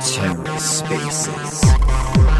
TerraSpaces. 0.00 1.60
Hello 1.64 2.35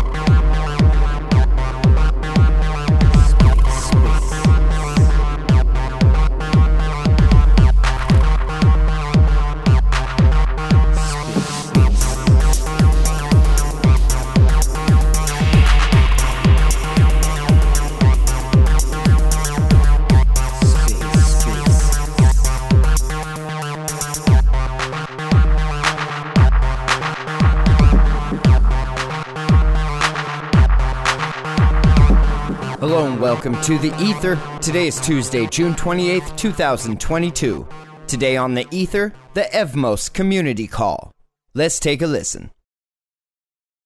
welcome 33.21 33.61
to 33.63 33.79
the 33.79 33.95
Ether. 33.99 34.39
Today 34.61 34.89
is 34.89 35.01
Tuesday, 35.01 35.47
June 35.47 35.75
28th, 35.75 36.37
2022. 36.37 37.67
Today 38.07 38.37
on 38.37 38.55
the 38.55 38.67
Ether, 38.71 39.13
the 39.35 39.43
Evmos 39.53 40.13
community 40.13 40.67
call. 40.67 41.13
Let's 41.55 41.81
take 41.81 42.03
a 42.03 42.07
listen. 42.07 42.51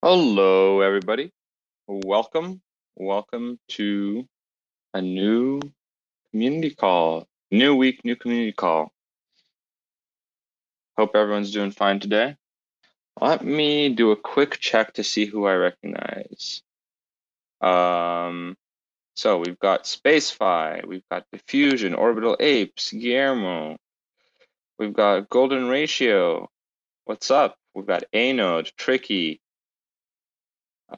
Hello, 0.02 0.80
everybody. 0.80 1.30
Welcome. 1.86 2.60
Welcome 2.96 3.58
to 3.68 4.26
a 4.94 5.00
new 5.00 5.60
community 6.32 6.74
call. 6.74 7.28
New 7.50 7.76
week, 7.76 8.04
new 8.04 8.16
community 8.16 8.52
call. 8.52 8.92
Hope 10.98 11.15
everyone's 11.15 11.52
doing 11.52 11.70
fine 11.70 12.00
today. 12.00 12.37
Let 13.20 13.44
me 13.44 13.90
do 13.90 14.10
a 14.10 14.16
quick 14.16 14.59
check 14.59 14.94
to 14.94 15.04
see 15.04 15.26
who 15.26 15.46
I 15.46 15.54
recognize. 15.54 16.62
Um, 17.60 18.56
so 19.21 19.37
we've 19.37 19.59
got 19.59 19.85
Spacefy, 19.85 20.87
we've 20.87 21.07
got 21.10 21.26
Diffusion, 21.30 21.93
Orbital 21.95 22.38
Apes, 22.40 22.90
Guillermo, 22.90 23.77
we've 24.79 24.95
got 24.95 25.29
Golden 25.29 25.68
Ratio. 25.68 26.49
What's 27.04 27.30
up? 27.30 27.54
We've 27.74 27.87
got 27.87 28.04
Anode, 28.15 28.73
Tricky, 28.79 29.43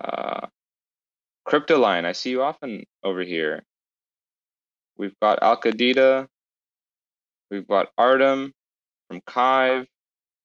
uh, 0.01 0.47
Cryptoline. 1.49 2.05
I 2.05 2.13
see 2.13 2.31
you 2.31 2.43
often 2.43 2.85
over 3.03 3.23
here. 3.23 3.65
We've 4.97 5.19
got 5.21 5.41
Alcadita, 5.41 6.29
we've 7.51 7.67
got 7.67 7.89
Artem 7.99 8.53
from 9.09 9.21
Kive, 9.27 9.89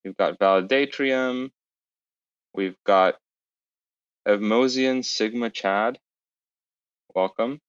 we've 0.04 0.16
got 0.16 0.40
Validatrium, 0.40 1.50
we've 2.54 2.76
got 2.84 3.14
Evmosian 4.26 5.04
Sigma 5.04 5.48
Chad. 5.48 6.00
Welcome. 7.14 7.60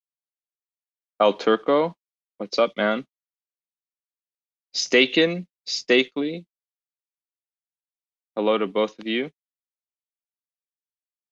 El 1.22 1.34
Turco, 1.34 1.98
what's 2.38 2.58
up, 2.58 2.72
man? 2.78 3.06
Staken, 4.74 5.48
Stakely, 5.66 6.46
hello 8.38 8.58
to 8.58 8.68
both 8.68 8.98
of 9.00 9.06
you. 9.06 9.26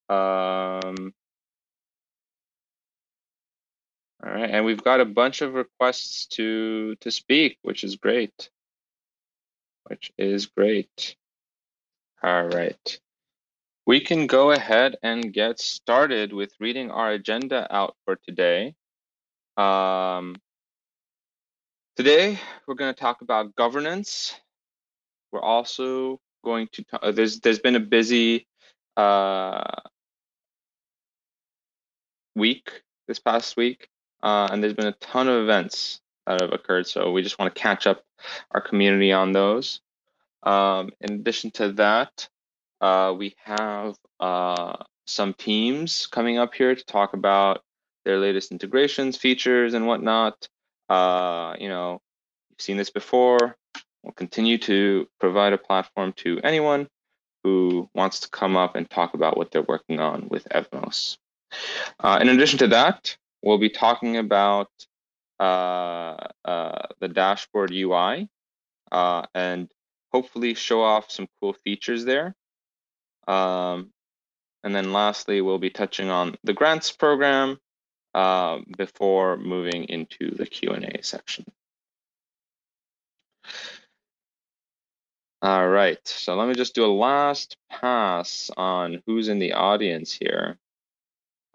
Um, 0.10 1.14
all 4.22 4.30
right, 4.34 4.50
and 4.50 4.66
we've 4.66 4.84
got 4.84 5.00
a 5.00 5.06
bunch 5.06 5.42
of 5.42 5.54
requests 5.54 6.26
to 6.36 6.96
to 6.96 7.10
speak, 7.10 7.58
which 7.62 7.86
is 7.86 7.96
great. 7.96 8.50
Which 9.86 10.12
is 10.18 10.48
great. 10.48 11.16
All 12.22 12.48
right. 12.48 13.00
We 13.86 14.02
can 14.02 14.28
go 14.28 14.52
ahead 14.52 14.98
and 15.02 15.32
get 15.32 15.62
started 15.62 16.34
with 16.34 16.54
reading 16.60 16.92
our 16.92 17.12
agenda 17.12 17.74
out 17.74 17.96
for 18.04 18.18
today. 18.18 18.76
Um, 19.58 20.36
today, 21.96 22.40
we're 22.68 22.76
going 22.76 22.94
to 22.94 23.00
talk 23.00 23.22
about 23.22 23.56
governance. 23.56 24.36
We're 25.32 25.42
also 25.42 26.20
going 26.46 26.68
to, 26.74 26.86
uh, 27.02 27.12
there's, 27.12 27.40
there's 27.40 27.58
been 27.58 27.76
a 27.76 27.80
busy 27.80 28.46
uh, 28.96 29.64
week 32.36 32.84
this 33.08 33.18
past 33.18 33.58
week, 33.58 33.90
uh, 34.22 34.48
and 34.52 34.62
there's 34.62 34.76
been 34.76 34.86
a 34.86 34.92
ton 34.94 35.28
of 35.28 35.42
events 35.42 36.02
that 36.28 36.40
have 36.42 36.54
occurred. 36.54 36.86
So 36.86 37.12
we 37.12 37.24
just 37.24 37.40
want 37.40 37.54
to 37.54 37.60
catch 37.60 37.88
up 37.88 38.04
our 38.52 38.62
community 38.62 39.12
on 39.12 39.32
those. 39.32 39.82
Um, 40.44 40.92
in 41.02 41.14
addition 41.14 41.50
to 41.52 41.72
that, 41.74 42.30
uh, 42.80 43.16
we 43.18 43.36
have 43.44 43.96
uh, 44.20 44.78
some 45.08 45.34
teams 45.34 46.06
coming 46.06 46.38
up 46.38 46.54
here 46.54 46.76
to 46.76 46.86
talk 46.86 47.14
about 47.14 47.64
their 48.08 48.20
latest 48.20 48.54
integrations, 48.54 49.18
features, 49.18 49.74
and 49.74 49.86
whatnot. 49.86 50.48
Uh, 50.88 51.56
you 51.60 51.68
know, 51.68 52.02
you've 52.50 52.62
seen 52.62 52.78
this 52.78 52.90
before. 52.90 53.58
We'll 54.02 54.14
continue 54.14 54.58
to 54.60 55.10
provide 55.20 55.52
a 55.52 55.58
platform 55.58 56.14
to 56.24 56.40
anyone 56.42 56.88
who 57.44 57.90
wants 57.94 58.22
to 58.22 58.30
come 58.30 58.56
up 58.56 58.78
and 58.78 58.90
talk 58.90 59.14
about 59.14 59.36
what 59.36 59.52
they're 59.52 59.62
working 59.62 60.00
on 60.00 60.30
with 60.30 60.48
Evmos. 60.56 61.18
Uh, 62.00 62.20
in 62.22 62.30
addition 62.30 62.60
to 62.60 62.68
that, 62.68 63.18
we'll 63.44 63.58
be 63.58 63.70
talking 63.70 64.16
about 64.16 64.70
uh, 65.42 66.16
uh, 66.46 66.88
the 67.02 67.10
dashboard 67.10 67.74
UI 67.74 68.30
uh, 68.90 69.24
and 69.36 69.70
hopefully 70.14 70.54
show 70.54 70.82
off 70.82 71.12
some 71.12 71.28
cool 71.42 71.52
features 71.52 72.06
there. 72.06 72.34
Um, 73.28 73.92
and 74.64 74.74
then 74.74 74.94
lastly, 74.94 75.42
we'll 75.42 75.60
be 75.60 75.70
touching 75.70 76.10
on 76.10 76.38
the 76.46 76.54
grants 76.54 76.90
program 76.90 77.60
uh, 78.18 78.62
before 78.76 79.38
moving 79.38 79.84
into 79.84 80.32
the 80.32 80.48
Q&A 80.48 81.04
section. 81.04 81.46
All 85.44 85.70
right, 85.70 86.00
so 86.04 86.36
let 86.36 86.48
me 86.48 86.56
just 86.56 86.74
do 86.74 86.84
a 86.84 86.88
last 86.88 87.58
pass 87.70 88.50
on 88.58 89.04
who's 89.06 89.28
in 89.28 89.38
the 89.38 89.54
audience 89.54 90.12
here. 90.12 90.58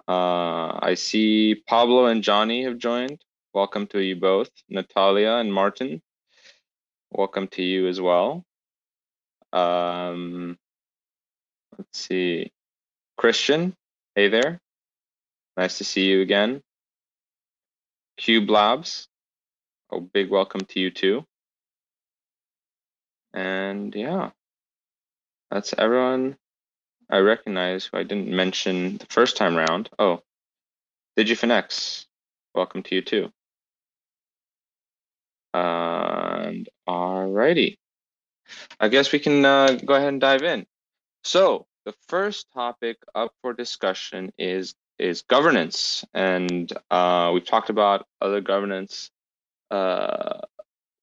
Uh, 0.06 0.78
I 0.80 0.94
see 0.94 1.56
Pablo 1.66 2.06
and 2.06 2.22
Johnny 2.22 2.62
have 2.62 2.78
joined. 2.78 3.24
Welcome 3.52 3.88
to 3.88 3.98
you 3.98 4.14
both. 4.14 4.50
Natalia 4.68 5.32
and 5.32 5.52
Martin, 5.52 6.00
welcome 7.10 7.48
to 7.48 7.62
you 7.64 7.88
as 7.88 8.00
well. 8.00 8.44
Um, 9.52 10.56
let's 11.76 11.98
see. 11.98 12.52
Christian, 13.16 13.74
hey 14.14 14.28
there. 14.28 14.61
Nice 15.56 15.78
to 15.78 15.84
see 15.84 16.06
you 16.06 16.22
again. 16.22 16.62
Cube 18.16 18.48
Labs, 18.48 19.08
a 19.90 20.00
big 20.00 20.30
welcome 20.30 20.62
to 20.62 20.80
you 20.80 20.90
too. 20.90 21.24
And 23.34 23.94
yeah, 23.94 24.30
that's 25.50 25.74
everyone 25.76 26.36
I 27.10 27.18
recognize 27.18 27.86
who 27.86 27.98
I 27.98 28.02
didn't 28.02 28.28
mention 28.28 28.96
the 28.96 29.06
first 29.10 29.36
time 29.36 29.58
around. 29.58 29.90
Oh, 29.98 30.22
DigiFinex, 31.18 32.06
welcome 32.54 32.82
to 32.84 32.94
you 32.94 33.02
too. 33.02 33.32
And 35.52 36.66
alrighty, 36.88 37.76
I 38.80 38.88
guess 38.88 39.12
we 39.12 39.19
can 39.19 39.44
uh, 39.44 39.78
go 39.84 39.94
ahead 39.94 40.08
and 40.08 40.20
dive 40.20 40.42
in. 40.42 40.66
So 41.24 41.66
the 41.84 41.94
first 42.08 42.46
topic 42.54 42.96
up 43.14 43.32
for 43.42 43.52
discussion 43.52 44.32
is 44.38 44.74
is 45.02 45.22
governance, 45.22 46.04
and 46.14 46.72
uh, 46.90 47.32
we've 47.34 47.44
talked 47.44 47.70
about 47.70 48.06
other 48.20 48.40
governance 48.40 49.10
uh, 49.70 50.38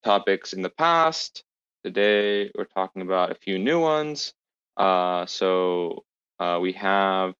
topics 0.03 0.53
in 0.53 0.61
the 0.61 0.69
past. 0.69 1.43
Today, 1.83 2.49
we're 2.55 2.63
talking 2.63 3.01
about 3.01 3.31
a 3.31 3.35
few 3.35 3.59
new 3.59 3.79
ones. 3.79 4.33
Uh, 4.77 5.25
so 5.25 6.05
uh, 6.39 6.59
we 6.61 6.73
have 6.73 7.33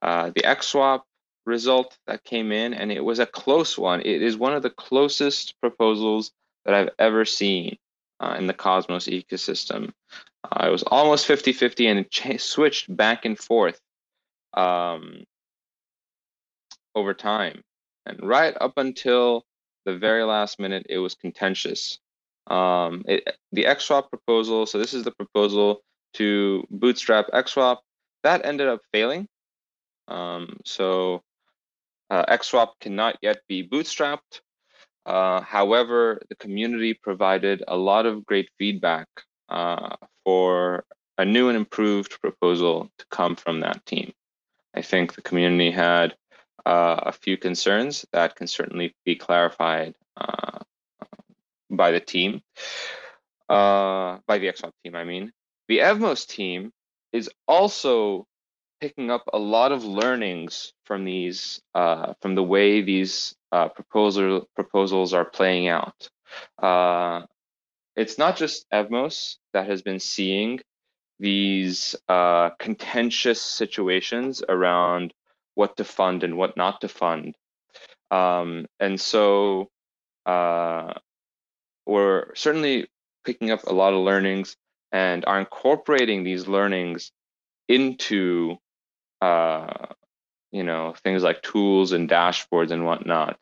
uh, 0.00 0.30
the 0.34 0.42
XSwap 0.42 1.02
result 1.44 1.98
that 2.06 2.24
came 2.24 2.50
in, 2.50 2.72
and 2.72 2.90
it 2.90 3.04
was 3.04 3.18
a 3.18 3.26
close 3.26 3.76
one. 3.76 4.00
It 4.00 4.22
is 4.22 4.36
one 4.38 4.54
of 4.54 4.62
the 4.62 4.70
closest 4.70 5.60
proposals 5.60 6.32
that 6.64 6.74
I've 6.74 6.90
ever 6.98 7.26
seen 7.26 7.76
uh, 8.20 8.36
in 8.38 8.46
the 8.46 8.54
Cosmos 8.54 9.06
ecosystem. 9.06 9.92
It 10.62 10.70
was 10.70 10.82
almost 10.84 11.26
50 11.26 11.52
50 11.52 11.86
and 11.86 11.98
it 12.00 12.10
ch- 12.10 12.40
switched 12.40 12.94
back 12.94 13.24
and 13.24 13.38
forth 13.38 13.80
um, 14.54 15.24
over 16.94 17.14
time. 17.14 17.62
And 18.06 18.18
right 18.22 18.54
up 18.60 18.74
until 18.76 19.44
the 19.84 19.96
very 19.96 20.24
last 20.24 20.58
minute, 20.58 20.86
it 20.88 20.98
was 20.98 21.14
contentious. 21.14 21.98
Um, 22.46 23.04
it, 23.06 23.36
the 23.52 23.64
XSwap 23.64 24.10
proposal, 24.10 24.66
so 24.66 24.78
this 24.78 24.94
is 24.94 25.04
the 25.04 25.12
proposal 25.12 25.80
to 26.14 26.66
bootstrap 26.70 27.28
XSwap, 27.32 27.78
that 28.22 28.44
ended 28.44 28.68
up 28.68 28.80
failing. 28.92 29.26
Um, 30.08 30.58
so 30.64 31.22
uh, 32.10 32.24
XSwap 32.26 32.72
cannot 32.80 33.16
yet 33.22 33.38
be 33.48 33.66
bootstrapped. 33.66 34.40
Uh, 35.06 35.40
however, 35.40 36.20
the 36.28 36.36
community 36.36 36.94
provided 36.94 37.62
a 37.68 37.76
lot 37.76 38.06
of 38.06 38.24
great 38.24 38.48
feedback 38.58 39.06
uh, 39.48 39.96
for 40.24 40.84
a 41.18 41.24
new 41.24 41.48
and 41.48 41.56
improved 41.56 42.20
proposal 42.20 42.90
to 42.98 43.06
come 43.10 43.36
from 43.36 43.60
that 43.60 43.84
team. 43.86 44.12
I 44.74 44.82
think 44.82 45.14
the 45.14 45.22
community 45.22 45.70
had 45.70 46.16
uh, 46.66 47.00
a 47.02 47.12
few 47.12 47.36
concerns 47.36 48.06
that 48.12 48.36
can 48.36 48.46
certainly 48.46 48.94
be 49.04 49.16
clarified 49.16 49.94
uh, 50.16 50.60
by 51.70 51.90
the 51.90 52.00
team, 52.00 52.42
uh, 53.48 54.18
by 54.26 54.38
the 54.38 54.46
XSwap 54.46 54.72
team, 54.82 54.94
I 54.94 55.04
mean. 55.04 55.32
The 55.68 55.78
Evmos 55.78 56.26
team 56.26 56.72
is 57.12 57.30
also 57.46 58.26
picking 58.80 59.10
up 59.10 59.24
a 59.32 59.38
lot 59.38 59.72
of 59.72 59.84
learnings 59.84 60.72
from 60.84 61.04
these, 61.04 61.60
uh, 61.74 62.14
from 62.20 62.34
the 62.34 62.42
way 62.42 62.82
these 62.82 63.34
uh, 63.52 63.68
proposal 63.68 64.48
proposals 64.54 65.14
are 65.14 65.24
playing 65.24 65.68
out. 65.68 66.08
Uh, 66.58 67.22
it's 67.96 68.18
not 68.18 68.36
just 68.36 68.68
Evmos 68.70 69.36
that 69.52 69.68
has 69.68 69.82
been 69.82 70.00
seeing 70.00 70.60
these 71.20 71.94
contentious 72.08 73.40
situations 73.40 74.42
around 74.48 75.14
what 75.54 75.76
to 75.76 75.84
fund 75.84 76.24
and 76.24 76.36
what 76.36 76.56
not 76.56 76.80
to 76.80 76.88
fund. 76.88 77.34
Um, 78.10 78.66
and 78.80 79.00
so 79.00 79.70
uh, 80.26 80.94
we're 81.86 82.34
certainly 82.34 82.88
picking 83.24 83.50
up 83.50 83.64
a 83.64 83.72
lot 83.72 83.92
of 83.92 84.00
learnings 84.00 84.56
and 84.92 85.24
are 85.24 85.40
incorporating 85.40 86.22
these 86.22 86.46
learnings 86.46 87.10
into 87.68 88.56
uh, 89.20 89.86
you 90.52 90.62
know 90.62 90.94
things 91.02 91.22
like 91.22 91.42
tools 91.42 91.92
and 91.92 92.08
dashboards 92.08 92.70
and 92.70 92.84
whatnot. 92.84 93.38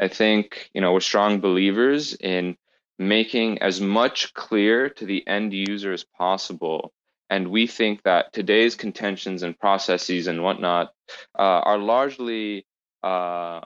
I 0.00 0.08
think 0.08 0.70
you 0.74 0.80
know 0.80 0.92
we're 0.92 1.00
strong 1.00 1.40
believers 1.40 2.14
in 2.14 2.56
making 2.98 3.62
as 3.62 3.80
much 3.80 4.34
clear 4.34 4.90
to 4.90 5.06
the 5.06 5.26
end 5.26 5.52
user 5.52 5.92
as 5.92 6.04
possible. 6.04 6.92
And 7.30 7.48
we 7.48 7.66
think 7.66 8.02
that 8.04 8.32
today's 8.32 8.74
contentions 8.74 9.42
and 9.42 9.58
processes 9.58 10.26
and 10.26 10.42
whatnot 10.42 10.92
uh, 11.38 11.42
are 11.42 11.78
largely 11.78 12.66
uh, 13.04 13.60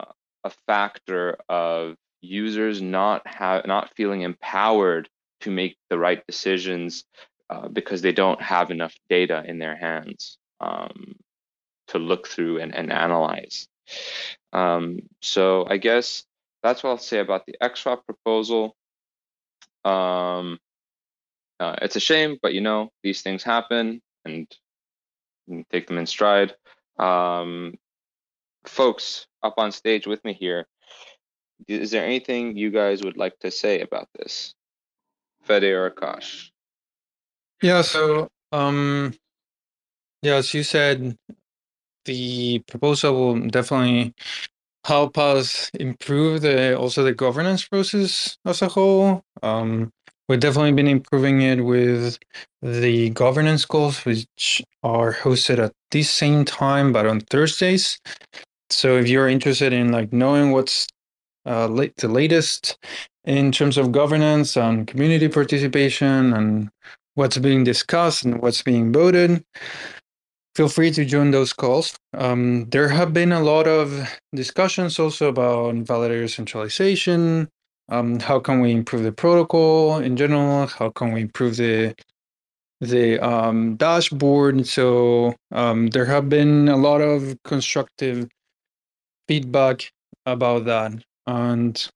a 0.45 0.51
factor 0.67 1.39
of 1.49 1.97
users 2.21 2.81
not 2.81 3.27
have 3.27 3.67
not 3.67 3.95
feeling 3.97 4.23
empowered 4.23 5.09
to 5.41 5.51
make 5.51 5.77
the 5.91 5.99
right 5.99 6.25
decisions 6.27 7.05
uh, 7.51 7.69
because 7.69 8.03
they 8.03 8.13
don't 8.13 8.41
have 8.41 8.71
enough 8.71 8.95
data 9.09 9.43
in 9.47 9.59
their 9.59 9.77
hands 9.77 10.39
um, 10.61 11.17
to 11.89 11.99
look 11.99 12.27
through 12.29 12.61
and, 12.61 12.75
and 12.75 12.93
analyze. 12.93 13.69
Um, 14.53 15.01
so 15.21 15.67
I 15.69 15.77
guess 15.77 16.25
that's 16.63 16.83
what 16.83 16.91
I'll 16.91 16.99
say 16.99 17.19
about 17.19 17.47
the 17.47 17.57
XSwap 17.63 18.05
proposal. 18.07 18.77
Um, 19.85 20.59
uh, 21.61 21.77
it's 21.83 21.97
a 21.97 22.01
shame, 22.01 22.39
but 22.43 22.55
you 22.55 22.61
know 22.61 22.91
these 23.03 23.23
things 23.23 23.43
happen, 23.43 24.01
and 24.25 24.47
take 25.71 25.87
them 25.87 25.99
in 25.99 26.07
stride. 26.07 26.55
Um, 26.99 27.75
folks 28.65 29.27
up 29.43 29.55
on 29.57 29.73
stage 29.73 30.07
with 30.07 30.25
me 30.25 30.33
here, 30.33 30.67
is 31.69 31.91
there 31.91 32.05
anything 32.05 32.57
you 32.57 32.71
guys 32.71 33.03
would 33.03 33.17
like 33.17 33.39
to 33.41 33.51
say 33.51 33.81
about 33.81 34.09
this, 34.19 34.55
Fede 35.43 35.65
or 35.65 35.91
Akash? 35.91 36.51
Yeah. 37.63 37.83
So, 37.83 38.29
um, 38.51 39.15
yeah, 40.23 40.35
as 40.35 40.53
you 40.55 40.63
said, 40.63 41.17
the 42.05 42.59
proposal 42.67 43.15
will 43.15 43.49
definitely 43.49 44.15
help 44.85 45.17
us 45.17 45.71
improve 45.75 46.41
the 46.41 46.77
also 46.77 47.05
the 47.05 47.15
governance 47.15 47.67
process 47.67 48.37
as 48.45 48.63
a 48.63 48.69
whole. 48.69 49.23
Um, 49.43 49.93
we've 50.33 50.41
definitely 50.41 50.73
been 50.73 50.89
improving 50.89 51.43
it 51.43 51.61
with 51.61 52.19
the 52.63 53.11
governance 53.11 53.67
calls, 53.67 54.03
which 54.07 54.63
are 54.83 55.13
hosted 55.13 55.59
at 55.59 55.73
the 55.91 56.03
same 56.03 56.43
time 56.43 56.91
but 56.91 57.05
on 57.05 57.21
Thursdays. 57.21 57.99
So 58.71 58.97
if 58.97 59.09
you're 59.09 59.29
interested 59.29 59.75
in 59.75 59.93
like 59.93 60.11
knowing 60.11 60.53
what's 60.53 60.87
uh, 61.45 61.67
the 61.67 62.09
latest 62.09 62.79
in 63.27 63.53
terms 63.53 63.77
of 63.77 63.93
governance 63.93 64.57
and 64.57 64.87
community 64.87 65.29
participation 65.29 66.33
and 66.33 66.71
what's 67.15 67.37
being 67.37 67.63
discussed 67.63 68.25
and 68.25 68.41
what's 68.41 68.63
being 68.63 68.91
voted, 68.91 69.45
feel 70.55 70.71
free 70.71 70.93
to 70.93 71.05
join 71.05 71.31
those 71.31 71.53
calls. 71.53 71.95
Um, 72.15 72.71
there 72.71 72.89
have 72.89 73.13
been 73.13 73.33
a 73.33 73.43
lot 73.43 73.67
of 73.69 74.09
discussions 74.35 74.99
also 74.99 75.29
about 75.29 75.75
validator 75.75 76.31
centralization. 76.31 77.51
Um, 77.89 78.21
how 78.21 78.39
can 78.41 78.61
we 78.61 78.73
improve 78.73 79.03
the 79.03 79.13
protocol 79.13 79.99
in 79.99 80.17
general? 80.17 80.67
How 80.67 80.91
can 80.91 81.13
we 81.13 81.23
improve 81.23 81.57
the 81.57 81.95
the 82.81 83.19
um, 83.21 83.77
dashboard? 83.77 84.67
So 84.67 85.35
um, 85.51 85.89
there 85.89 86.07
have 86.07 86.29
been 86.29 86.69
a 86.69 86.77
lot 86.77 87.01
of 87.01 87.37
constructive 87.45 88.29
feedback 89.29 89.91
about 90.27 90.65
that, 90.67 90.93
and 91.27 91.91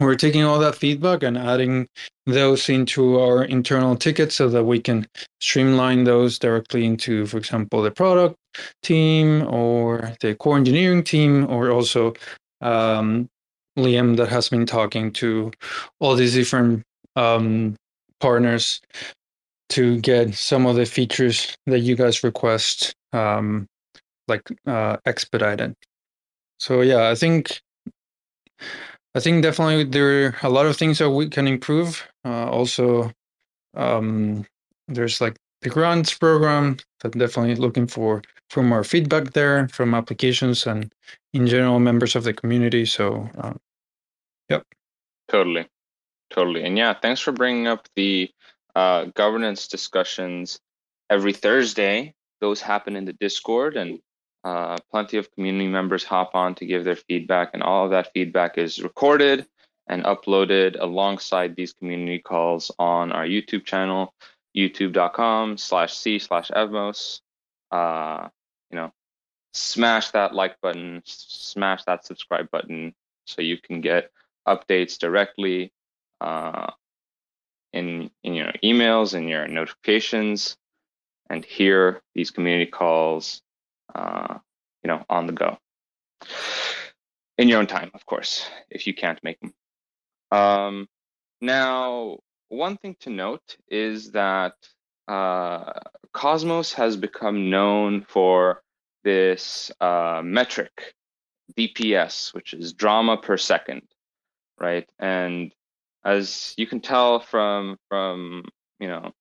we're 0.00 0.16
taking 0.16 0.42
all 0.42 0.58
that 0.58 0.74
feedback 0.74 1.22
and 1.22 1.38
adding 1.38 1.88
those 2.26 2.68
into 2.68 3.20
our 3.20 3.44
internal 3.44 3.96
tickets 3.96 4.34
so 4.34 4.48
that 4.48 4.64
we 4.64 4.80
can 4.80 5.06
streamline 5.40 6.04
those 6.04 6.38
directly 6.38 6.84
into, 6.84 7.26
for 7.26 7.38
example, 7.38 7.82
the 7.82 7.90
product 7.90 8.36
team 8.82 9.46
or 9.48 10.12
the 10.20 10.34
core 10.34 10.56
engineering 10.56 11.04
team, 11.04 11.48
or 11.48 11.70
also 11.70 12.14
um, 12.60 13.28
Liam 13.78 14.16
that 14.16 14.28
has 14.28 14.48
been 14.48 14.66
talking 14.66 15.12
to 15.14 15.50
all 16.00 16.14
these 16.14 16.34
different 16.34 16.82
um, 17.16 17.76
partners 18.20 18.80
to 19.70 19.98
get 20.00 20.34
some 20.34 20.66
of 20.66 20.76
the 20.76 20.84
features 20.84 21.56
that 21.66 21.80
you 21.80 21.96
guys 21.96 22.22
request, 22.22 22.94
um, 23.12 23.66
like 24.28 24.42
uh, 24.66 24.98
expedited. 25.06 25.74
So 26.58 26.82
yeah, 26.82 27.08
I 27.08 27.14
think 27.14 27.60
I 29.14 29.20
think 29.20 29.42
definitely 29.42 29.84
there 29.84 30.26
are 30.26 30.36
a 30.42 30.48
lot 30.48 30.66
of 30.66 30.76
things 30.76 30.98
that 30.98 31.10
we 31.10 31.28
can 31.28 31.46
improve. 31.46 32.06
Uh, 32.24 32.48
also, 32.48 33.10
um, 33.74 34.46
there's 34.88 35.20
like 35.20 35.36
the 35.62 35.70
grants 35.70 36.14
program 36.14 36.76
that 37.00 37.12
definitely 37.12 37.56
looking 37.56 37.86
for 37.86 38.22
for 38.52 38.62
more 38.62 38.84
feedback 38.84 39.32
there 39.32 39.66
from 39.68 39.94
applications 39.94 40.66
and 40.66 40.92
in 41.32 41.46
general 41.46 41.80
members 41.80 42.14
of 42.14 42.24
the 42.24 42.34
community. 42.34 42.84
So, 42.84 43.26
um, 43.38 43.58
yep. 44.50 44.66
Totally, 45.28 45.66
totally, 46.28 46.62
and 46.62 46.76
yeah, 46.76 46.92
thanks 46.92 47.22
for 47.22 47.32
bringing 47.32 47.66
up 47.66 47.88
the 47.96 48.30
uh, 48.76 49.06
governance 49.14 49.68
discussions 49.68 50.60
every 51.08 51.32
Thursday. 51.32 52.12
Those 52.42 52.60
happen 52.60 52.94
in 52.94 53.06
the 53.06 53.14
Discord, 53.14 53.78
and 53.78 54.00
uh, 54.44 54.76
plenty 54.90 55.16
of 55.16 55.32
community 55.32 55.68
members 55.68 56.04
hop 56.04 56.34
on 56.34 56.54
to 56.56 56.66
give 56.66 56.84
their 56.84 56.96
feedback, 56.96 57.52
and 57.54 57.62
all 57.62 57.86
of 57.86 57.92
that 57.92 58.12
feedback 58.12 58.58
is 58.58 58.82
recorded 58.82 59.46
and 59.86 60.04
uploaded 60.04 60.76
alongside 60.78 61.56
these 61.56 61.72
community 61.72 62.18
calls 62.18 62.70
on 62.78 63.12
our 63.12 63.24
YouTube 63.24 63.64
channel, 63.64 64.12
youtube.com 64.54 65.56
slash 65.56 65.94
c 65.94 66.18
slash 66.18 66.50
evmos. 66.50 67.20
Uh, 67.70 68.28
you 68.72 68.78
know, 68.78 68.92
smash 69.52 70.10
that 70.10 70.34
like 70.34 70.60
button, 70.60 71.02
smash 71.04 71.84
that 71.84 72.04
subscribe 72.04 72.50
button 72.50 72.94
so 73.26 73.42
you 73.42 73.58
can 73.58 73.80
get 73.80 74.10
updates 74.48 74.98
directly 74.98 75.72
uh, 76.20 76.70
in, 77.72 78.10
in 78.24 78.34
your 78.34 78.52
emails 78.64 79.14
and 79.14 79.28
your 79.28 79.46
notifications 79.46 80.56
and 81.30 81.44
hear 81.44 82.02
these 82.14 82.30
community 82.30 82.70
calls 82.70 83.42
uh, 83.94 84.38
you 84.82 84.88
know, 84.88 85.04
on 85.08 85.26
the 85.26 85.32
go. 85.32 85.58
In 87.38 87.48
your 87.48 87.58
own 87.58 87.66
time, 87.66 87.90
of 87.94 88.04
course, 88.06 88.46
if 88.70 88.86
you 88.86 88.94
can't 88.94 89.22
make 89.22 89.38
them. 89.40 89.54
Um, 90.30 90.88
now, 91.40 92.18
one 92.48 92.76
thing 92.76 92.96
to 93.00 93.10
note 93.10 93.56
is 93.68 94.12
that 94.12 94.54
uh, 95.12 95.72
Cosmos 96.14 96.72
has 96.72 96.96
become 96.96 97.50
known 97.50 98.02
for 98.08 98.62
this 99.04 99.70
uh, 99.78 100.22
metric, 100.24 100.94
DPS, 101.54 102.32
which 102.32 102.54
is 102.54 102.72
drama 102.72 103.18
per 103.18 103.36
second, 103.36 103.82
right? 104.58 104.88
And 104.98 105.52
as 106.02 106.54
you 106.56 106.66
can 106.66 106.80
tell 106.80 107.20
from 107.20 107.76
from 107.90 108.44
you 108.80 108.88
know 108.88 109.12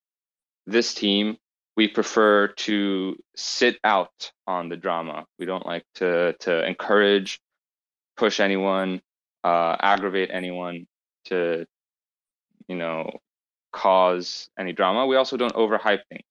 this 0.66 0.94
team, 0.94 1.38
we 1.76 1.90
prefer 1.90 2.48
to 2.48 3.18
sit 3.36 3.78
out 3.84 4.32
on 4.48 4.70
the 4.70 4.78
drama. 4.78 5.26
We 5.40 5.46
don't 5.46 5.66
like 5.66 5.86
to 5.96 6.34
to 6.40 6.66
encourage, 6.66 7.42
push 8.16 8.40
anyone, 8.40 9.02
uh, 9.44 9.76
aggravate 9.80 10.30
anyone 10.32 10.88
to, 11.26 11.66
you 12.70 12.76
know, 12.78 13.12
cause 13.72 14.50
any 14.58 14.74
drama. 14.74 15.06
We 15.06 15.16
also 15.16 15.38
don't 15.38 15.54
overhype 15.54 16.02
things, 16.10 16.24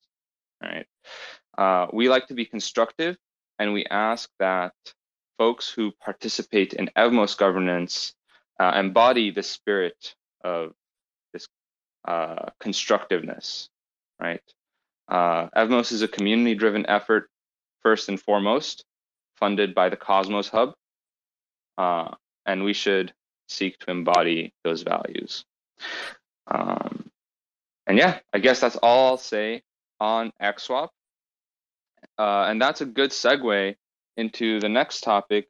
right? 0.62 0.86
Uh, 1.56 1.86
we 1.92 2.08
like 2.08 2.28
to 2.28 2.34
be 2.34 2.44
constructive, 2.44 3.16
and 3.58 3.72
we 3.72 3.84
ask 3.86 4.30
that 4.38 4.72
folks 5.38 5.70
who 5.70 5.92
participate 5.92 6.74
in 6.74 6.90
Evmos 6.96 7.36
governance 7.36 8.14
uh, 8.58 8.72
embody 8.76 9.30
the 9.30 9.42
spirit 9.42 10.14
of 10.44 10.72
this 11.32 11.48
uh, 12.06 12.50
constructiveness, 12.60 13.68
right? 14.20 14.42
Uh, 15.08 15.48
Evmos 15.56 15.92
is 15.92 16.02
a 16.02 16.08
community-driven 16.08 16.86
effort, 16.86 17.30
first 17.82 18.08
and 18.08 18.20
foremost, 18.20 18.84
funded 19.36 19.74
by 19.74 19.88
the 19.88 19.96
Cosmos 19.96 20.48
Hub, 20.48 20.74
uh, 21.78 22.14
and 22.46 22.62
we 22.62 22.74
should 22.74 23.12
seek 23.48 23.78
to 23.78 23.90
embody 23.90 24.52
those 24.62 24.82
values. 24.82 25.44
Um, 26.46 27.10
and 27.90 27.98
yeah, 27.98 28.20
I 28.32 28.38
guess 28.38 28.60
that's 28.60 28.76
all 28.76 29.08
I'll 29.08 29.16
say 29.16 29.62
on 29.98 30.30
XSwap. 30.40 30.90
Uh, 32.16 32.44
and 32.48 32.62
that's 32.62 32.80
a 32.82 32.86
good 32.86 33.10
segue 33.10 33.74
into 34.16 34.60
the 34.60 34.68
next 34.68 35.00
topic, 35.00 35.48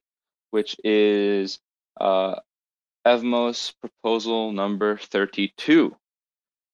which 0.50 0.74
is 0.82 1.58
uh, 2.00 2.36
Evmos 3.06 3.74
proposal 3.82 4.52
number 4.52 4.96
32. 4.96 5.94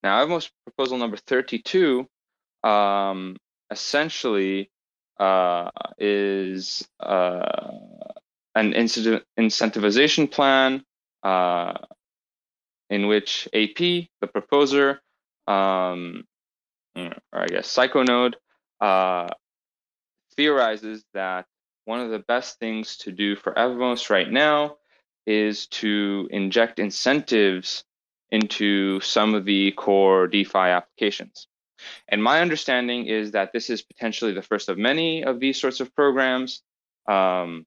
Now, 0.04 0.24
Evmos 0.24 0.48
proposal 0.66 0.98
number 0.98 1.16
32 1.16 2.06
um, 2.62 3.36
essentially 3.68 4.70
uh, 5.18 5.70
is 5.98 6.86
uh, 7.00 7.72
an 8.54 8.72
incentive 8.72 9.24
incentivization 9.36 10.30
plan 10.30 10.84
uh, 11.24 11.72
in 12.88 13.08
which 13.08 13.48
AP, 13.52 13.78
the 13.78 14.28
proposer, 14.32 15.00
um, 15.46 16.24
or 16.96 17.12
I 17.32 17.46
guess 17.46 17.74
Psychonode, 17.74 18.34
uh, 18.80 19.28
theorizes 20.36 21.04
that 21.14 21.46
one 21.84 22.00
of 22.00 22.10
the 22.10 22.18
best 22.18 22.58
things 22.58 22.96
to 22.98 23.12
do 23.12 23.36
for 23.36 23.52
Evmos 23.54 24.10
right 24.10 24.30
now 24.30 24.76
is 25.26 25.66
to 25.66 26.28
inject 26.30 26.78
incentives 26.78 27.84
into 28.30 29.00
some 29.00 29.34
of 29.34 29.44
the 29.44 29.72
core 29.72 30.26
DeFi 30.26 30.58
applications. 30.58 31.48
And 32.08 32.22
my 32.22 32.40
understanding 32.40 33.06
is 33.06 33.32
that 33.32 33.52
this 33.52 33.70
is 33.70 33.82
potentially 33.82 34.32
the 34.32 34.42
first 34.42 34.68
of 34.68 34.78
many 34.78 35.24
of 35.24 35.40
these 35.40 35.60
sorts 35.60 35.80
of 35.80 35.94
programs. 35.94 36.62
Um, 37.08 37.66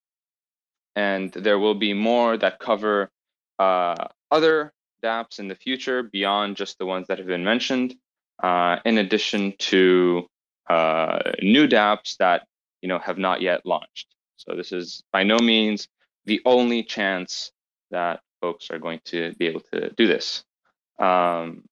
and 0.95 1.31
there 1.31 1.59
will 1.59 1.75
be 1.75 1.93
more 1.93 2.35
that 2.37 2.59
cover 2.59 3.09
uh, 3.57 4.07
other 4.31 4.73
dApps 5.03 5.39
in 5.39 5.47
the 5.47 5.55
future 5.55 6.03
beyond 6.03 6.57
just 6.57 6.77
the 6.77 6.85
ones 6.85 7.07
that 7.07 7.17
have 7.17 7.27
been 7.27 7.43
mentioned, 7.43 7.95
uh, 8.41 8.77
in 8.85 8.97
addition 8.97 9.53
to 9.57 10.27
uh, 10.69 11.19
new 11.41 11.67
dApps 11.67 12.17
that 12.17 12.47
you 12.81 12.87
know 12.89 12.99
have 12.99 13.17
not 13.17 13.41
yet 13.41 13.65
launched. 13.65 14.07
So 14.37 14.55
this 14.55 14.71
is 14.71 15.03
by 15.11 15.23
no 15.23 15.37
means 15.37 15.87
the 16.25 16.41
only 16.45 16.83
chance 16.83 17.51
that 17.91 18.21
folks 18.41 18.69
are 18.71 18.79
going 18.79 19.01
to 19.05 19.33
be 19.35 19.47
able 19.47 19.61
to 19.73 19.89
do 19.91 20.07
this. 20.07 20.43
Um, 20.99 21.63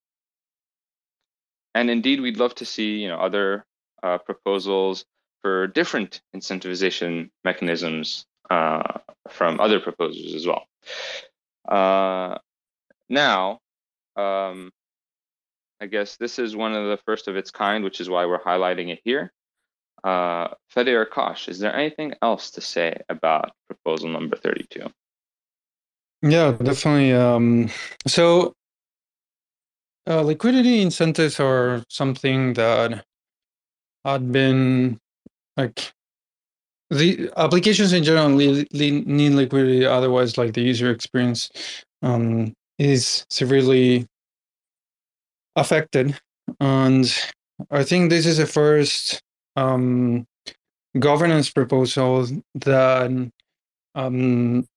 and 1.75 1.89
indeed, 1.89 2.21
we'd 2.21 2.37
love 2.37 2.55
to 2.55 2.65
see 2.65 2.97
you 2.97 3.07
know 3.07 3.17
other 3.17 3.65
uh, 4.03 4.17
proposals 4.17 5.05
for 5.41 5.67
different 5.67 6.21
incentivization 6.35 7.29
mechanisms 7.43 8.25
uh, 8.49 8.99
from 9.29 9.59
other 9.59 9.79
proposers 9.79 10.33
as 10.33 10.47
well. 10.47 10.65
Uh, 11.67 12.37
now, 13.09 13.59
um, 14.15 14.71
I 15.79 15.85
guess 15.85 16.17
this 16.17 16.39
is 16.39 16.55
one 16.55 16.73
of 16.73 16.89
the 16.89 16.97
first 17.05 17.27
of 17.27 17.35
its 17.35 17.51
kind, 17.51 17.83
which 17.83 18.01
is 18.01 18.09
why 18.09 18.25
we're 18.25 18.41
highlighting 18.41 18.89
it 18.89 18.99
here. 19.03 19.31
Uh, 20.03 20.49
Fede 20.69 21.07
is 21.47 21.59
there 21.59 21.75
anything 21.75 22.13
else 22.21 22.51
to 22.51 22.61
say 22.61 22.97
about 23.09 23.51
proposal 23.67 24.09
number 24.09 24.35
32? 24.35 24.89
Yeah, 26.23 26.51
definitely. 26.51 27.13
Um, 27.13 27.69
so, 28.07 28.53
uh, 30.07 30.21
liquidity 30.21 30.81
incentives 30.81 31.39
are 31.39 31.83
something 31.89 32.53
that 32.53 33.03
had 34.05 34.31
been 34.31 34.97
like 35.57 35.91
the 36.89 37.29
applications 37.35 37.91
in 37.91 38.03
general 38.03 38.29
need, 38.29 38.67
need 38.71 39.33
liquidity 39.33 39.85
otherwise 39.85 40.37
like 40.37 40.53
the 40.53 40.61
user 40.61 40.89
experience 40.89 41.49
um, 42.01 42.53
is 42.77 43.25
severely 43.29 44.07
affected. 45.55 46.17
And 46.59 47.13
i 47.71 47.83
think 47.83 48.09
this 48.09 48.25
is 48.25 48.37
the 48.37 48.45
first 48.45 49.21
um, 49.55 50.25
governance 50.99 51.49
proposal 51.49 52.27
that 52.55 53.31
um, 53.95 54.67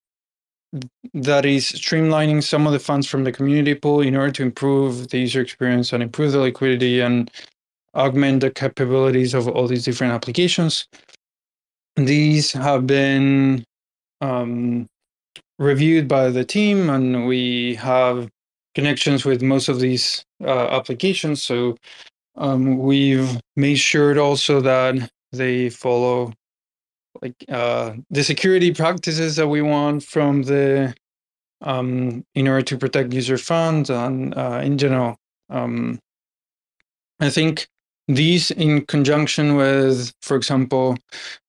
that 1.12 1.45
is 1.45 1.73
streamlining 1.73 2.42
some 2.42 2.66
of 2.66 2.73
the 2.73 2.78
funds 2.78 3.07
from 3.07 3.25
the 3.25 3.33
community 3.33 3.75
pool 3.75 4.00
in 4.00 4.16
order 4.16 4.33
to 4.33 4.42
improve 4.42 5.09
the 5.09 5.19
user 5.19 5.40
experience 5.40 5.92
and 5.92 6.02
improve 6.02 6.33
the 6.33 6.38
liquidity 6.38 7.00
and 7.00 7.30
augment 7.95 8.40
the 8.40 8.50
capabilities 8.50 9.35
of 9.35 9.49
all 9.49 9.66
these 9.66 9.85
different 9.85 10.12
applications. 10.12 10.87
These 11.97 12.52
have 12.52 12.87
been 12.87 13.64
um, 14.21 14.87
reviewed 15.61 16.09
by 16.09 16.31
the 16.31 16.45
team, 16.45 16.90
and 16.90 17.26
we 17.26 17.76
have 17.76 18.29
connections 18.75 19.25
with 19.25 19.43
most 19.43 19.69
of 19.69 19.79
these 19.79 20.25
uh, 20.43 20.69
applications. 20.69 21.43
So 21.43 21.76
um, 22.37 22.79
we've 22.79 23.38
made 23.57 23.76
sure 23.76 24.19
also 24.19 24.61
that 24.62 25.11
they 25.33 25.69
follow 25.71 26.33
like 27.23 27.35
uh, 27.49 27.93
the 28.11 28.25
security 28.25 28.73
practices 28.73 29.37
that 29.37 29.49
we 29.49 29.62
want 29.62 30.02
from 30.02 30.43
the 30.43 30.95
um, 31.61 32.25
in 32.35 32.49
order 32.49 32.62
to 32.62 32.79
protect 32.79 33.12
user 33.12 33.37
funds 33.37 33.90
and 33.90 34.35
uh, 34.37 34.61
in 34.64 34.79
general. 34.79 35.17
Um, 35.50 35.99
I 37.21 37.29
think 37.29 37.69
these, 38.14 38.50
in 38.52 38.85
conjunction 38.87 39.57
with, 39.57 40.12
for 40.23 40.37
example, 40.37 40.97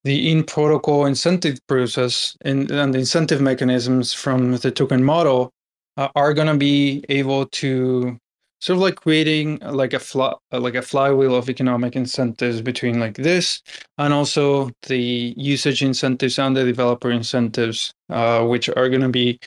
the 0.04 0.32
in 0.32 0.44
protocol 0.44 1.06
incentive 1.06 1.60
process 1.68 2.36
and, 2.42 2.68
the 2.68 3.00
incentive 3.00 3.42
mechanisms 3.42 4.14
from 4.14 4.58
the 4.58 4.72
token 4.72 5.04
model, 5.04 5.52
uh, 5.98 6.10
are 6.16 6.34
going 6.34 6.48
to 6.48 6.58
be 6.58 7.04
able 7.10 7.46
to 7.48 8.18
sort 8.60 8.78
of 8.78 8.82
like 8.82 8.96
creating 8.96 9.58
like 9.60 9.94
a 9.94 10.00
fly, 10.00 10.34
like 10.52 10.76
a 10.76 10.82
flywheel 10.82 11.36
of 11.36 11.50
economic 11.50 11.96
incentives 11.96 12.62
between 12.62 13.00
like 13.00 13.16
this 13.16 13.62
and 13.98 14.14
also 14.14 14.70
the 14.84 15.34
usage 15.36 15.82
incentives 15.82 16.38
and 16.38 16.56
the 16.56 16.64
developer 16.64 17.12
incentives, 17.12 17.92
uh, 18.10 18.46
which 18.46 18.70
are 18.70 18.88
going 18.88 19.02
to 19.02 19.10
be 19.10 19.40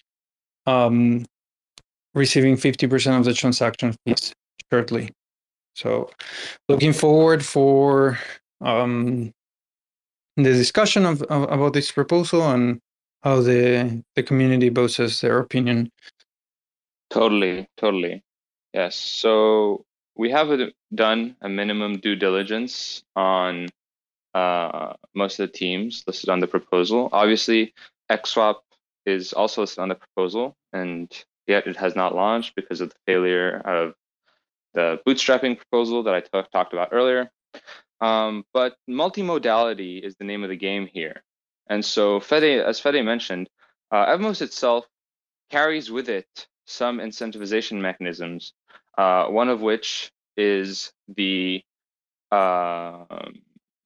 um, 0.66 1.24
receiving 2.14 2.56
50% 2.56 3.18
of 3.18 3.24
the 3.24 3.34
transaction 3.34 3.94
fees 4.04 4.32
shortly. 4.72 5.10
So, 5.74 6.10
looking 6.68 6.92
forward 6.92 7.44
for 7.44 8.18
um, 8.60 9.32
the 10.36 10.52
discussion 10.52 11.04
of, 11.04 11.22
of, 11.24 11.42
about 11.50 11.72
this 11.72 11.90
proposal 11.90 12.42
and 12.42 12.80
how 13.22 13.40
the 13.40 14.02
the 14.14 14.22
community 14.22 14.68
voices 14.68 15.20
their 15.20 15.38
opinion. 15.38 15.90
Totally, 17.10 17.68
totally, 17.76 18.22
yes. 18.72 18.96
So 18.96 19.84
we 20.16 20.30
have 20.30 20.50
a, 20.50 20.72
done 20.94 21.36
a 21.40 21.48
minimum 21.48 21.98
due 21.98 22.16
diligence 22.16 23.02
on 23.16 23.68
uh, 24.34 24.94
most 25.14 25.38
of 25.38 25.50
the 25.50 25.56
teams 25.56 26.04
listed 26.06 26.28
on 26.28 26.40
the 26.40 26.46
proposal. 26.46 27.08
Obviously, 27.12 27.72
XSwap 28.10 28.56
is 29.06 29.32
also 29.32 29.62
listed 29.62 29.80
on 29.80 29.88
the 29.88 29.94
proposal, 29.94 30.56
and 30.72 31.10
yet 31.46 31.66
it 31.66 31.76
has 31.76 31.94
not 31.94 32.14
launched 32.14 32.54
because 32.54 32.80
of 32.80 32.90
the 32.90 32.96
failure 33.06 33.60
of 33.64 33.94
the 34.74 35.00
bootstrapping 35.06 35.56
proposal 35.56 36.02
that 36.04 36.14
I 36.14 36.20
t- 36.20 36.48
talked 36.52 36.72
about 36.72 36.88
earlier. 36.92 37.30
Um, 38.00 38.44
but 38.52 38.76
multimodality 38.88 40.02
is 40.04 40.16
the 40.16 40.24
name 40.24 40.42
of 40.42 40.50
the 40.50 40.56
game 40.56 40.86
here. 40.86 41.22
And 41.68 41.84
so 41.84 42.20
Fede, 42.20 42.60
as 42.60 42.80
Fede 42.80 43.04
mentioned, 43.04 43.48
uh, 43.90 44.06
Evmos 44.06 44.42
itself 44.42 44.84
carries 45.50 45.90
with 45.90 46.08
it 46.08 46.26
some 46.66 46.98
incentivization 46.98 47.80
mechanisms, 47.80 48.52
uh, 48.98 49.26
one 49.26 49.48
of 49.48 49.60
which 49.60 50.10
is 50.36 50.92
the 51.08 51.62
uh, 52.32 53.04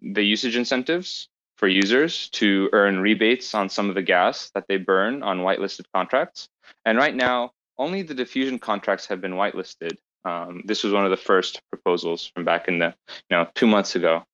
the 0.01 0.23
usage 0.23 0.57
incentives 0.57 1.29
for 1.57 1.69
users 1.69 2.31
to 2.31 2.71
earn 2.73 3.01
rebates 3.01 3.55
on 3.55 3.69
some 3.69 3.89
of 3.89 3.95
the 3.95 4.03
gas 4.03 4.51
that 4.55 4.65
they 4.69 4.77
burn 4.77 5.23
on 5.23 5.41
whitelisted 5.41 5.85
contracts. 5.93 6.49
And 6.85 6.97
right 6.97 7.15
now, 7.15 7.51
only 7.77 8.03
the 8.03 8.15
diffusion 8.15 8.59
contracts 8.59 9.07
have 9.07 9.21
been 9.21 9.33
whitelisted, 9.33 9.97
um, 10.29 10.63
this 10.65 10.85
was 10.85 10.93
one 10.93 11.05
of 11.05 11.11
the 11.11 11.17
first 11.17 11.61
proposals 11.71 12.31
from 12.35 12.45
back 12.45 12.69
in 12.69 12.79
the, 12.79 12.95
you 13.31 13.37
know, 13.37 13.47
two 13.55 13.67
months 13.67 13.95
ago. 13.95 14.25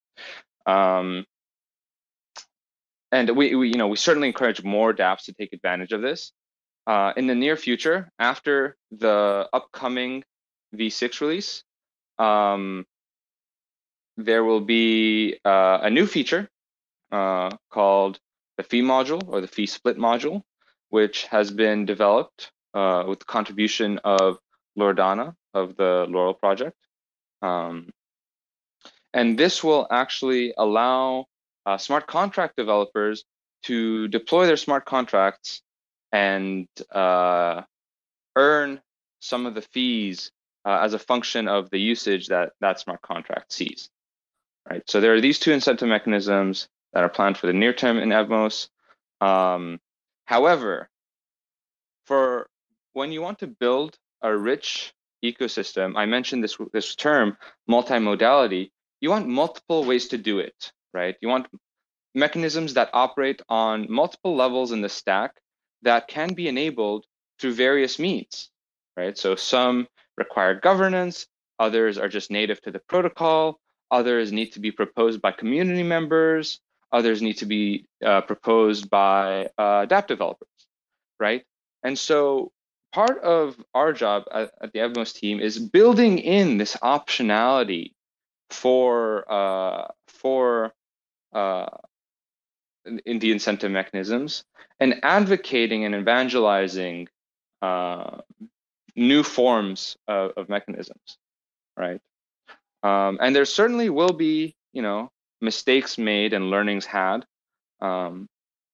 Um, 0.67 1.25
and 3.13 3.31
we, 3.37 3.55
we, 3.55 3.69
you 3.69 3.77
know, 3.77 3.89
we 3.89 3.97
certainly 3.97 4.29
encourage 4.29 4.63
more 4.65 4.93
dApps 4.93 5.25
to 5.27 5.33
take 5.33 5.53
advantage 5.53 5.93
of 5.93 6.03
this. 6.03 6.33
Uh, 6.87 7.13
in 7.17 7.27
the 7.27 7.35
near 7.35 7.57
future, 7.57 8.11
after 8.19 8.77
the 8.91 9.49
upcoming 9.53 10.25
V6 10.75 11.21
release, 11.21 11.63
um, 12.19 12.85
there 14.17 14.45
will 14.45 14.61
be 14.61 15.39
uh, 15.45 15.79
a 15.83 15.91
new 15.91 16.07
feature 16.07 16.49
uh, 17.13 17.51
called 17.71 18.19
the 18.57 18.63
fee 18.63 18.83
module 18.83 19.23
or 19.29 19.41
the 19.41 19.49
fee 19.49 19.67
split 19.67 19.97
module, 19.97 20.43
which 20.91 21.25
has 21.27 21.51
been 21.51 21.87
developed 21.87 22.51
uh, 22.75 23.05
with 23.07 23.21
the 23.21 23.25
contribution 23.25 23.99
of 24.05 24.39
Loredana 24.79 25.35
of 25.55 25.77
the 25.77 26.07
Laurel 26.09 26.35
project. 26.35 26.77
Um, 27.43 27.91
and 29.13 29.39
this 29.39 29.63
will 29.63 29.87
actually 29.91 30.55
allow 30.59 31.27
uh, 31.67 31.79
smart 31.79 32.07
contract 32.07 32.57
developers 32.57 33.25
to 33.65 34.09
deploy 34.09 34.47
their 34.47 34.57
smart 34.57 34.85
contracts 34.85 35.63
and 36.13 36.69
uh, 36.93 37.63
earn 38.37 38.81
some 39.21 39.47
of 39.47 39.55
the 39.55 39.63
fees 39.63 40.31
uh, 40.65 40.81
as 40.83 40.95
a 40.95 40.99
function 40.99 41.49
of 41.49 41.71
the 41.71 41.79
usage 41.79 42.29
that 42.29 42.53
that 42.61 42.81
smart 42.81 43.01
contract 43.03 43.53
sees. 43.53 43.89
Right. 44.69 44.83
So 44.89 45.01
there 45.01 45.15
are 45.15 45.21
these 45.21 45.39
two 45.39 45.53
incentive 45.53 45.89
mechanisms 45.89 46.69
that 46.93 47.05
are 47.05 47.09
planned 47.09 47.37
for 47.37 47.47
the 47.47 47.53
near 47.53 47.73
term 47.73 47.99
in 47.99 48.11
Evmos. 48.11 48.69
Um, 49.21 49.79
however, 50.25 50.89
for 52.07 52.49
when 52.93 53.13
you 53.13 53.21
want 53.21 53.41
to 53.41 53.47
build 53.47 53.99
a 54.23 54.35
rich 54.35 54.95
ecosystem, 55.33 55.97
I 55.97 56.07
mentioned 56.07 56.43
this 56.45 56.57
this 56.73 56.95
term 56.95 57.37
multimodality. 57.71 58.71
You 59.01 59.11
want 59.11 59.29
multiple 59.29 59.85
ways 59.85 60.09
to 60.09 60.19
do 60.19 60.39
it, 60.39 60.73
right? 60.93 61.17
You 61.21 61.29
want 61.29 61.47
mechanisms 62.15 62.75
that 62.75 62.91
operate 62.93 63.43
on 63.49 63.87
multiple 63.91 64.37
levels 64.37 64.73
in 64.73 64.81
the 64.81 64.89
stack 64.89 65.33
that 65.83 66.09
can 66.09 66.33
be 66.35 66.49
enabled 66.49 67.05
through 67.39 67.55
various 67.55 67.99
means, 67.99 68.51
right? 68.97 69.19
So 69.19 69.35
some 69.35 69.89
require 70.17 70.55
governance, 70.59 71.27
others 71.59 71.99
are 71.99 72.09
just 72.09 72.31
native 72.31 72.61
to 72.63 72.71
the 72.71 72.79
protocol, 72.89 73.59
others 73.91 74.33
need 74.33 74.53
to 74.53 74.61
be 74.61 74.71
proposed 74.71 75.21
by 75.21 75.33
community 75.33 75.83
members, 75.83 76.61
others 76.93 77.21
need 77.21 77.39
to 77.39 77.47
be 77.47 77.87
uh, 78.05 78.21
proposed 78.23 78.89
by 78.89 79.49
uh, 79.59 79.87
dApp 79.87 80.07
developers, 80.07 80.49
right? 81.19 81.45
And 81.83 81.99
so 81.99 82.53
part 82.95 83.19
of 83.25 83.57
our 83.75 83.93
job 83.93 84.23
at, 84.31 84.53
at, 84.61 84.73
the 84.73 84.79
Evmos 84.79 85.13
team 85.13 85.41
is 85.41 85.59
building 85.59 86.19
in 86.19 86.59
this 86.59 86.77
optionality 86.77 87.93
for 88.51 89.25
uh, 89.31 89.89
for 90.07 90.73
uh, 91.33 91.67
in 93.05 93.19
the 93.19 93.33
incentive 93.33 93.73
mechanisms 93.73 94.45
and 94.79 95.01
advocating 95.03 95.85
and 95.85 95.95
evangelizing 95.97 97.09
uh, 97.63 98.19
new 98.95 99.25
forms 99.25 99.97
of, 100.07 100.33
of, 100.37 100.49
mechanisms, 100.49 101.19
right? 101.77 102.01
Um, 102.85 103.19
and 103.21 103.35
there 103.35 103.47
certainly 103.47 103.89
will 103.89 104.13
be, 104.13 104.55
you 104.73 104.83
know, 104.83 105.11
mistakes 105.41 105.99
made 105.99 106.33
and 106.35 106.51
learnings 106.51 106.85
had, 106.85 107.25
um, 107.81 108.29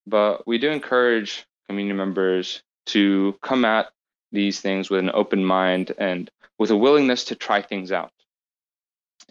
but 0.05 0.45
we 0.45 0.57
do 0.57 0.69
encourage 0.69 1.45
community 1.67 1.97
members 1.97 2.61
to 2.87 3.35
come 3.41 3.63
at 3.65 3.91
these 4.31 4.59
things 4.59 4.89
with 4.89 4.99
an 4.99 5.11
open 5.13 5.43
mind 5.43 5.93
and 5.97 6.29
with 6.57 6.71
a 6.71 6.77
willingness 6.77 7.25
to 7.25 7.35
try 7.35 7.61
things 7.61 7.91
out. 7.91 8.11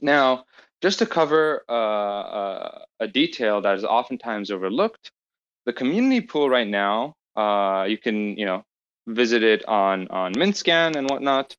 Now, 0.02 0.44
just 0.82 0.98
to 1.00 1.06
cover 1.06 1.64
uh, 1.68 1.72
uh, 1.72 2.78
a 3.00 3.08
detail 3.08 3.60
that 3.60 3.76
is 3.76 3.84
oftentimes 3.84 4.50
overlooked, 4.50 5.12
the 5.66 5.72
community 5.72 6.20
pool 6.20 6.48
right 6.48 6.66
now, 6.66 7.14
uh, 7.36 7.84
you 7.88 7.98
can 7.98 8.36
you 8.36 8.46
know 8.46 8.64
visit 9.06 9.42
it 9.42 9.66
on 9.68 10.08
on 10.08 10.32
MintScan 10.34 10.96
and 10.96 11.08
whatnot, 11.08 11.56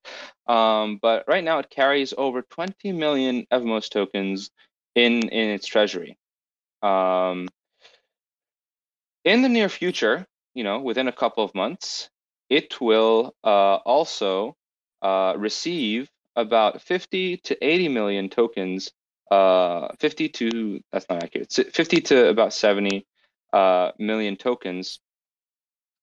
um, 0.47 0.99
but 1.01 1.25
right 1.27 1.43
now 1.43 1.59
it 1.59 1.69
carries 1.69 2.13
over 2.17 2.41
20 2.41 2.91
million 2.91 3.45
Evmos 3.51 3.89
tokens 3.89 4.49
in 4.95 5.29
in 5.29 5.49
its 5.49 5.67
treasury. 5.67 6.17
Um, 6.81 7.47
in 9.23 9.41
the 9.43 9.49
near 9.49 9.69
future, 9.69 10.25
you 10.53 10.63
know, 10.63 10.79
within 10.79 11.07
a 11.07 11.13
couple 11.13 11.43
of 11.43 11.53
months, 11.53 12.09
it 12.51 12.81
will 12.81 13.33
uh, 13.45 13.77
also 13.85 14.57
uh, 15.01 15.33
receive 15.37 16.11
about 16.35 16.81
50 16.81 17.37
to 17.37 17.65
80 17.65 17.87
million 17.87 18.29
tokens 18.29 18.91
uh, 19.31 19.87
50 19.99 20.29
to 20.29 20.81
that's 20.91 21.05
not 21.09 21.23
accurate 21.23 21.51
50 21.51 22.01
to 22.01 22.27
about 22.27 22.53
70 22.53 23.07
uh, 23.53 23.91
million 23.97 24.35
tokens 24.35 24.99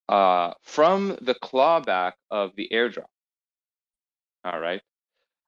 uh, 0.08 0.54
from 0.62 1.18
the 1.20 1.34
clawback 1.34 2.12
of 2.30 2.56
the 2.56 2.70
airdrop. 2.72 3.10
All 4.42 4.58
right? 4.58 4.80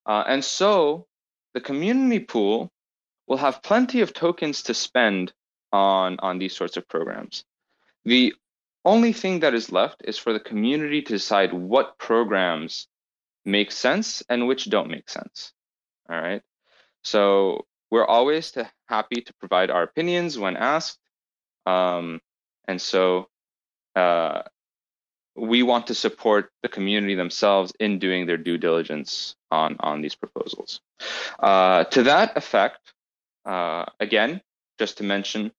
Uh, 0.04 0.24
and 0.26 0.44
so 0.44 1.06
the 1.54 1.60
community 1.62 2.20
pool 2.20 2.70
will 3.26 3.38
have 3.38 3.62
plenty 3.62 4.02
of 4.02 4.12
tokens 4.12 4.62
to 4.64 4.74
spend 4.74 5.32
on 5.72 6.18
on 6.18 6.38
these 6.38 6.54
sorts 6.54 6.76
of 6.76 6.86
programs. 6.88 7.44
The 8.04 8.34
only 8.84 9.12
thing 9.12 9.40
that 9.40 9.54
is 9.54 9.72
left 9.72 10.02
is 10.04 10.18
for 10.18 10.32
the 10.32 10.40
community 10.40 11.02
to 11.02 11.12
decide 11.12 11.52
what 11.52 11.98
programs 11.98 12.86
make 13.44 13.70
sense 13.72 14.22
and 14.28 14.46
which 14.46 14.70
don't 14.70 14.90
make 14.90 15.08
sense 15.08 15.52
all 16.08 16.20
right 16.20 16.42
so 17.02 17.66
we're 17.90 18.06
always 18.06 18.52
to, 18.52 18.70
happy 18.86 19.20
to 19.22 19.34
provide 19.34 19.70
our 19.70 19.82
opinions 19.82 20.38
when 20.38 20.56
asked. 20.56 20.98
Um, 21.66 22.20
and 22.66 22.80
so 22.80 23.28
uh, 23.96 24.42
we 25.34 25.62
want 25.62 25.88
to 25.88 25.94
support 25.94 26.50
the 26.62 26.68
community 26.68 27.14
themselves 27.14 27.72
in 27.80 27.98
doing 27.98 28.26
their 28.26 28.36
due 28.36 28.58
diligence 28.58 29.34
on, 29.50 29.76
on 29.80 30.02
these 30.02 30.14
proposals. 30.14 30.80
Uh, 31.38 31.84
to 31.84 32.04
that 32.04 32.36
effect, 32.36 32.92
uh, 33.44 33.86
again, 33.98 34.40
just 34.78 34.98
to 34.98 35.04
mention, 35.04 35.50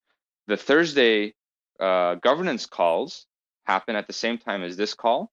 the 0.48 0.58
Thursday 0.58 1.34
uh, 1.80 2.16
governance 2.16 2.66
calls 2.66 3.26
happen 3.66 3.96
at 3.96 4.08
the 4.08 4.14
same 4.14 4.38
time 4.38 4.64
as 4.64 4.78
this 4.78 4.94
call, 4.94 5.32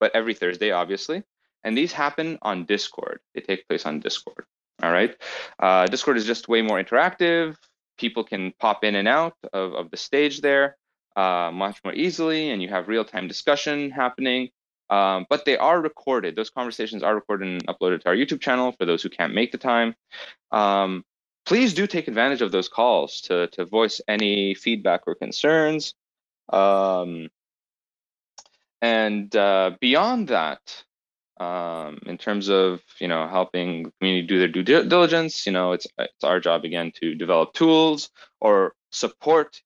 but 0.00 0.14
every 0.14 0.34
Thursday, 0.34 0.70
obviously. 0.70 1.22
And 1.64 1.76
these 1.76 1.92
happen 1.92 2.38
on 2.42 2.64
Discord. 2.64 3.20
They 3.34 3.40
take 3.40 3.68
place 3.68 3.86
on 3.86 4.00
Discord. 4.00 4.44
All 4.82 4.90
right. 4.92 5.14
Uh, 5.58 5.86
Discord 5.86 6.16
is 6.16 6.26
just 6.26 6.48
way 6.48 6.62
more 6.62 6.82
interactive. 6.82 7.56
People 7.98 8.24
can 8.24 8.52
pop 8.58 8.82
in 8.82 8.96
and 8.96 9.06
out 9.06 9.36
of, 9.52 9.74
of 9.74 9.90
the 9.90 9.96
stage 9.96 10.40
there 10.40 10.76
uh, 11.16 11.50
much 11.52 11.78
more 11.84 11.94
easily, 11.94 12.50
and 12.50 12.62
you 12.62 12.68
have 12.68 12.88
real 12.88 13.04
time 13.04 13.28
discussion 13.28 13.90
happening. 13.90 14.48
Um, 14.90 15.26
but 15.30 15.44
they 15.46 15.56
are 15.56 15.80
recorded. 15.80 16.36
Those 16.36 16.50
conversations 16.50 17.02
are 17.02 17.14
recorded 17.14 17.48
and 17.48 17.66
uploaded 17.66 18.02
to 18.02 18.08
our 18.08 18.14
YouTube 18.14 18.40
channel 18.40 18.72
for 18.72 18.84
those 18.84 19.02
who 19.02 19.08
can't 19.08 19.34
make 19.34 19.50
the 19.50 19.58
time. 19.58 19.94
Um, 20.50 21.04
please 21.44 21.74
do 21.74 21.86
take 21.86 22.08
advantage 22.08 22.42
of 22.42 22.52
those 22.52 22.68
calls 22.68 23.20
to, 23.22 23.48
to 23.48 23.64
voice 23.64 24.00
any 24.08 24.54
feedback 24.54 25.02
or 25.06 25.14
concerns. 25.14 25.94
Um, 26.52 27.28
and 28.80 29.34
uh, 29.34 29.72
beyond 29.80 30.28
that, 30.28 30.84
um, 31.42 31.98
in 32.06 32.18
terms 32.18 32.48
of 32.48 32.80
you 32.98 33.08
know 33.08 33.26
helping 33.28 33.84
the 33.84 33.92
community 33.98 34.26
do 34.26 34.38
their 34.38 34.48
due 34.48 34.62
diligence 34.62 35.46
you 35.46 35.52
know 35.52 35.72
it's 35.72 35.86
it's 35.98 36.24
our 36.24 36.40
job 36.40 36.64
again 36.64 36.92
to 37.00 37.14
develop 37.14 37.52
tools 37.52 38.10
or 38.40 38.74
support 38.90 39.60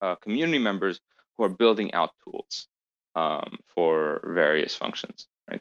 uh, 0.00 0.14
community 0.16 0.58
members 0.58 1.00
who 1.36 1.44
are 1.44 1.48
building 1.48 1.92
out 1.92 2.10
tools 2.24 2.68
um, 3.14 3.58
for 3.74 4.22
various 4.34 4.74
functions 4.74 5.26
right 5.50 5.60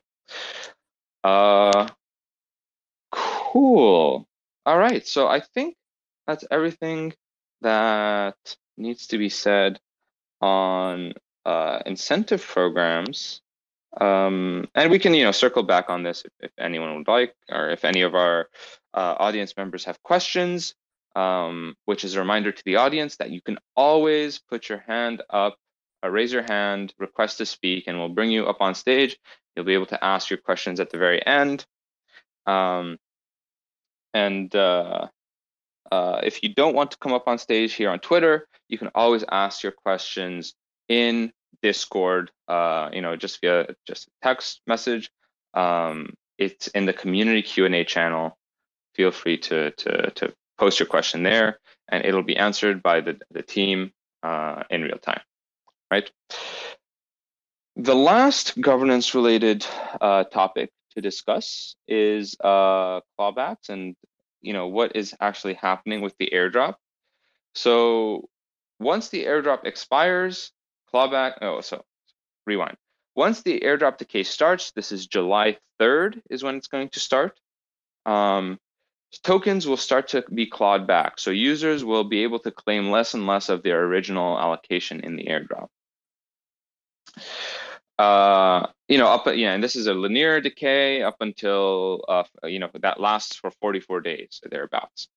uh 1.24 1.88
cool 3.12 4.28
all 4.65 4.78
right 4.78 5.08
so 5.08 5.28
i 5.28 5.39
think 5.39 5.76
that's 6.28 6.45
everything 6.52 7.13
that 7.62 8.36
needs 8.78 9.08
to 9.08 9.17
be 9.17 9.30
said 9.30 9.80
on 10.41 11.13
uh, 11.45 11.80
incentive 11.86 12.43
programs 12.43 13.41
um, 14.00 14.69
and 14.74 14.89
we 14.89 15.00
can, 15.00 15.13
you 15.13 15.26
know, 15.26 15.32
circle 15.32 15.63
back 15.63 15.89
on 15.89 16.04
this 16.04 16.24
if, 16.24 16.32
if 16.39 16.52
anyone 16.58 16.95
would 16.95 17.08
like, 17.08 17.36
or 17.50 17.69
if 17.69 17.84
any 17.84 18.02
of 18.02 18.15
our 18.15 18.47
uh, 18.93 19.15
audience 19.19 19.56
members 19.58 19.86
have 19.86 20.02
questions, 20.04 20.76
um, 21.15 21.76
which 21.86 22.06
is 22.06 22.15
a 22.15 22.19
reminder 22.19 22.52
to 22.52 22.63
the 22.63 22.78
audience 22.78 23.17
that 23.17 23.32
you 23.32 23.41
can 23.41 23.58
always 23.76 24.39
put 24.39 24.69
your 24.69 24.84
hand 24.88 25.21
up, 25.30 25.58
uh, 26.04 26.10
raise 26.10 26.32
your 26.32 26.43
hand, 26.43 26.93
request 27.00 27.39
to 27.39 27.45
speak, 27.45 27.86
and 27.88 28.00
we'll 28.00 28.10
bring 28.10 28.32
you 28.32 28.45
up 28.45 28.62
on 28.62 28.76
stage. 28.76 29.17
You'll 29.56 29.65
be 29.65 29.74
able 29.74 29.88
to 29.88 30.04
ask 30.04 30.30
your 30.30 30.39
questions 30.39 30.80
at 30.80 30.89
the 30.89 30.97
very 30.97 31.26
end. 31.26 31.65
Um, 32.45 32.97
and 34.13 34.54
uh, 34.56 35.08
uh, 35.91 36.21
if 36.24 36.43
you 36.43 36.54
don't 36.54 36.76
want 36.76 36.91
to 36.91 36.97
come 36.97 37.13
up 37.13 37.28
on 37.28 37.38
stage 37.38 37.74
here 37.74 37.89
on 37.89 38.00
Twitter, 38.00 38.47
you 38.69 38.78
can 38.78 38.89
always 38.95 39.24
ask 39.30 39.63
your 39.63 39.71
questions 39.71 40.54
in 40.88 41.32
Discord, 41.62 42.32
uh, 42.47 42.89
you 42.93 43.02
know, 43.02 43.15
just 43.15 43.41
via 43.41 43.67
just 43.86 44.08
a 44.08 44.12
text 44.24 44.62
message. 44.67 45.12
Um, 45.54 46.13
it's 46.38 46.67
in 46.67 46.86
the 46.86 46.93
community 46.93 47.41
Q 47.41 47.65
and 47.65 47.76
A 47.76 47.84
channel. 47.84 48.38
Feel 48.95 49.12
free 49.12 49.38
to 49.38 49.71
to 49.71 50.12
to 50.12 50.34
post 50.58 50.80
your 50.80 50.88
question 50.88 51.24
there, 51.24 51.60
and 51.89 52.06
it'll 52.06 52.24
be 52.24 52.38
answered 52.38 52.82
by 52.82 53.02
the 53.02 53.19
the 53.32 53.41
team 53.41 53.91
uh, 54.24 54.63
in 54.69 54.82
real 54.82 54.97
time. 54.97 55.21
Right. 55.91 56.10
The 57.76 57.95
last 57.95 58.60
governance 58.60 59.13
related 59.15 59.65
uh, 60.00 60.24
topic 60.26 60.71
to 60.95 61.01
discuss 61.01 61.75
is 61.88 62.36
uh, 62.43 63.01
clawbacks 63.17 63.69
and 63.69 63.95
you 64.41 64.54
know 64.54 64.67
what 64.67 64.95
is 64.95 65.15
actually 65.19 65.54
happening 65.54 66.01
with 66.01 66.15
the 66.17 66.32
airdrop. 66.34 66.75
So 67.56 68.30
once 68.80 69.10
the 69.10 69.25
airdrop 69.25 69.65
expires, 69.65 70.51
clawback. 70.93 71.38
Oh, 71.41 71.62
so 71.62 71.84
rewind. 72.45 72.77
once 73.15 73.41
the 73.41 73.60
airdrop 73.60 73.97
decay 73.97 74.23
starts, 74.23 74.71
this 74.71 74.91
is 74.91 75.06
July 75.08 75.58
3rd 75.80 76.21
is 76.30 76.43
when 76.43 76.56
it's 76.56 76.67
going 76.67 76.89
to 76.89 76.99
start. 76.99 77.39
Um, 78.06 78.58
tokens 79.23 79.67
will 79.67 79.77
start 79.77 80.10
to 80.10 80.23
be 80.34 80.45
clawed 80.45 80.88
back. 80.88 81.19
So 81.19 81.32
users 81.32 81.84
will 81.84 82.04
be 82.06 82.23
able 82.23 82.39
to 82.39 82.51
claim 82.51 82.89
less 82.89 83.13
and 83.13 83.27
less 83.27 83.49
of 83.49 83.63
their 83.63 83.84
original 83.84 84.39
allocation 84.39 85.01
in 85.01 85.15
the 85.15 85.25
airdrop. 85.25 85.67
Uh, 88.02 88.66
you 88.88 88.98
know, 88.98 89.06
up 89.06 89.28
yeah, 89.28 89.54
and 89.54 89.64
this 89.64 89.76
is 89.76 89.86
a 89.86 89.94
linear 89.94 90.42
decay 90.42 91.04
up 91.04 91.18
until 91.20 92.04
uh, 92.08 92.24
you 92.46 92.58
know 92.58 92.68
that 92.82 93.00
lasts 93.00 93.36
for 93.36 93.52
44 93.62 94.02
days 94.02 94.42
or 94.44 94.50
thereabouts, 94.50 95.08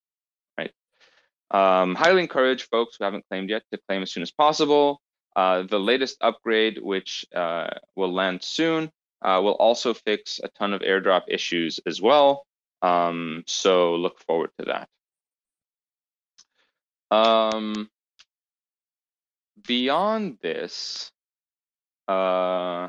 right? 0.58 0.70
Um, 1.50 1.94
highly 1.94 2.20
encourage 2.20 2.68
folks 2.68 2.96
who 2.98 3.04
haven't 3.04 3.24
claimed 3.30 3.48
yet 3.48 3.62
to 3.72 3.80
claim 3.88 4.02
as 4.02 4.12
soon 4.12 4.22
as 4.22 4.30
possible. 4.30 5.00
Uh, 5.34 5.62
the 5.62 5.80
latest 5.80 6.18
upgrade, 6.20 6.78
which 6.78 7.24
uh, 7.34 7.70
will 7.96 8.12
land 8.12 8.42
soon, 8.42 8.92
uh, 9.22 9.40
will 9.42 9.54
also 9.54 9.94
fix 9.94 10.38
a 10.44 10.48
ton 10.48 10.74
of 10.74 10.82
airdrop 10.82 11.22
issues 11.28 11.80
as 11.86 12.02
well. 12.02 12.44
Um, 12.82 13.44
so 13.46 13.94
look 13.94 14.20
forward 14.26 14.50
to 14.60 14.66
that. 14.66 14.88
Um, 17.10 17.88
beyond 19.66 20.36
this, 20.42 21.10
uh, 22.08 22.88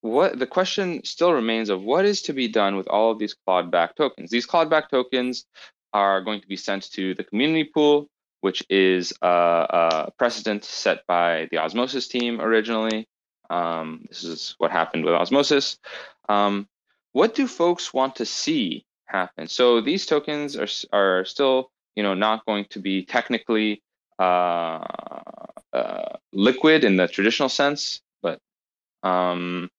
what 0.00 0.38
the 0.38 0.46
question 0.46 1.02
still 1.04 1.32
remains 1.32 1.70
of 1.70 1.82
what 1.82 2.04
is 2.04 2.22
to 2.22 2.32
be 2.32 2.48
done 2.48 2.76
with 2.76 2.88
all 2.88 3.10
of 3.10 3.18
these 3.18 3.34
clawed 3.34 3.70
back 3.70 3.96
tokens. 3.96 4.30
These 4.30 4.46
clawed 4.46 4.70
back 4.70 4.90
tokens 4.90 5.44
are 5.92 6.20
going 6.20 6.40
to 6.40 6.46
be 6.46 6.56
sent 6.56 6.90
to 6.92 7.14
the 7.14 7.24
community 7.24 7.64
pool, 7.64 8.08
which 8.40 8.62
is 8.70 9.12
a, 9.22 9.26
a 9.28 10.10
precedent 10.18 10.64
set 10.64 11.06
by 11.06 11.48
the 11.50 11.58
Osmosis 11.58 12.08
team 12.08 12.40
originally. 12.40 13.08
Um, 13.50 14.04
this 14.08 14.24
is 14.24 14.54
what 14.58 14.70
happened 14.70 15.04
with 15.04 15.14
Osmosis. 15.14 15.78
Um, 16.28 16.68
what 17.12 17.34
do 17.34 17.46
folks 17.46 17.92
want 17.94 18.16
to 18.16 18.26
see 18.26 18.84
happen? 19.06 19.48
So 19.48 19.80
these 19.80 20.06
tokens 20.06 20.56
are 20.56 20.68
are 20.92 21.24
still, 21.24 21.70
you 21.96 22.02
know, 22.02 22.14
not 22.14 22.44
going 22.46 22.66
to 22.70 22.78
be 22.78 23.04
technically 23.04 23.82
uh, 24.18 24.84
uh, 25.72 26.16
liquid 26.32 26.84
in 26.84 26.96
the 26.96 27.08
traditional 27.08 27.48
sense, 27.48 28.00
but 28.22 28.40
um, 29.02 29.70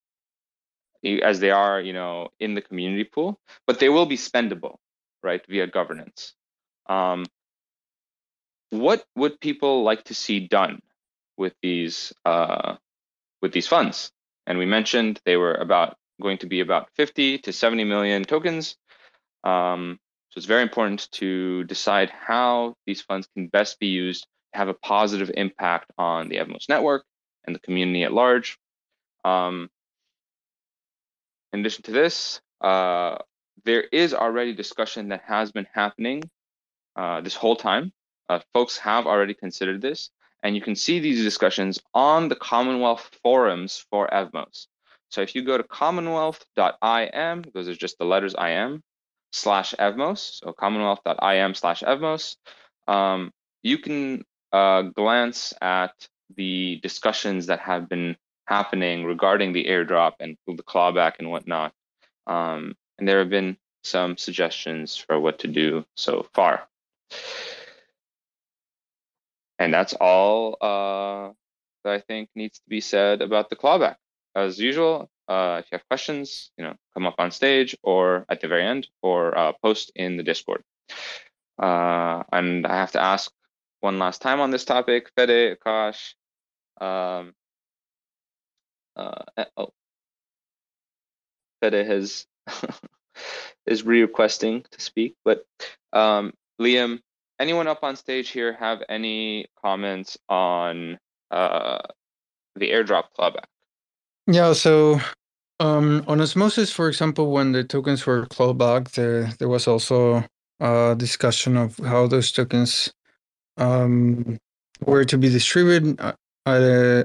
as 1.03 1.39
they 1.39 1.51
are, 1.51 1.79
you 1.79 1.93
know, 1.93 2.29
in 2.39 2.53
the 2.53 2.61
community 2.61 3.03
pool, 3.03 3.39
but 3.67 3.79
they 3.79 3.89
will 3.89 4.05
be 4.05 4.17
spendable, 4.17 4.77
right, 5.23 5.41
via 5.47 5.67
governance. 5.67 6.33
Um, 6.87 7.25
what 8.71 9.05
would 9.15 9.39
people 9.39 9.83
like 9.83 10.03
to 10.05 10.13
see 10.13 10.47
done 10.47 10.81
with 11.37 11.53
these 11.61 12.13
uh, 12.25 12.75
with 13.41 13.51
these 13.51 13.67
funds? 13.67 14.11
And 14.45 14.57
we 14.57 14.65
mentioned 14.65 15.19
they 15.25 15.37
were 15.37 15.53
about 15.55 15.97
going 16.21 16.37
to 16.39 16.47
be 16.47 16.59
about 16.59 16.89
50 16.95 17.39
to 17.39 17.53
70 17.53 17.83
million 17.85 18.23
tokens. 18.23 18.75
Um, 19.43 19.99
so 20.29 20.37
it's 20.37 20.45
very 20.45 20.61
important 20.61 21.09
to 21.13 21.63
decide 21.63 22.11
how 22.11 22.75
these 22.85 23.01
funds 23.01 23.27
can 23.33 23.47
best 23.47 23.79
be 23.79 23.87
used 23.87 24.23
to 24.53 24.59
have 24.59 24.67
a 24.67 24.75
positive 24.75 25.31
impact 25.35 25.91
on 25.97 26.29
the 26.29 26.37
Evmos 26.37 26.69
network 26.69 27.03
and 27.45 27.55
the 27.55 27.59
community 27.59 28.03
at 28.03 28.13
large. 28.13 28.59
Um, 29.25 29.69
in 31.51 31.61
addition 31.61 31.83
to 31.83 31.91
this, 31.91 32.41
uh, 32.61 33.17
there 33.65 33.81
is 33.81 34.13
already 34.13 34.53
discussion 34.53 35.09
that 35.09 35.23
has 35.25 35.51
been 35.51 35.67
happening 35.73 36.21
uh, 36.95 37.21
this 37.21 37.35
whole 37.35 37.55
time. 37.55 37.91
Uh, 38.29 38.39
folks 38.53 38.77
have 38.77 39.07
already 39.07 39.33
considered 39.33 39.81
this, 39.81 40.11
and 40.43 40.55
you 40.55 40.61
can 40.61 40.75
see 40.75 40.99
these 40.99 41.23
discussions 41.23 41.79
on 41.95 42.29
the 42.29 42.35
Commonwealth 42.35 43.09
forums 43.23 43.83
for 43.89 44.07
Evmos. 44.07 44.67
So 45.09 45.21
if 45.21 45.33
you 45.33 45.43
go 45.43 45.57
to 45.57 45.63
commonwealth.im, 45.63 47.45
those 47.53 47.67
are 47.67 47.75
just 47.75 47.97
the 47.97 48.05
letters 48.05 48.35
IM, 48.39 48.83
slash 49.31 49.73
Evmos, 49.79 50.39
so 50.43 50.53
commonwealth.im 50.53 51.53
slash 51.53 51.81
Evmos, 51.83 52.35
um, 52.87 53.31
you 53.63 53.77
can 53.77 54.23
uh, 54.51 54.81
glance 54.81 55.53
at 55.61 55.93
the 56.35 56.79
discussions 56.81 57.47
that 57.47 57.59
have 57.59 57.89
been 57.89 58.15
happening 58.45 59.03
regarding 59.03 59.53
the 59.53 59.65
airdrop 59.65 60.13
and 60.19 60.37
the 60.47 60.63
clawback 60.63 61.13
and 61.19 61.29
whatnot. 61.29 61.73
Um, 62.27 62.75
and 62.97 63.07
there 63.07 63.19
have 63.19 63.29
been 63.29 63.57
some 63.83 64.17
suggestions 64.17 64.95
for 64.95 65.19
what 65.19 65.39
to 65.39 65.47
do 65.47 65.85
so 65.95 66.25
far. 66.33 66.67
And 69.57 69.73
that's 69.73 69.93
all 69.93 70.57
uh, 70.61 71.33
that 71.83 71.93
I 71.93 71.99
think 71.99 72.29
needs 72.35 72.59
to 72.59 72.69
be 72.69 72.81
said 72.81 73.21
about 73.21 73.49
the 73.49 73.55
clawback 73.55 73.95
as 74.35 74.59
usual, 74.59 75.09
uh, 75.29 75.61
if 75.63 75.71
you 75.71 75.77
have 75.77 75.87
questions, 75.87 76.51
you 76.57 76.63
know, 76.63 76.75
come 76.95 77.05
up 77.05 77.15
on 77.19 77.31
stage 77.31 77.77
or 77.83 78.25
at 78.29 78.41
the 78.41 78.47
very 78.47 78.65
end 78.65 78.87
or 79.03 79.37
uh, 79.37 79.53
post 79.63 79.91
in 79.95 80.17
the 80.17 80.23
Discord. 80.23 80.63
Uh, 81.61 82.23
and 82.31 82.65
I 82.65 82.75
have 82.75 82.93
to 82.93 83.01
ask 83.01 83.31
one 83.79 83.99
last 83.99 84.21
time 84.21 84.41
on 84.41 84.49
this 84.49 84.65
topic, 84.65 85.11
Fede, 85.15 85.57
Akash, 85.57 86.15
um, 86.81 87.33
uh, 88.95 89.23
eh, 89.37 89.45
oh, 89.55 89.69
Fede 91.61 91.85
has 91.85 92.25
is 93.65 93.83
re-requesting 93.83 94.65
to 94.71 94.81
speak, 94.81 95.15
but 95.23 95.45
um, 95.93 96.33
Liam, 96.59 96.99
anyone 97.39 97.67
up 97.67 97.83
on 97.83 97.95
stage 97.95 98.29
here 98.29 98.53
have 98.53 98.81
any 98.89 99.45
comments 99.63 100.17
on 100.27 100.97
uh, 101.29 101.79
the 102.55 102.71
airdrop 102.71 103.05
clawback? 103.17 103.45
Yeah, 104.29 104.53
so 104.53 105.01
um, 105.59 106.05
on 106.07 106.21
Osmosis, 106.21 106.71
for 106.71 106.89
example, 106.89 107.31
when 107.31 107.53
the 107.53 107.63
tokens 107.63 108.05
were 108.05 108.27
clawed 108.27 108.59
back, 108.59 108.91
there 108.91 109.25
there 109.39 109.49
was 109.49 109.67
also 109.67 110.25
a 110.61 110.95
discussion 110.97 111.57
of 111.57 111.77
how 111.79 112.07
those 112.07 112.31
tokens 112.31 112.93
um, 113.57 114.37
were 114.85 115.05
to 115.05 115.17
be 115.17 115.29
distributed 115.29 115.99
uh, 116.01 116.13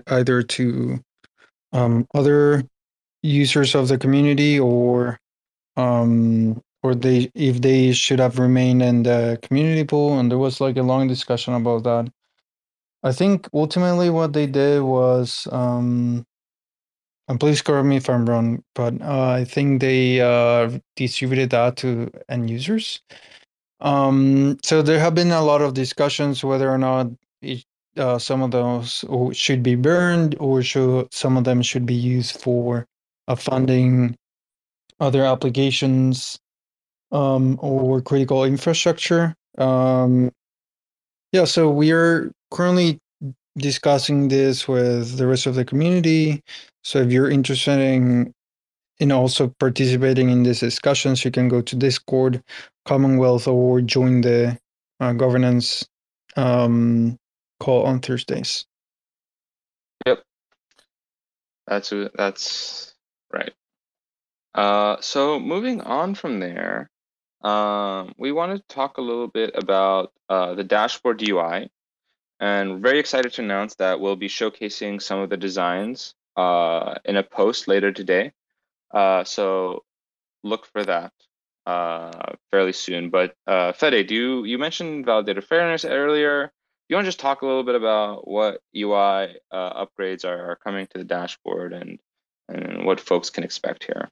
either 0.09 0.43
to 0.43 1.01
um, 1.73 2.07
other 2.15 2.65
users 3.23 3.75
of 3.75 3.89
the 3.89 3.99
community 3.99 4.61
or 4.61 5.19
um, 5.77 6.61
or 6.83 6.95
they 6.95 7.31
if 7.35 7.63
they 7.63 7.93
should 7.93 8.21
have 8.21 8.39
remained 8.39 8.83
in 8.83 9.05
the 9.05 9.39
community 9.43 9.85
pool, 9.85 10.19
and 10.21 10.31
there 10.31 10.39
was 10.39 10.61
like 10.61 10.77
a 10.79 10.83
long 10.85 11.09
discussion 11.09 11.55
about 11.55 11.85
that. 11.85 12.13
I 13.03 13.13
think 13.13 13.49
ultimately 13.55 14.11
what 14.11 14.33
they 14.35 14.47
did 14.47 14.83
was 14.83 15.49
um, 15.53 16.25
and 17.29 17.41
please 17.41 17.63
correct 17.63 17.87
me 17.87 17.97
if 17.97 18.11
I'm 18.11 18.27
wrong, 18.27 18.63
but 18.75 19.01
uh, 19.01 19.31
I 19.31 19.45
think 19.45 19.81
they 19.81 20.21
uh, 20.21 20.79
distributed 20.97 21.51
that 21.51 21.77
to 21.79 22.11
end 22.29 22.51
users. 22.51 23.01
Um, 23.81 24.59
so 24.63 24.83
there 24.83 24.99
have 24.99 25.15
been 25.15 25.31
a 25.31 25.43
lot 25.43 25.63
of 25.63 25.75
discussions 25.75 26.45
whether 26.45 26.71
or 26.71 26.79
not 26.79 27.09
it, 27.43 27.65
uh, 27.97 28.19
some 28.19 28.43
of 28.43 28.51
those 28.51 29.05
should 29.33 29.63
be 29.63 29.75
burned 29.75 30.37
or 30.41 30.63
should 30.63 31.13
some 31.13 31.37
of 31.37 31.45
them 31.45 31.63
should 31.63 31.87
be 31.87 31.95
used 31.95 32.41
for 32.41 32.87
uh, 33.29 33.35
funding 33.35 34.17
other 35.01 35.25
applications 35.25 36.39
um, 37.13 37.59
or 37.61 38.01
critical 38.01 38.45
infrastructure. 38.45 39.35
Um, 39.59 40.31
yeah, 41.33 41.45
so 41.45 41.71
we 41.71 41.93
are 41.93 42.31
currently 42.51 42.99
discussing 43.57 44.29
this 44.29 44.67
with 44.67 45.17
the 45.17 45.27
rest 45.27 45.47
of 45.47 45.55
the 45.55 45.65
community. 45.65 46.43
So 46.83 46.99
if 47.01 47.13
you're 47.13 47.31
interested 47.31 47.79
in 47.79 48.33
in 49.01 49.11
also 49.11 49.49
participating 49.59 50.31
in 50.31 50.45
these 50.45 50.61
discussions, 50.61 51.25
you 51.25 51.31
can 51.31 51.49
go 51.49 51.61
to 51.61 51.77
Discord, 51.77 52.43
Commonwealth, 52.85 53.49
or 53.49 53.81
join 53.81 54.21
the 54.21 54.57
uh, 55.01 55.13
governance 55.13 55.85
um, 56.37 57.19
call 57.59 57.85
on 57.87 58.01
Thursdays. 58.01 58.67
Yep, 60.07 60.23
that's 61.67 61.93
that's 62.15 62.95
right. 63.33 63.53
Uh, 64.55 64.97
so 65.01 65.41
moving 65.41 65.81
on 65.81 66.15
from 66.15 66.39
there, 66.39 66.89
um, 67.43 68.15
we 68.17 68.31
want 68.31 68.57
to 68.57 68.75
talk 68.75 68.99
a 68.99 69.03
little 69.03 69.27
bit 69.27 69.51
about 69.55 70.13
uh, 70.29 70.55
the 70.55 70.65
dashboard 70.65 71.21
UI 71.29 71.69
and 72.45 72.83
very 72.83 72.99
excited 72.99 73.33
to 73.33 73.41
announce 73.41 73.75
that 73.77 74.01
we'll 74.01 74.17
be 74.17 74.29
showcasing 74.29 75.01
some 75.01 75.19
of 75.19 75.31
the 75.31 75.37
designs 75.39 76.15
uh, 76.37 76.95
in 77.07 77.17
a 77.17 77.23
post 77.23 77.69
later 77.69 77.91
today. 77.91 78.33
Uh, 78.93 79.25
so 79.25 79.83
look 80.43 80.67
for 80.67 80.85
that 80.85 81.11
uh, 81.65 82.35
fairly 82.51 82.75
soon. 82.75 83.09
But 83.09 83.35
uh, 83.47 83.73
Fede, 83.73 84.07
do 84.07 84.15
you, 84.15 84.45
you 84.45 84.59
mentioned 84.59 85.07
validator 85.07 85.43
fairness 85.43 85.87
earlier. 85.87 86.53
You 86.91 86.97
want 86.97 87.07
to 87.07 87.09
just 87.09 87.19
talk 87.19 87.41
a 87.41 87.47
little 87.47 87.65
bit 87.65 87.77
about 87.77 88.29
what 88.29 88.61
UI 88.77 89.37
uh, 89.51 89.87
upgrades 89.87 90.27
are, 90.27 90.51
are 90.51 90.57
coming 90.57 90.87
to 90.89 90.99
the 90.99 91.05
dashboard 91.05 91.73
and, 91.73 91.99
and 92.51 92.85
what 92.85 93.01
folks 93.01 93.31
can 93.31 93.43
expect 93.43 93.85
here? 93.85 94.11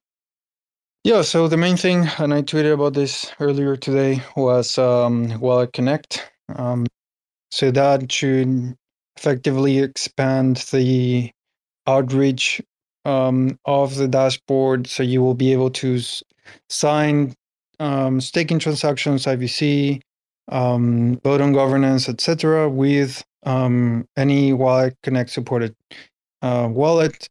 Yeah, 1.05 1.21
so 1.21 1.49
the 1.49 1.59
main 1.59 1.77
thing, 1.77 2.09
and 2.17 2.33
I 2.33 2.41
tweeted 2.41 2.73
about 2.73 2.95
this 2.95 3.31
earlier 3.41 3.77
today, 3.77 4.23
was 4.37 4.79
um, 4.79 5.39
Wallet 5.39 5.75
Connect. 5.75 6.31
Um, 6.57 6.87
so 7.53 7.71
that 7.73 8.11
should 8.11 8.77
effectively 9.19 9.79
expand 9.79 10.57
the 10.73 11.31
outreach 11.87 12.63
um, 13.05 13.59
of 13.67 13.97
the 13.97 14.09
dashboard. 14.09 14.89
So 14.89 15.05
you 15.05 15.23
will 15.23 15.35
be 15.35 15.53
able 15.53 15.71
to 15.73 15.97
s- 15.97 16.23
sign 16.71 17.35
um, 17.81 18.21
staking 18.21 18.61
transactions, 18.61 19.27
IBC, 19.27 20.03
um, 20.51 21.21
vote 21.25 21.43
on 21.43 21.53
governance, 21.53 22.09
etc., 22.09 22.71
with 22.71 23.25
um, 23.45 24.07
any 24.17 24.53
Wallet 24.55 24.97
Connect 25.05 25.31
supported 25.31 25.77
uh, 26.43 26.69
wallet. 26.71 27.29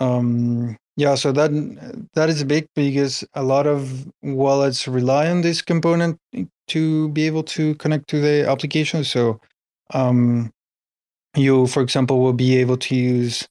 Um, 0.00 0.76
yeah, 0.96 1.14
so 1.14 1.32
that 1.32 1.50
that 2.14 2.28
is 2.28 2.44
big 2.44 2.68
because 2.74 3.24
a 3.34 3.42
lot 3.42 3.66
of 3.66 4.06
wallets 4.22 4.88
rely 4.88 5.28
on 5.30 5.42
this 5.42 5.62
component 5.62 6.18
to 6.68 7.08
be 7.10 7.26
able 7.26 7.42
to 7.44 7.74
connect 7.76 8.08
to 8.08 8.20
the 8.20 8.48
application. 8.48 9.04
So 9.04 9.40
um, 9.92 10.50
you, 11.36 11.66
for 11.66 11.82
example, 11.82 12.20
will 12.20 12.32
be 12.32 12.56
able 12.56 12.76
to 12.78 12.94
use 12.94 13.46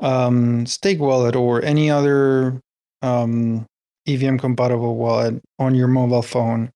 um, 0.00 0.66
Stake 0.66 1.00
Wallet 1.00 1.36
or 1.36 1.62
any 1.64 1.90
other 1.90 2.60
um, 3.02 3.66
EVM 4.06 4.36
compatible 4.36 4.96
wallet 4.96 5.40
on 5.58 5.74
your 5.74 5.88
mobile 5.88 6.22
phone 6.22 6.70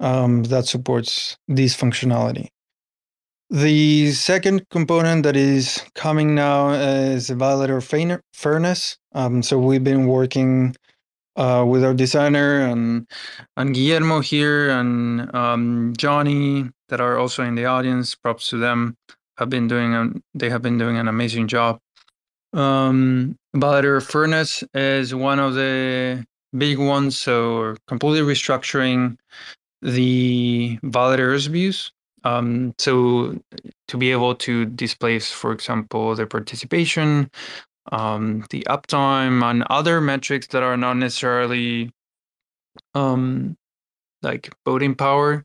um, 0.00 0.44
that 0.44 0.66
supports 0.66 1.36
this 1.48 1.76
functionality. 1.76 2.48
The 3.50 4.12
second 4.12 4.66
component 4.70 5.24
that 5.24 5.36
is 5.36 5.84
coming 5.94 6.34
now 6.34 6.70
is 6.70 7.28
validator 7.28 7.82
fairness. 8.32 8.96
Um, 9.14 9.42
so 9.42 9.58
we've 9.58 9.84
been 9.84 10.06
working 10.06 10.74
uh, 11.36 11.64
with 11.66 11.84
our 11.84 11.94
designer 11.94 12.60
and 12.60 13.06
and 13.56 13.74
Guillermo 13.74 14.20
here 14.20 14.70
and 14.70 15.34
um, 15.34 15.94
Johnny 15.96 16.70
that 16.88 17.00
are 17.00 17.18
also 17.18 17.42
in 17.42 17.54
the 17.54 17.66
audience. 17.66 18.14
Props 18.14 18.48
to 18.50 18.58
them. 18.58 18.96
Have 19.38 19.48
been 19.48 19.66
doing 19.66 19.94
a, 19.94 20.10
they 20.34 20.50
have 20.50 20.62
been 20.62 20.78
doing 20.78 20.98
an 20.98 21.08
amazing 21.08 21.48
job. 21.48 21.80
Um, 22.52 23.36
validator 23.56 24.02
fairness 24.02 24.62
is 24.74 25.14
one 25.14 25.38
of 25.38 25.54
the 25.54 26.24
big 26.56 26.78
ones. 26.78 27.18
So 27.18 27.76
completely 27.88 28.20
restructuring 28.20 29.16
the 29.80 30.78
validators 30.84 31.48
views. 31.48 31.92
Um, 32.24 32.74
so 32.78 33.36
to 33.88 33.96
be 33.96 34.12
able 34.12 34.34
to 34.36 34.66
displace, 34.66 35.32
for 35.32 35.50
example, 35.52 36.14
the 36.14 36.26
participation, 36.26 37.30
um, 37.90 38.44
the 38.50 38.62
uptime, 38.68 39.42
and 39.42 39.64
other 39.64 40.00
metrics 40.00 40.46
that 40.48 40.62
are 40.62 40.76
not 40.76 40.94
necessarily 40.96 41.90
um, 42.94 43.56
like 44.22 44.52
voting 44.64 44.94
power, 44.94 45.44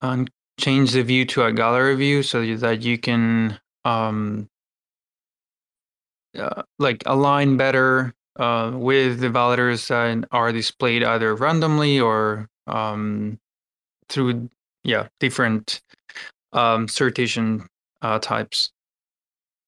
and 0.00 0.30
change 0.58 0.92
the 0.92 1.02
view 1.02 1.24
to 1.24 1.44
a 1.44 1.52
gallery 1.52 1.96
view 1.96 2.22
so 2.22 2.44
that 2.56 2.82
you 2.82 2.98
can 2.98 3.58
um, 3.84 4.48
uh, 6.38 6.62
like 6.78 7.02
align 7.06 7.56
better 7.56 8.14
uh, 8.36 8.70
with 8.74 9.20
the 9.20 9.28
validators 9.28 9.88
that 9.88 10.28
are 10.30 10.52
displayed 10.52 11.02
either 11.02 11.34
randomly 11.34 12.00
or 12.00 12.48
um, 12.66 13.38
through 14.08 14.48
yeah 14.84 15.08
different 15.20 15.82
um, 16.52 16.88
certification 16.88 17.66
uh, 18.02 18.18
types. 18.18 18.70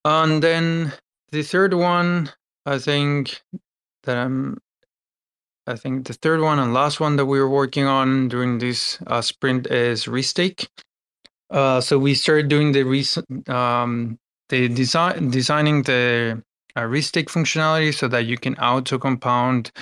And 0.04 0.42
then 0.42 0.92
the 1.34 1.42
third 1.42 1.74
one, 1.74 2.30
I 2.64 2.78
think 2.78 3.42
that 4.04 4.16
I'm. 4.16 4.58
I 5.66 5.76
think 5.76 6.06
the 6.06 6.12
third 6.12 6.40
one 6.40 6.58
and 6.58 6.74
last 6.74 7.00
one 7.00 7.16
that 7.16 7.24
we 7.24 7.40
were 7.40 7.48
working 7.48 7.86
on 7.86 8.28
during 8.28 8.58
this 8.58 8.98
uh, 9.06 9.22
sprint 9.22 9.66
is 9.66 10.04
restake. 10.04 10.68
Uh, 11.50 11.80
so 11.80 11.98
we 11.98 12.14
started 12.14 12.48
doing 12.48 12.72
the 12.72 12.82
recent 12.84 13.48
um, 13.48 14.18
the 14.50 14.68
design 14.68 15.30
designing 15.30 15.82
the 15.82 16.42
uh, 16.76 16.82
restake 16.82 17.26
functionality 17.26 17.94
so 17.94 18.08
that 18.08 18.26
you 18.26 18.36
can 18.36 18.54
auto 18.56 18.98
compound 18.98 19.72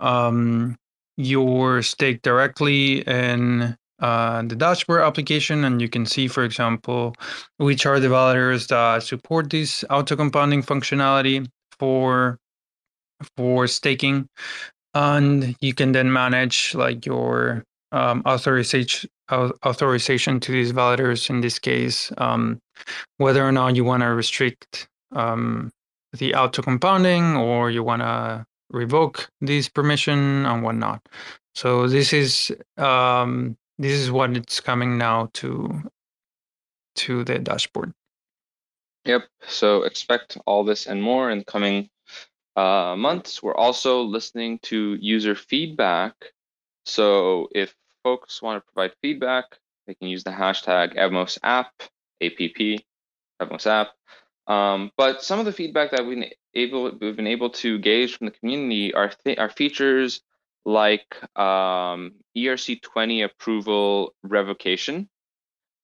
um, 0.00 0.76
your 1.16 1.80
stake 1.80 2.20
directly 2.22 3.02
in 3.06 3.76
uh, 4.04 4.42
the 4.42 4.54
dashboard 4.54 5.00
application, 5.00 5.64
and 5.64 5.80
you 5.80 5.88
can 5.88 6.04
see, 6.04 6.28
for 6.28 6.44
example, 6.44 7.14
which 7.56 7.86
are 7.86 7.98
the 7.98 8.08
validators 8.08 8.68
that 8.68 9.02
support 9.02 9.48
this 9.48 9.82
auto 9.88 10.14
compounding 10.14 10.62
functionality 10.62 11.48
for 11.78 12.38
for 13.34 13.66
staking, 13.66 14.28
and 14.92 15.56
you 15.62 15.72
can 15.72 15.92
then 15.92 16.12
manage 16.12 16.74
like 16.74 17.06
your 17.06 17.64
um, 17.92 18.22
authorization 18.26 19.08
authorization 19.32 20.38
to 20.38 20.52
these 20.52 20.70
validators. 20.70 21.30
In 21.30 21.40
this 21.40 21.58
case, 21.58 22.12
um, 22.18 22.60
whether 23.16 23.42
or 23.42 23.52
not 23.52 23.74
you 23.74 23.84
want 23.84 24.02
to 24.02 24.08
restrict 24.08 24.86
um, 25.12 25.70
the 26.12 26.34
auto 26.34 26.60
compounding 26.60 27.36
or 27.36 27.70
you 27.70 27.82
want 27.82 28.02
to 28.02 28.44
revoke 28.68 29.30
this 29.40 29.70
permission 29.70 30.44
and 30.44 30.62
whatnot. 30.62 31.00
So 31.54 31.88
this 31.88 32.12
is 32.12 32.52
um, 32.76 33.56
this 33.78 33.92
is 33.92 34.10
what 34.10 34.36
it's 34.36 34.60
coming 34.60 34.98
now 34.98 35.30
to 35.34 35.82
to 36.96 37.24
the 37.24 37.38
dashboard. 37.38 37.92
Yep. 39.04 39.24
So 39.46 39.82
expect 39.82 40.38
all 40.46 40.64
this 40.64 40.86
and 40.86 41.02
more 41.02 41.30
in 41.30 41.44
coming 41.44 41.90
uh, 42.56 42.94
months. 42.96 43.42
We're 43.42 43.56
also 43.56 44.02
listening 44.02 44.60
to 44.64 44.96
user 45.00 45.34
feedback. 45.34 46.14
So 46.86 47.48
if 47.54 47.74
folks 48.02 48.40
want 48.40 48.62
to 48.62 48.72
provide 48.72 48.94
feedback, 49.02 49.44
they 49.86 49.94
can 49.94 50.08
use 50.08 50.24
the 50.24 50.30
hashtag 50.30 50.96
Evmos 50.96 51.38
app, 51.42 51.72
APP, 52.22 52.80
Evmos 53.42 53.66
app. 53.66 53.88
Um, 54.46 54.90
but 54.96 55.22
some 55.22 55.38
of 55.38 55.46
the 55.46 55.52
feedback 55.52 55.90
that 55.90 56.06
we've 56.06 56.20
been 56.20 56.30
able 56.54 56.96
we've 57.00 57.16
been 57.16 57.26
able 57.26 57.50
to 57.50 57.78
gauge 57.78 58.16
from 58.16 58.26
the 58.26 58.30
community 58.30 58.92
are 58.92 59.10
th- 59.24 59.38
are 59.38 59.48
features 59.48 60.20
like 60.64 61.16
um, 61.38 62.12
ERC20 62.36 63.24
approval 63.24 64.14
revocation. 64.22 65.08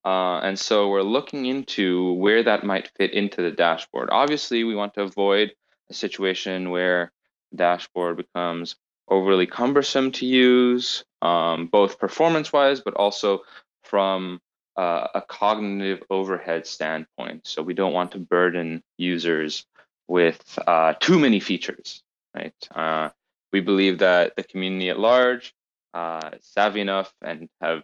Uh, 0.05 0.38
and 0.38 0.59
so 0.59 0.88
we're 0.88 1.03
looking 1.03 1.47
into 1.47 2.14
where 2.14 2.43
that 2.43 2.64
might 2.64 2.90
fit 2.97 3.12
into 3.12 3.43
the 3.43 3.51
dashboard. 3.51 4.09
Obviously, 4.11 4.64
we 4.64 4.75
want 4.75 4.95
to 4.95 5.03
avoid 5.03 5.53
a 5.90 5.95
situation 5.95 6.71
where 6.71 7.12
the 7.51 7.59
dashboard 7.59 8.16
becomes 8.16 8.77
overly 9.09 9.47
cumbersome 9.47 10.12
to 10.12 10.25
use, 10.25 11.05
um, 11.21 11.66
both 11.66 11.99
performance 11.99 12.53
wise, 12.53 12.81
but 12.81 12.95
also 12.95 13.40
from 13.83 14.40
uh, 14.77 15.09
a 15.14 15.21
cognitive 15.21 16.03
overhead 16.09 16.66
standpoint. 16.66 17.47
So 17.47 17.62
we 17.62 17.75
don't 17.75 17.93
want 17.93 18.12
to 18.12 18.19
burden 18.19 18.83
users 18.97 19.66
with 20.09 20.59
uh, 20.66 20.95
too 21.01 21.19
many 21.19 21.40
features, 21.40 22.03
right? 22.35 22.55
Uh, 22.75 23.11
we 23.52 23.60
believe 23.60 23.98
that 23.98 24.36
the 24.36 24.44
community 24.44 24.90
at 24.90 24.98
large 24.98 25.54
uh, 25.94 26.30
is 26.32 26.44
savvy 26.44 26.80
enough 26.80 27.12
and 27.22 27.48
have 27.60 27.82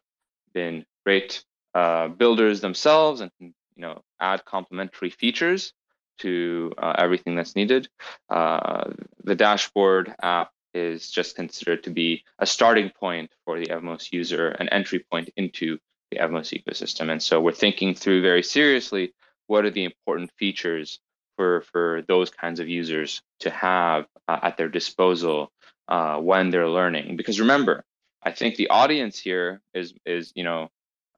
been 0.55 0.85
great 1.05 1.45
uh, 1.75 2.09
builders 2.09 2.61
themselves 2.61 3.21
and 3.21 3.31
you 3.41 3.53
know 3.77 4.03
add 4.21 4.45
complementary 4.45 5.11
features 5.11 5.73
to 6.19 6.73
uh, 6.79 6.95
everything 6.97 7.35
that's 7.35 7.57
needed. 7.57 7.89
the 8.31 9.35
dashboard 9.35 10.15
app 10.23 10.51
is 10.77 11.11
just 11.11 11.37
considered 11.37 11.83
to 11.83 11.91
be 11.91 12.23
a 12.39 12.47
starting 12.47 12.91
point 12.91 13.31
for 13.45 13.59
the 13.59 13.67
Evmos 13.67 14.13
user, 14.13 14.49
an 14.49 14.69
entry 14.69 15.05
point 15.11 15.31
into 15.37 15.79
the 16.11 16.19
Evmos 16.19 16.53
ecosystem. 16.53 17.11
And 17.11 17.23
so 17.23 17.41
we're 17.41 17.53
thinking 17.53 17.95
through 17.95 18.23
very 18.23 18.43
seriously 18.43 19.15
what 19.47 19.65
are 19.65 19.71
the 19.71 19.85
important 19.85 20.31
features 20.39 21.01
for, 21.37 21.63
for 21.73 22.03
those 22.09 22.31
kinds 22.31 22.61
of 22.61 22.69
users 22.69 23.23
to 23.41 23.51
have 23.51 24.07
uh, 24.29 24.39
at 24.43 24.57
their 24.57 24.69
disposal 24.69 25.51
uh, 25.89 26.19
when 26.19 26.51
they're 26.51 26.69
learning. 26.69 27.17
Because 27.17 27.41
remember, 27.41 27.85
I 28.23 28.33
think 28.33 28.57
the 28.57 28.69
audience 28.71 29.19
here 29.19 29.61
is 29.75 29.95
is 30.05 30.33
you 30.35 30.45
know 30.45 30.71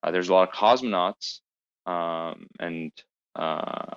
uh, 0.02 0.11
there's 0.11 0.28
a 0.28 0.33
lot 0.33 0.48
of 0.48 0.54
cosmonauts 0.54 1.40
um, 1.87 2.46
and 2.61 2.92
uh, 3.35 3.96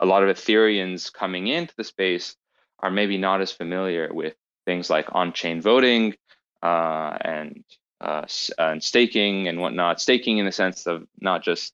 a 0.00 0.06
lot 0.06 0.22
of 0.24 0.36
Ethereans 0.36 1.12
coming 1.12 1.46
into 1.46 1.74
the 1.76 1.84
space 1.84 2.36
are 2.80 2.90
maybe 2.90 3.18
not 3.18 3.40
as 3.40 3.52
familiar 3.52 4.12
with 4.12 4.34
things 4.66 4.90
like 4.90 5.06
on-chain 5.12 5.60
voting 5.62 6.14
uh, 6.62 7.16
and 7.20 7.64
uh, 8.00 8.26
and 8.58 8.82
staking 8.82 9.48
and 9.48 9.60
whatnot. 9.60 10.00
Staking 10.00 10.38
in 10.38 10.46
the 10.46 10.52
sense 10.52 10.86
of 10.86 11.06
not 11.20 11.42
just 11.42 11.72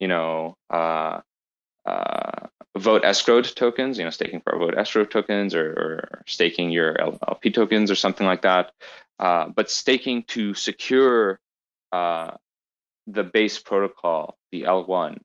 you 0.00 0.08
know 0.08 0.56
uh, 1.88 2.46
vote 2.76 3.02
escrowed 3.02 3.54
tokens, 3.54 3.98
you 3.98 4.04
know, 4.04 4.10
staking 4.10 4.40
for 4.40 4.58
vote 4.58 4.76
escrow 4.76 5.04
tokens 5.04 5.54
or, 5.54 5.70
or 5.70 6.22
staking 6.26 6.70
your 6.70 7.00
LP 7.00 7.50
tokens 7.50 7.90
or 7.90 7.94
something 7.94 8.26
like 8.26 8.42
that. 8.42 8.72
Uh, 9.18 9.48
but 9.48 9.70
staking 9.70 10.22
to 10.24 10.54
secure 10.54 11.40
uh, 11.92 12.32
the 13.06 13.24
base 13.24 13.58
protocol, 13.58 14.36
the 14.52 14.62
L1, 14.62 15.18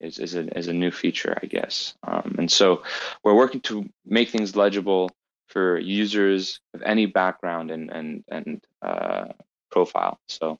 is, 0.00 0.18
is, 0.18 0.34
a, 0.34 0.58
is 0.58 0.68
a 0.68 0.72
new 0.72 0.90
feature, 0.90 1.36
I 1.42 1.46
guess. 1.46 1.94
Um, 2.06 2.36
and 2.38 2.50
so 2.50 2.82
we're 3.24 3.34
working 3.34 3.60
to 3.62 3.88
make 4.04 4.30
things 4.30 4.54
legible 4.54 5.10
for 5.46 5.78
users 5.78 6.60
of 6.74 6.82
any 6.82 7.06
background 7.06 7.70
and, 7.70 7.90
and, 7.90 8.24
and 8.28 8.64
uh, 8.82 9.28
profile. 9.70 10.18
So 10.28 10.58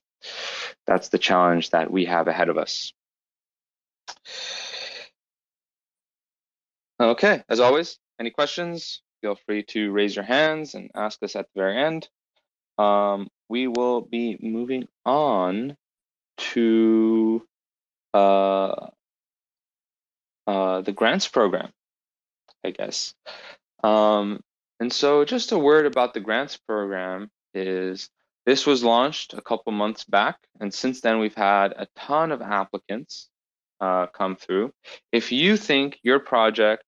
that's 0.87 1.11
the 1.11 1.19
challenge 1.19 1.71
that 1.71 1.91
we 1.91 2.07
have 2.07 2.27
ahead 2.27 2.49
of 2.49 2.59
us. 2.59 2.93
Okay, 7.01 7.45
as 7.49 7.61
always, 7.61 7.97
any 8.19 8.31
questions, 8.31 9.03
feel 9.21 9.37
free 9.47 9.63
to 9.63 9.93
raise 9.93 10.17
your 10.17 10.25
hands 10.25 10.75
and 10.75 10.91
ask 10.97 11.23
us 11.23 11.37
at 11.37 11.47
the 11.55 11.61
very 11.61 11.79
end. 11.79 12.09
Um, 12.77 13.29
we 13.49 13.69
will 13.69 14.01
be 14.01 14.37
moving 14.41 14.89
on 15.07 15.77
to 16.39 17.47
uh, 18.15 18.89
uh, 20.47 20.81
the 20.81 20.93
grants 20.93 21.29
program, 21.29 21.71
I 22.65 22.71
guess. 22.71 23.15
Um, 23.85 24.41
and 24.81 24.93
so 24.93 25.25
just 25.25 25.53
a 25.53 25.59
word 25.59 25.87
about 25.87 26.15
the 26.15 26.21
grants 26.21 26.57
program 26.57 27.31
is 27.55 28.11
this 28.45 28.67
was 28.67 28.83
launched 28.83 29.35
a 29.35 29.41
couple 29.41 29.71
months 29.73 30.05
back, 30.05 30.39
and 30.61 30.75
since 30.75 31.01
then 31.01 31.21
we've 31.21 31.35
had 31.35 31.73
a 31.77 31.87
ton 31.95 32.33
of 32.33 32.43
applicants 32.43 33.29
uh, 33.81 34.07
come 34.07 34.37
through. 34.37 34.73
If 35.13 35.33
you 35.33 35.57
think 35.57 35.99
your 36.03 36.19
project 36.19 36.85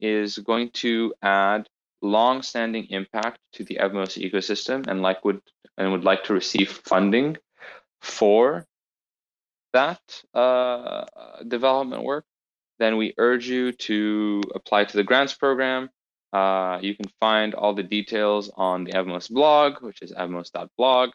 is 0.00 0.38
going 0.38 0.70
to 0.70 1.14
add 1.22 1.68
long-standing 2.02 2.86
impact 2.90 3.38
to 3.52 3.64
the 3.64 3.78
Evmos 3.80 4.18
ecosystem 4.18 4.86
and 4.86 5.02
like 5.02 5.24
would 5.24 5.40
and 5.76 5.92
would 5.92 6.04
like 6.04 6.24
to 6.24 6.34
receive 6.34 6.70
funding 6.70 7.36
for 8.00 8.66
that 9.72 10.00
uh, 10.34 11.04
development 11.46 12.02
work, 12.02 12.24
then 12.78 12.96
we 12.96 13.14
urge 13.18 13.46
you 13.46 13.72
to 13.72 14.42
apply 14.54 14.84
to 14.84 14.96
the 14.96 15.04
grants 15.04 15.34
program. 15.34 15.90
Uh, 16.32 16.78
you 16.80 16.94
can 16.94 17.10
find 17.20 17.54
all 17.54 17.74
the 17.74 17.82
details 17.82 18.50
on 18.54 18.84
the 18.84 18.92
Evmos 18.92 19.30
blog, 19.30 19.82
which 19.82 20.00
is 20.02 20.12
evmos.blog. 20.12 21.10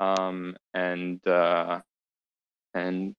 Um, 0.00 0.56
and 0.72 1.26
uh, 1.26 1.80
and 2.74 3.14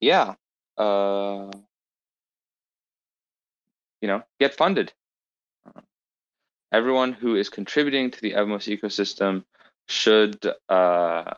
yeah, 0.00 0.34
uh, 0.78 1.50
you 4.02 4.08
know, 4.08 4.22
get 4.40 4.56
funded. 4.56 4.92
everyone 6.72 7.12
who 7.12 7.36
is 7.36 7.48
contributing 7.48 8.10
to 8.10 8.20
the 8.20 8.32
Evmos 8.32 8.68
ecosystem 8.68 9.44
should 9.88 10.38
uh, 10.68 11.34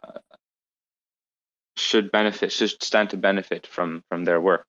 should 1.77 2.13
benefit, 2.13 2.53
should 2.53 2.83
stand 2.83 3.11
to 3.11 3.17
benefit 3.17 3.67
from 3.67 4.03
from 4.09 4.25
their 4.25 4.41
work, 4.41 4.67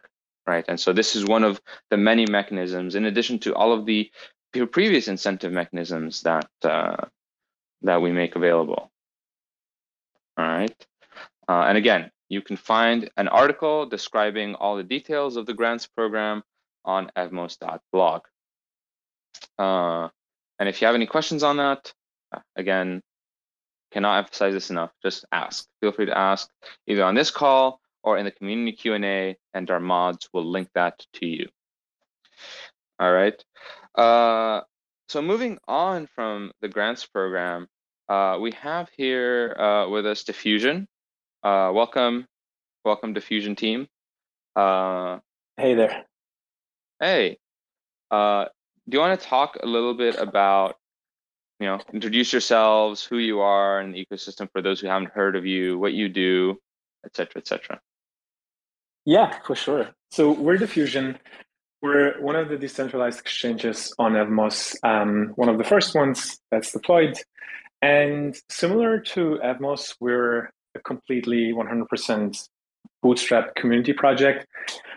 right? 0.48 0.66
And 0.68 0.80
so 0.80 0.94
this 0.94 1.16
is 1.16 1.26
one 1.26 1.44
of 1.44 1.62
the 1.90 1.98
many 1.98 2.26
mechanisms, 2.26 2.96
in 2.96 3.06
addition 3.06 3.40
to 3.40 3.56
all 3.56 3.74
of 3.74 3.86
the 3.86 4.12
previous 4.72 5.08
incentive 5.08 5.52
mechanisms 5.52 6.22
that 6.22 6.50
uh, 6.64 7.06
that 7.82 8.02
we 8.02 8.12
make 8.12 8.36
available. 8.36 8.92
All 10.38 10.46
right, 10.46 10.88
uh, 11.50 11.64
and 11.68 11.78
again, 11.78 12.12
you 12.34 12.42
can 12.42 12.58
find 12.58 13.10
an 13.16 13.28
article 13.28 13.86
describing 13.86 14.56
all 14.56 14.76
the 14.76 14.84
details 14.84 15.38
of 15.38 15.46
the 15.46 15.54
grants 15.54 15.88
program 15.88 16.44
on 16.84 17.12
evmos.blog. 17.16 18.22
Uh, 19.58 20.10
and 20.60 20.70
if 20.70 20.82
you 20.82 20.88
have 20.88 20.96
any 20.96 21.06
questions 21.06 21.44
on 21.44 21.58
that, 21.58 21.94
uh, 22.36 22.40
again, 22.56 23.02
cannot 23.92 24.18
emphasize 24.18 24.54
this 24.54 24.70
enough. 24.70 24.92
Just 25.04 25.26
ask. 25.32 25.68
Feel 25.80 25.92
free 25.92 26.08
to 26.08 26.18
ask 26.18 26.50
either 26.88 27.04
on 27.04 27.16
this 27.16 27.32
call 27.32 27.80
or 28.04 28.18
in 28.18 28.26
the 28.26 28.32
community 28.32 28.74
Q&A, 28.74 29.38
and 29.54 29.72
our 29.72 29.80
mods 29.80 30.28
will 30.34 30.46
link 30.46 30.68
that 30.76 31.06
to 31.14 31.26
you. 31.26 31.48
All 33.00 33.12
right. 33.12 33.42
Uh, 33.96 34.62
so 35.08 35.22
moving 35.22 35.58
on 35.68 36.08
from 36.08 36.52
the 36.62 36.68
grants 36.68 37.06
program, 37.06 37.68
uh, 38.10 38.38
we 38.42 38.52
have 38.52 38.90
here 38.98 39.56
uh, 39.58 39.88
with 39.90 40.06
us 40.06 40.24
Diffusion. 40.24 40.88
Uh, 41.44 41.70
welcome, 41.74 42.26
welcome 42.86 43.12
Diffusion 43.12 43.54
team. 43.54 43.88
Uh, 44.56 45.20
hey 45.58 45.74
there. 45.74 46.06
Hey, 47.02 47.38
uh, 48.12 48.46
do 48.88 48.96
you 48.96 49.02
want 49.02 49.20
to 49.20 49.28
talk 49.28 49.58
a 49.62 49.66
little 49.66 49.94
bit 49.94 50.16
about, 50.16 50.78
you 51.60 51.68
know, 51.68 51.82
introduce 51.92 52.32
yourselves, 52.32 53.04
who 53.04 53.18
you 53.18 53.42
are 53.42 53.82
in 53.82 53.92
the 53.92 54.06
ecosystem 54.06 54.50
for 54.54 54.62
those 54.62 54.80
who 54.80 54.88
haven't 54.88 55.12
heard 55.12 55.36
of 55.36 55.46
you, 55.46 55.78
what 55.78 55.92
you 55.92 56.08
do, 56.08 56.62
et 57.06 57.14
cetera, 57.14 57.42
et 57.42 57.48
cetera? 57.48 57.82
Yeah, 59.04 59.38
for 59.46 59.56
sure. 59.56 59.90
So 60.12 60.32
we're 60.32 60.56
Diffusion. 60.56 61.20
We're 61.82 62.22
one 62.22 62.38
of 62.38 62.48
the 62.48 62.56
decentralized 62.56 63.20
exchanges 63.20 63.94
on 64.00 64.14
Evmos, 64.14 64.78
um, 64.84 65.34
one 65.36 65.50
of 65.50 65.58
the 65.58 65.66
first 65.66 65.94
ones 65.94 66.40
that's 66.52 66.72
deployed. 66.72 67.18
And 67.82 68.34
similar 68.50 69.02
to 69.02 69.40
Evmos, 69.44 69.96
we're 70.00 70.50
a 70.76 70.80
completely 70.80 71.54
100% 71.54 72.48
bootstrap 73.02 73.56
community 73.56 73.94
project 73.94 74.48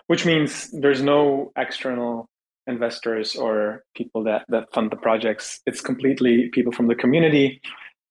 which 0.07 0.25
means 0.25 0.71
there's 0.71 1.03
no 1.03 1.53
external 1.57 2.29
investors 2.67 3.37
or 3.37 3.85
people 3.95 4.25
that 4.25 4.45
that 4.49 4.73
fund 4.73 4.91
the 4.91 4.97
projects. 4.97 5.61
It's 5.67 5.81
completely 5.81 6.49
people 6.51 6.73
from 6.73 6.89
the 6.89 6.95
community. 6.95 7.61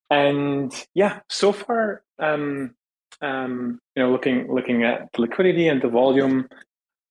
And 0.10 0.73
yeah, 0.93 1.19
so 1.30 1.51
far, 1.51 2.04
um, 2.19 2.75
um, 3.21 3.80
you 3.95 4.04
know, 4.04 4.12
looking 4.12 4.54
looking 4.54 4.84
at 4.84 5.10
the 5.13 5.21
liquidity 5.21 5.67
and 5.67 5.82
the 5.82 5.89
volume, 5.89 6.47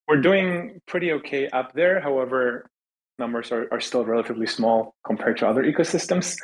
we're 0.07 0.21
doing 0.21 0.81
pretty 0.87 1.12
okay 1.12 1.49
up 1.49 1.73
there. 1.75 2.01
However, 2.01 2.71
numbers 3.19 3.53
are, 3.53 3.69
are 3.73 3.81
still 3.81 4.05
relatively 4.05 4.47
small 4.47 4.95
compared 5.05 5.38
to 5.38 5.49
other 5.49 5.64
ecosystems. 5.64 6.37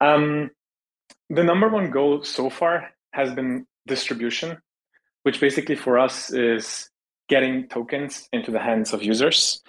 Um, 0.00 0.50
the 1.30 1.44
number 1.44 1.68
one 1.68 1.90
goal 1.90 2.22
so 2.22 2.50
far 2.50 2.90
has 3.14 3.32
been 3.32 3.66
distribution, 3.86 4.58
which 5.22 5.40
basically 5.40 5.76
for 5.76 5.98
us 5.98 6.32
is 6.32 6.90
getting 7.28 7.68
tokens 7.68 8.28
into 8.32 8.50
the 8.50 8.58
hands 8.58 8.92
of 8.92 9.02
users. 9.02 9.62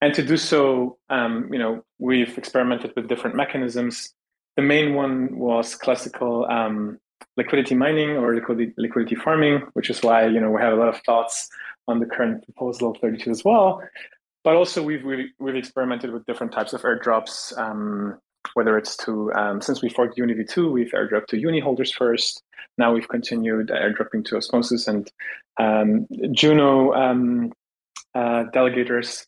And 0.00 0.14
to 0.14 0.22
do 0.22 0.36
so, 0.36 0.98
um, 1.08 1.48
you 1.52 1.58
know, 1.58 1.84
we've 1.98 2.36
experimented 2.36 2.92
with 2.94 3.08
different 3.08 3.36
mechanisms. 3.36 4.14
The 4.56 4.62
main 4.62 4.94
one 4.94 5.36
was 5.36 5.74
classical 5.74 6.46
um, 6.46 6.98
liquidity 7.36 7.74
mining 7.74 8.10
or 8.10 8.34
liquidity, 8.34 8.72
liquidity 8.76 9.14
farming, 9.14 9.62
which 9.72 9.90
is 9.90 10.02
why 10.02 10.26
you 10.26 10.40
know 10.40 10.50
we 10.50 10.60
have 10.60 10.72
a 10.72 10.76
lot 10.76 10.88
of 10.88 11.00
thoughts 11.02 11.48
on 11.88 12.00
the 12.00 12.06
current 12.06 12.44
proposal 12.44 12.92
of 12.92 12.98
32 13.00 13.30
as 13.30 13.44
well. 13.44 13.82
But 14.42 14.56
also 14.56 14.82
we've 14.82 15.04
we've, 15.04 15.30
we've 15.38 15.56
experimented 15.56 16.12
with 16.12 16.26
different 16.26 16.52
types 16.52 16.72
of 16.72 16.82
airdrops. 16.82 17.56
Um, 17.58 18.18
whether 18.54 18.76
it's 18.76 18.96
to 18.98 19.32
um, 19.34 19.60
since 19.60 19.82
we 19.82 19.88
forked 19.88 20.18
Uni 20.18 20.34
v2, 20.34 20.70
we've 20.70 20.92
airdropped 20.92 21.28
to 21.28 21.38
Uni 21.38 21.60
holders 21.60 21.92
first. 21.92 22.42
Now 22.76 22.92
we've 22.92 23.08
continued 23.08 23.68
airdropping 23.68 24.24
to 24.26 24.36
Osmosis 24.36 24.88
and 24.88 25.10
um, 25.58 26.06
Juno 26.32 26.92
um, 26.92 27.52
uh, 28.14 28.44
delegators. 28.54 29.26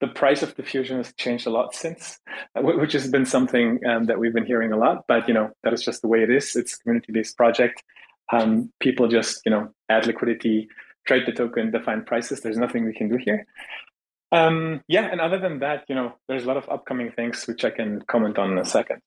The 0.00 0.08
price 0.08 0.42
of 0.42 0.54
diffusion 0.56 0.98
has 0.98 1.12
changed 1.14 1.46
a 1.46 1.50
lot 1.50 1.74
since, 1.74 2.18
which 2.56 2.92
has 2.92 3.08
been 3.08 3.24
something 3.24 3.80
um, 3.86 4.06
that 4.06 4.18
we've 4.18 4.34
been 4.34 4.44
hearing 4.44 4.72
a 4.72 4.76
lot. 4.76 5.04
But 5.06 5.28
you 5.28 5.34
know 5.34 5.50
that 5.62 5.72
is 5.72 5.82
just 5.82 6.02
the 6.02 6.08
way 6.08 6.22
it 6.22 6.30
is. 6.30 6.56
It's 6.56 6.74
a 6.74 6.78
community-based 6.78 7.36
project. 7.36 7.82
Um, 8.32 8.72
people 8.80 9.08
just 9.08 9.40
you 9.44 9.50
know 9.50 9.70
add 9.88 10.06
liquidity, 10.06 10.68
trade 11.06 11.24
the 11.26 11.32
token, 11.32 11.70
define 11.70 12.04
prices. 12.04 12.40
There's 12.40 12.58
nothing 12.58 12.84
we 12.84 12.94
can 12.94 13.08
do 13.08 13.16
here. 13.16 13.46
Um, 14.34 14.82
yeah, 14.88 15.08
and 15.12 15.20
other 15.20 15.38
than 15.38 15.60
that, 15.60 15.84
you 15.88 15.94
know, 15.94 16.14
there's 16.26 16.42
a 16.42 16.48
lot 16.48 16.56
of 16.56 16.68
upcoming 16.68 17.12
things 17.12 17.46
which 17.46 17.64
I 17.64 17.70
can 17.70 18.02
comment 18.02 18.36
on 18.36 18.50
in 18.50 18.58
a 18.58 18.64
second. 18.64 19.00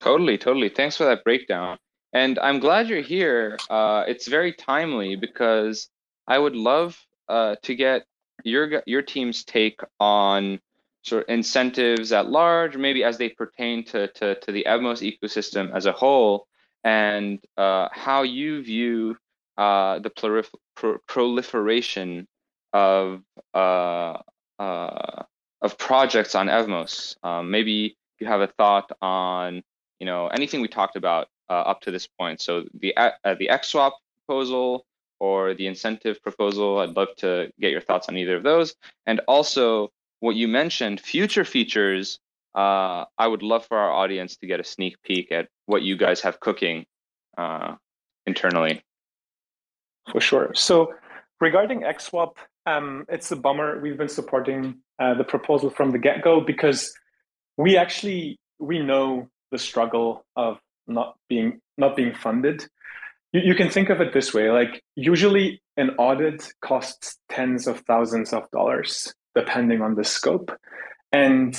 Totally, 0.00 0.36
totally. 0.36 0.68
Thanks 0.68 0.96
for 0.96 1.04
that 1.04 1.22
breakdown. 1.22 1.78
And 2.12 2.40
I'm 2.40 2.58
glad 2.58 2.88
you're 2.88 3.02
here. 3.02 3.56
Uh, 3.70 4.02
it's 4.08 4.26
very 4.26 4.52
timely 4.52 5.14
because 5.14 5.88
I 6.26 6.40
would 6.40 6.56
love 6.56 6.98
uh, 7.28 7.54
to 7.62 7.76
get 7.76 8.02
your 8.42 8.82
your 8.84 9.02
team's 9.02 9.44
take 9.44 9.80
on 10.00 10.58
sort 11.02 11.22
of 11.22 11.28
incentives 11.28 12.10
at 12.10 12.28
large, 12.28 12.76
maybe 12.76 13.04
as 13.04 13.18
they 13.18 13.28
pertain 13.28 13.84
to 13.84 14.08
to, 14.08 14.34
to 14.40 14.50
the 14.50 14.66
Evmos 14.68 15.08
ecosystem 15.08 15.72
as 15.72 15.86
a 15.86 15.92
whole, 15.92 16.48
and 16.82 17.38
uh, 17.56 17.88
how 17.92 18.22
you 18.22 18.60
view 18.64 19.16
uh, 19.56 20.00
the 20.00 20.10
prolif- 20.10 20.58
pro- 20.74 20.98
proliferation 21.06 22.26
of 22.72 23.22
uh, 23.54 24.18
uh, 24.62 25.22
of 25.60 25.76
projects 25.78 26.34
on 26.34 26.46
Evmos. 26.46 27.16
Um, 27.22 27.50
maybe 27.50 27.96
you 28.18 28.26
have 28.26 28.40
a 28.40 28.46
thought 28.46 28.90
on 29.00 29.62
you 29.98 30.06
know 30.06 30.28
anything 30.28 30.60
we 30.60 30.68
talked 30.68 30.96
about 30.96 31.28
uh, 31.50 31.70
up 31.70 31.80
to 31.82 31.90
this 31.90 32.06
point. 32.06 32.40
So 32.40 32.64
the 32.74 32.96
uh, 32.96 33.10
the 33.24 33.48
XSwap 33.60 33.92
proposal 34.26 34.86
or 35.18 35.54
the 35.54 35.66
incentive 35.66 36.22
proposal, 36.22 36.78
I'd 36.78 36.96
love 36.96 37.14
to 37.18 37.52
get 37.60 37.70
your 37.70 37.80
thoughts 37.80 38.08
on 38.08 38.16
either 38.16 38.36
of 38.36 38.42
those. 38.42 38.74
And 39.06 39.20
also 39.28 39.90
what 40.20 40.36
you 40.36 40.48
mentioned, 40.48 41.00
future 41.00 41.44
features. 41.44 42.18
Uh, 42.54 43.04
I 43.16 43.26
would 43.26 43.42
love 43.42 43.64
for 43.64 43.78
our 43.78 43.92
audience 43.92 44.36
to 44.36 44.46
get 44.46 44.60
a 44.60 44.64
sneak 44.64 44.96
peek 45.02 45.32
at 45.32 45.48
what 45.66 45.82
you 45.82 45.96
guys 45.96 46.20
have 46.20 46.38
cooking 46.40 46.84
uh, 47.38 47.76
internally. 48.26 48.82
For 50.10 50.20
sure. 50.20 50.52
So 50.54 50.92
regarding 51.40 51.80
XSwap, 51.82 52.32
um, 52.66 53.04
it's 53.08 53.30
a 53.30 53.36
bummer. 53.36 53.80
We've 53.80 53.96
been 53.96 54.08
supporting 54.08 54.78
uh, 54.98 55.14
the 55.14 55.24
proposal 55.24 55.70
from 55.70 55.90
the 55.92 55.98
get 55.98 56.22
go 56.22 56.40
because 56.40 56.92
we 57.56 57.76
actually 57.76 58.38
we 58.58 58.78
know 58.78 59.28
the 59.50 59.58
struggle 59.58 60.24
of 60.36 60.58
not 60.86 61.16
being 61.28 61.60
not 61.76 61.96
being 61.96 62.14
funded. 62.14 62.66
You, 63.32 63.40
you 63.44 63.54
can 63.54 63.70
think 63.70 63.90
of 63.90 64.00
it 64.00 64.12
this 64.12 64.32
way: 64.32 64.50
like 64.50 64.82
usually 64.94 65.62
an 65.76 65.90
audit 65.98 66.52
costs 66.60 67.18
tens 67.28 67.66
of 67.66 67.80
thousands 67.80 68.32
of 68.32 68.50
dollars, 68.50 69.12
depending 69.34 69.80
on 69.80 69.94
the 69.94 70.04
scope. 70.04 70.50
And 71.12 71.54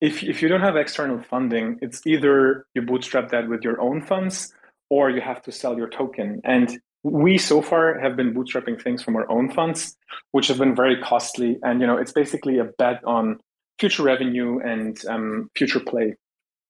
if, 0.00 0.22
if 0.22 0.42
you 0.42 0.48
don't 0.48 0.62
have 0.62 0.76
external 0.76 1.22
funding, 1.22 1.78
it's 1.82 2.06
either 2.06 2.66
you 2.74 2.82
bootstrap 2.82 3.30
that 3.30 3.48
with 3.48 3.62
your 3.62 3.80
own 3.80 4.02
funds 4.02 4.52
or 4.88 5.10
you 5.10 5.20
have 5.20 5.42
to 5.42 5.52
sell 5.52 5.76
your 5.76 5.88
token. 5.88 6.40
And 6.44 6.80
we 7.02 7.38
so 7.38 7.62
far 7.62 7.98
have 7.98 8.16
been 8.16 8.34
bootstrapping 8.34 8.80
things 8.80 9.02
from 9.02 9.16
our 9.16 9.30
own 9.30 9.50
funds, 9.50 9.96
which 10.32 10.48
have 10.48 10.58
been 10.58 10.74
very 10.74 11.00
costly. 11.00 11.58
And 11.62 11.80
you 11.80 11.86
know, 11.86 11.96
it's 11.96 12.12
basically 12.12 12.58
a 12.58 12.64
bet 12.64 13.02
on 13.04 13.38
future 13.78 14.02
revenue 14.02 14.58
and 14.58 15.02
um, 15.06 15.50
future 15.54 15.80
play. 15.80 16.16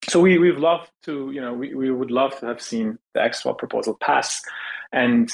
So 0.09 0.21
we 0.21 0.39
we've 0.39 0.59
loved 0.59 0.91
to, 1.05 1.31
you 1.31 1.41
know, 1.41 1.53
we, 1.53 1.75
we 1.75 1.91
would 1.91 2.11
love 2.11 2.39
to 2.41 2.47
have 2.47 2.63
seen 2.63 2.99
the 3.15 3.21
XSwap 3.21 3.59
proposal 3.59 3.97
pass. 4.01 4.41
And 4.93 5.31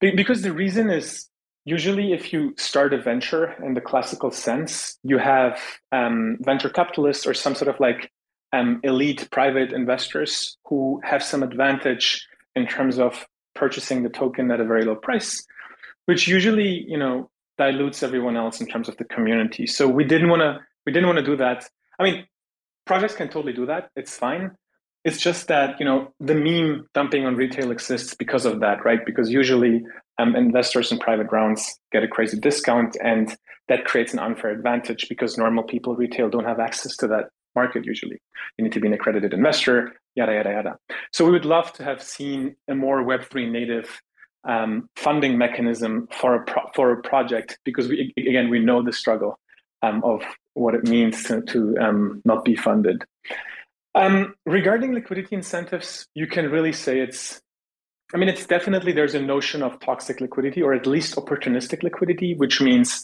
because 0.00 0.42
the 0.42 0.52
reason 0.52 0.90
is 0.90 1.28
usually 1.64 2.12
if 2.12 2.32
you 2.32 2.54
start 2.56 2.94
a 2.94 2.98
venture 2.98 3.54
in 3.62 3.74
the 3.74 3.80
classical 3.80 4.30
sense, 4.30 4.98
you 5.02 5.18
have 5.18 5.60
um, 5.92 6.38
venture 6.40 6.70
capitalists 6.70 7.26
or 7.26 7.34
some 7.34 7.54
sort 7.54 7.68
of 7.68 7.78
like 7.78 8.10
um, 8.52 8.80
elite 8.82 9.28
private 9.30 9.72
investors 9.72 10.56
who 10.64 11.00
have 11.04 11.22
some 11.22 11.42
advantage 11.42 12.26
in 12.56 12.66
terms 12.66 12.98
of 12.98 13.26
purchasing 13.58 14.02
the 14.02 14.08
token 14.08 14.50
at 14.50 14.60
a 14.60 14.64
very 14.64 14.84
low 14.84 14.94
price, 14.94 15.44
which 16.06 16.28
usually, 16.28 16.84
you 16.88 16.96
know, 16.96 17.28
dilutes 17.58 18.02
everyone 18.02 18.36
else 18.36 18.60
in 18.60 18.66
terms 18.66 18.88
of 18.88 18.96
the 18.96 19.04
community. 19.04 19.66
So 19.66 19.88
we 19.88 20.04
didn't 20.04 20.30
want 20.30 20.40
to 20.40 20.60
we 20.86 20.92
didn't 20.92 21.08
want 21.08 21.18
to 21.18 21.24
do 21.24 21.36
that. 21.36 21.68
I 21.98 22.04
mean, 22.04 22.26
projects 22.86 23.14
can 23.14 23.28
totally 23.28 23.52
do 23.52 23.66
that. 23.66 23.90
It's 23.96 24.16
fine. 24.16 24.52
It's 25.04 25.20
just 25.20 25.48
that 25.48 25.78
you 25.78 25.84
know 25.84 26.12
the 26.20 26.34
meme 26.34 26.88
dumping 26.94 27.26
on 27.26 27.36
retail 27.36 27.70
exists 27.70 28.14
because 28.14 28.46
of 28.46 28.60
that, 28.60 28.84
right? 28.84 29.04
Because 29.04 29.30
usually 29.30 29.84
um, 30.18 30.34
investors 30.34 30.90
in 30.92 30.98
private 30.98 31.30
rounds 31.30 31.78
get 31.92 32.02
a 32.02 32.08
crazy 32.08 32.38
discount, 32.38 32.96
and 33.02 33.36
that 33.68 33.84
creates 33.84 34.12
an 34.12 34.18
unfair 34.18 34.50
advantage 34.50 35.08
because 35.08 35.36
normal 35.36 35.64
people, 35.64 35.94
retail, 35.94 36.30
don't 36.30 36.44
have 36.44 36.60
access 36.60 36.96
to 36.96 37.06
that 37.08 37.26
market 37.54 37.84
usually. 37.84 38.20
You 38.56 38.64
need 38.64 38.72
to 38.72 38.80
be 38.80 38.88
an 38.88 38.94
accredited 38.94 39.32
investor, 39.32 39.92
yada 40.18 40.32
yada 40.38 40.52
yada. 40.56 40.72
So 41.14 41.20
we 41.26 41.32
would 41.36 41.48
love 41.56 41.68
to 41.76 41.82
have 41.84 42.00
seen 42.02 42.38
a 42.72 42.74
more 42.84 42.98
Web 43.10 43.22
three 43.30 43.48
native 43.60 43.88
um, 44.52 44.88
funding 45.04 45.34
mechanism 45.44 45.92
for 46.18 46.30
a 46.38 46.42
pro- 46.50 46.70
for 46.76 46.86
a 46.96 46.98
project 47.10 47.48
because 47.68 47.86
we 47.88 47.96
again 48.30 48.46
we 48.54 48.58
know 48.68 48.78
the 48.88 48.96
struggle 49.02 49.32
um, 49.82 50.02
of 50.12 50.20
what 50.54 50.74
it 50.74 50.84
means 50.84 51.22
to, 51.24 51.40
to 51.42 51.76
um, 51.78 52.20
not 52.24 52.44
be 52.44 52.56
funded. 52.56 53.04
Um, 53.94 54.34
regarding 54.44 54.92
liquidity 54.94 55.34
incentives, 55.34 56.06
you 56.14 56.26
can 56.26 56.50
really 56.50 56.72
say 56.72 57.00
it's, 57.00 57.40
I 58.14 58.16
mean, 58.16 58.28
it's 58.28 58.46
definitely 58.46 58.92
there's 58.92 59.14
a 59.14 59.22
notion 59.22 59.62
of 59.62 59.80
toxic 59.80 60.20
liquidity 60.20 60.62
or 60.62 60.72
at 60.74 60.86
least 60.86 61.16
opportunistic 61.16 61.82
liquidity, 61.82 62.34
which 62.34 62.60
means 62.60 63.02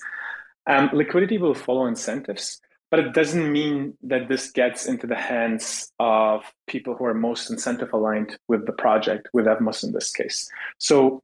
um, 0.67 0.91
liquidity 0.93 1.39
will 1.39 1.55
follow 1.55 1.87
incentives, 1.87 2.61
but 2.95 3.05
it 3.05 3.13
doesn't 3.13 3.51
mean 3.51 3.99
that 4.05 4.29
this 4.29 4.53
gets 4.53 4.87
into 4.87 5.05
the 5.05 5.17
hands 5.17 5.91
of 5.99 6.45
people 6.69 6.95
who 6.95 7.05
are 7.05 7.13
most 7.13 7.51
incentive 7.51 7.93
aligned 7.93 8.39
with 8.47 8.67
the 8.67 8.73
project, 8.73 9.29
with 9.33 9.47
Evmos 9.47 9.83
in 9.83 9.91
this 9.91 10.13
case. 10.13 10.49
So, 10.79 11.21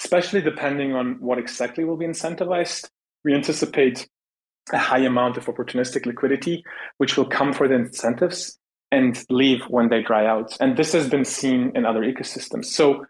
especially 0.00 0.40
depending 0.40 0.94
on 0.94 1.20
what 1.20 1.38
exactly 1.38 1.84
will 1.84 1.96
be 1.96 2.06
incentivized, 2.06 2.88
we 3.24 3.36
anticipate 3.36 4.08
a 4.72 4.78
high 4.78 5.04
amount 5.12 5.36
of 5.36 5.44
opportunistic 5.44 6.06
liquidity, 6.06 6.64
which 6.98 7.16
will 7.16 7.28
come 7.28 7.52
for 7.52 7.68
the 7.68 7.76
incentives 7.76 8.58
and 8.90 9.24
leave 9.30 9.60
when 9.68 9.90
they 9.90 10.02
dry 10.02 10.26
out. 10.26 10.56
And 10.58 10.76
this 10.76 10.90
has 10.90 11.08
been 11.08 11.24
seen 11.24 11.70
in 11.76 11.86
other 11.86 12.00
ecosystems. 12.00 12.64
So 12.64 13.06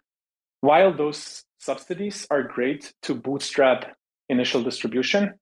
while 0.60 0.94
those 0.94 1.44
subsidies 1.60 2.26
are 2.30 2.42
great 2.42 2.92
to 3.04 3.14
bootstrap 3.14 3.96
initial 4.28 4.62
distribution, 4.62 5.32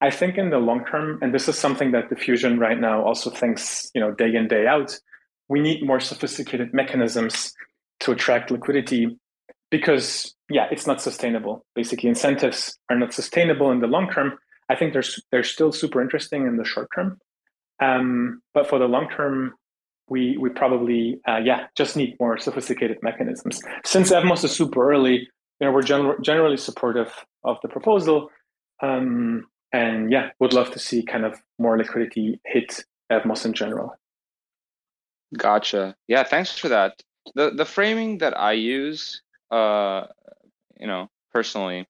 I 0.00 0.10
think 0.10 0.38
in 0.38 0.50
the 0.50 0.58
long 0.58 0.84
term, 0.84 1.18
and 1.22 1.34
this 1.34 1.48
is 1.48 1.58
something 1.58 1.92
that 1.92 2.08
Diffusion 2.08 2.58
right 2.58 2.80
now 2.80 3.04
also 3.04 3.30
thinks, 3.30 3.90
you 3.94 4.00
know, 4.00 4.12
day 4.12 4.34
in, 4.34 4.48
day 4.48 4.66
out, 4.66 4.98
we 5.48 5.60
need 5.60 5.84
more 5.84 6.00
sophisticated 6.00 6.72
mechanisms 6.72 7.52
to 8.00 8.12
attract 8.12 8.50
liquidity 8.50 9.18
because 9.70 10.34
yeah, 10.48 10.66
it's 10.70 10.86
not 10.86 11.00
sustainable. 11.02 11.64
Basically, 11.74 12.08
incentives 12.08 12.78
are 12.88 12.98
not 12.98 13.12
sustainable 13.12 13.70
in 13.70 13.80
the 13.80 13.86
long 13.86 14.10
term 14.10 14.38
I 14.70 14.76
think 14.76 14.92
they're 14.92 15.02
they're 15.32 15.42
still 15.42 15.72
super 15.72 16.00
interesting 16.00 16.46
in 16.46 16.56
the 16.56 16.64
short 16.64 16.88
term, 16.94 17.18
um, 17.82 18.40
but 18.54 18.68
for 18.68 18.78
the 18.78 18.86
long 18.86 19.08
term, 19.08 19.54
we 20.08 20.38
we 20.38 20.48
probably 20.48 21.20
uh, 21.28 21.40
yeah 21.44 21.66
just 21.76 21.96
need 21.96 22.16
more 22.20 22.38
sophisticated 22.38 22.98
mechanisms. 23.02 23.60
Since 23.84 24.12
Evmos 24.12 24.44
is 24.44 24.52
super 24.52 24.88
early, 24.88 25.28
you 25.58 25.66
know 25.66 25.72
we're 25.72 25.82
gen- 25.82 26.22
generally 26.22 26.56
supportive 26.56 27.12
of 27.42 27.56
the 27.62 27.68
proposal, 27.68 28.30
um, 28.80 29.44
and 29.72 30.10
yeah, 30.10 30.30
would 30.38 30.52
love 30.52 30.70
to 30.72 30.78
see 30.78 31.02
kind 31.02 31.24
of 31.24 31.40
more 31.58 31.76
liquidity 31.78 32.40
hit 32.44 32.84
Evmos 33.10 33.44
in 33.44 33.52
general. 33.52 33.94
Gotcha. 35.36 35.94
Yeah, 36.08 36.24
thanks 36.24 36.58
for 36.58 36.68
that. 36.68 37.02
the 37.34 37.50
The 37.50 37.64
framing 37.64 38.18
that 38.18 38.38
I 38.38 38.52
use, 38.52 39.22
uh, 39.50 40.06
you 40.78 40.86
know, 40.86 41.08
personally 41.32 41.86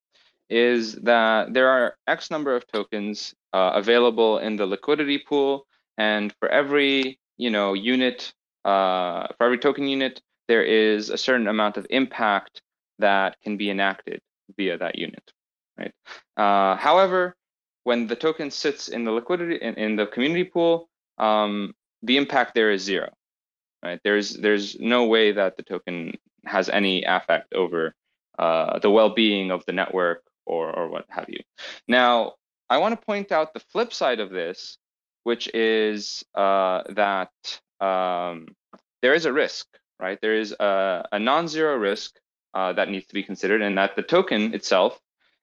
is 0.49 0.97
that 0.97 1.55
there 1.55 1.69
are 1.69 1.97
X 2.07 2.31
number 2.31 2.55
of 2.55 2.67
tokens 2.67 3.35
uh, 3.53 3.73
available 3.75 4.39
in 4.39 4.57
the 4.57 4.67
liquidity 4.67 5.19
pool, 5.19 5.67
and 5.97 6.35
for 6.39 6.49
every 6.49 7.19
you 7.37 7.51
know 7.51 7.73
unit, 7.73 8.35
uh, 8.65 9.29
for 9.39 9.45
every 9.45 9.59
token 9.59 9.87
unit, 9.87 10.21
there 10.49 10.65
is 10.65 11.09
a 11.11 11.17
certain 11.17 11.49
amount 11.49 11.77
of 11.77 11.87
impact 11.91 12.63
that 12.99 13.41
can 13.43 13.57
be 13.57 13.71
enacted 13.71 14.21
via 14.57 14.77
that 14.77 14.99
unit, 14.99 15.33
right? 15.79 15.95
Uh, 16.37 16.77
however, 16.77 17.37
when 17.85 18.07
the 18.07 18.17
token 18.17 18.51
sits 18.51 18.89
in 18.89 19.05
the 19.05 19.13
liquidity 19.13 19.57
in, 19.57 19.75
in 19.75 19.97
the 19.97 20.07
community 20.07 20.45
pool, 20.45 20.89
um, 21.19 21.75
the 22.03 22.17
impact 22.17 22.55
there 22.55 22.71
is 22.71 22.83
zero, 22.83 23.11
right? 23.83 24.01
There's 24.05 24.35
there's 24.35 24.79
no 24.79 25.07
way 25.07 25.33
that 25.33 25.57
the 25.57 25.63
token 25.63 26.15
has 26.45 26.69
any 26.69 27.05
affect 27.05 27.53
over 27.55 27.95
uh, 28.39 28.79
the 28.79 28.91
well-being 28.91 29.51
of 29.51 29.65
the 29.67 29.73
network 29.73 30.23
or, 30.47 30.75
or 30.75 30.89
what 30.89 31.05
have 31.09 31.29
you. 31.29 31.41
Now, 31.87 32.35
I 32.69 32.79
want 32.79 32.99
to 32.99 33.07
point 33.07 33.33
out 33.33 33.53
the 33.53 33.61
flip 33.61 33.93
side 33.93 34.21
of 34.21 34.31
this, 34.31 34.79
which 35.25 35.49
is 35.55 36.25
uh, 36.35 36.83
that 36.91 37.31
um, 37.81 38.47
there 39.03 39.15
is 39.15 39.27
a 39.27 39.33
risk, 39.33 39.67
right? 39.99 40.19
There 40.21 40.37
is 40.37 40.53
a, 40.53 41.05
a 41.13 41.19
non-zero 41.19 41.77
risk 41.77 42.13
uh, 42.55 42.73
that 42.73 42.89
needs 42.89 43.07
to 43.07 43.15
be 43.15 43.23
considered, 43.23 43.63
and 43.63 43.77
that 43.77 43.97
the 43.97 44.03
token 44.03 44.55
itself 44.55 44.99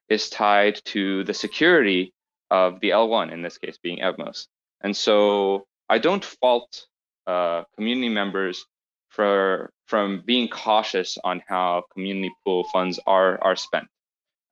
is 0.09 0.29
tied 0.29 0.81
to 0.85 1.23
the 1.23 1.33
security 1.33 2.13
of 2.51 2.79
the 2.79 2.91
L1, 2.91 3.31
in 3.31 3.41
this 3.41 3.57
case 3.57 3.77
being 3.81 3.99
Evmos. 3.99 4.47
And 4.81 4.95
so 4.95 5.65
I 5.89 5.97
don't 5.97 6.23
fault 6.23 6.85
uh, 7.25 7.63
community 7.75 8.09
members 8.09 8.65
for 9.09 9.71
from 9.87 10.23
being 10.25 10.49
cautious 10.49 11.17
on 11.23 11.41
how 11.47 11.83
community 11.93 12.31
pool 12.45 12.65
funds 12.73 12.99
are 13.07 13.41
are 13.43 13.55
spent 13.55 13.87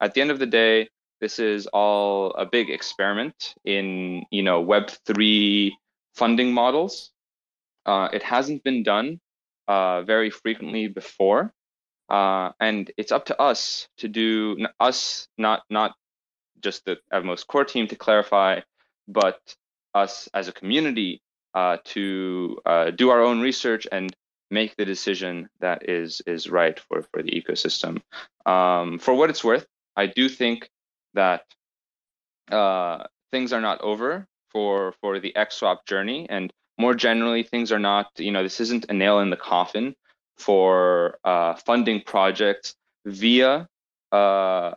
at 0.02 0.14
the 0.14 0.22
end 0.22 0.32
of 0.32 0.40
the 0.40 0.46
day, 0.46 0.90
this 1.22 1.40
is 1.40 1.68
all 1.68 2.32
a 2.32 2.46
big 2.46 2.70
experiment 2.70 3.56
in 3.64 4.24
you 4.32 4.44
know 4.44 4.62
Web 4.62 4.90
three 5.06 5.78
funding 6.16 6.54
models. 6.54 7.12
Uh, 7.86 8.10
it 8.12 8.24
hasn't 8.24 8.64
been 8.64 8.84
done 8.84 9.20
uh, 9.68 10.02
very 10.04 10.30
frequently 10.30 10.88
before, 10.88 11.54
uh, 12.10 12.52
and 12.60 12.92
it's 12.98 13.12
up 13.12 13.26
to 13.26 13.40
us 13.42 13.88
to 13.98 14.08
do 14.08 14.58
us 14.80 15.28
not 15.38 15.64
not 15.70 15.94
just 16.66 16.84
the 16.84 16.98
Evmos 17.14 17.48
core 17.48 17.64
team 17.64 17.88
to 17.88 17.96
clarify, 17.96 18.60
but 19.08 19.40
us 19.94 20.28
as 20.34 20.50
a 20.50 20.52
community 20.52 21.22
uh, 21.54 21.78
to 21.94 22.58
uh, 22.66 22.92
do 22.92 23.10
our 23.12 23.22
own 23.22 23.40
research 23.40 23.88
and 23.92 24.14
make 24.52 24.76
the 24.76 24.86
decision 24.86 25.48
that 25.62 25.90
is 25.90 26.22
is 26.28 26.50
right 26.50 26.78
for 26.80 26.98
for 27.12 27.24
the 27.24 27.32
ecosystem. 27.40 28.02
Um, 28.46 29.00
for 29.00 29.14
what 29.14 29.30
it's 29.30 29.44
worth, 29.44 29.66
I 29.96 30.06
do 30.08 30.28
think 30.28 30.70
that 31.14 31.44
uh, 32.52 33.06
things 33.32 33.54
are 33.54 33.62
not 33.62 33.80
over 33.82 34.28
for 34.52 34.94
for 35.02 35.20
the 35.20 35.34
XSwap 35.48 35.86
journey, 35.86 36.28
and 36.30 36.52
more 36.78 36.96
generally, 37.08 37.44
things 37.44 37.72
are 37.72 37.84
not. 37.92 38.08
You 38.18 38.32
know, 38.32 38.44
this 38.44 38.60
isn't 38.60 38.90
a 38.90 38.94
nail 38.94 39.20
in 39.20 39.30
the 39.30 39.42
coffin 39.54 39.96
for 40.38 41.18
uh, 41.24 41.54
funding 41.56 42.02
projects 42.02 42.76
via 43.06 43.68
uh, 44.12 44.72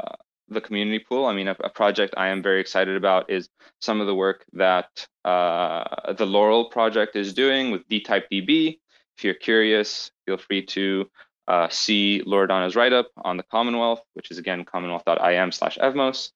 the 0.48 0.60
community 0.60 0.98
pool. 0.98 1.26
I 1.26 1.34
mean, 1.34 1.48
a, 1.48 1.56
a, 1.62 1.68
project 1.68 2.14
I 2.16 2.28
am 2.28 2.42
very 2.42 2.60
excited 2.60 2.96
about 2.96 3.30
is 3.30 3.48
some 3.80 4.00
of 4.00 4.06
the 4.06 4.14
work 4.14 4.44
that 4.54 5.06
uh, 5.24 6.12
the 6.14 6.26
Laurel 6.26 6.66
project 6.66 7.16
is 7.16 7.34
doing 7.34 7.70
with 7.70 7.86
D-Type 7.88 8.28
DB. 8.30 8.78
If 9.16 9.24
you're 9.24 9.34
curious, 9.34 10.10
feel 10.26 10.38
free 10.38 10.64
to 10.66 11.10
uh, 11.48 11.68
see 11.70 12.22
Loredana's 12.26 12.76
write-up 12.76 13.08
on 13.16 13.36
the 13.36 13.42
Commonwealth, 13.42 14.02
which 14.14 14.30
is 14.30 14.38
again 14.38 14.64
commonwealth.im 14.64 15.52
slash 15.52 15.78
evmos. 15.78 16.30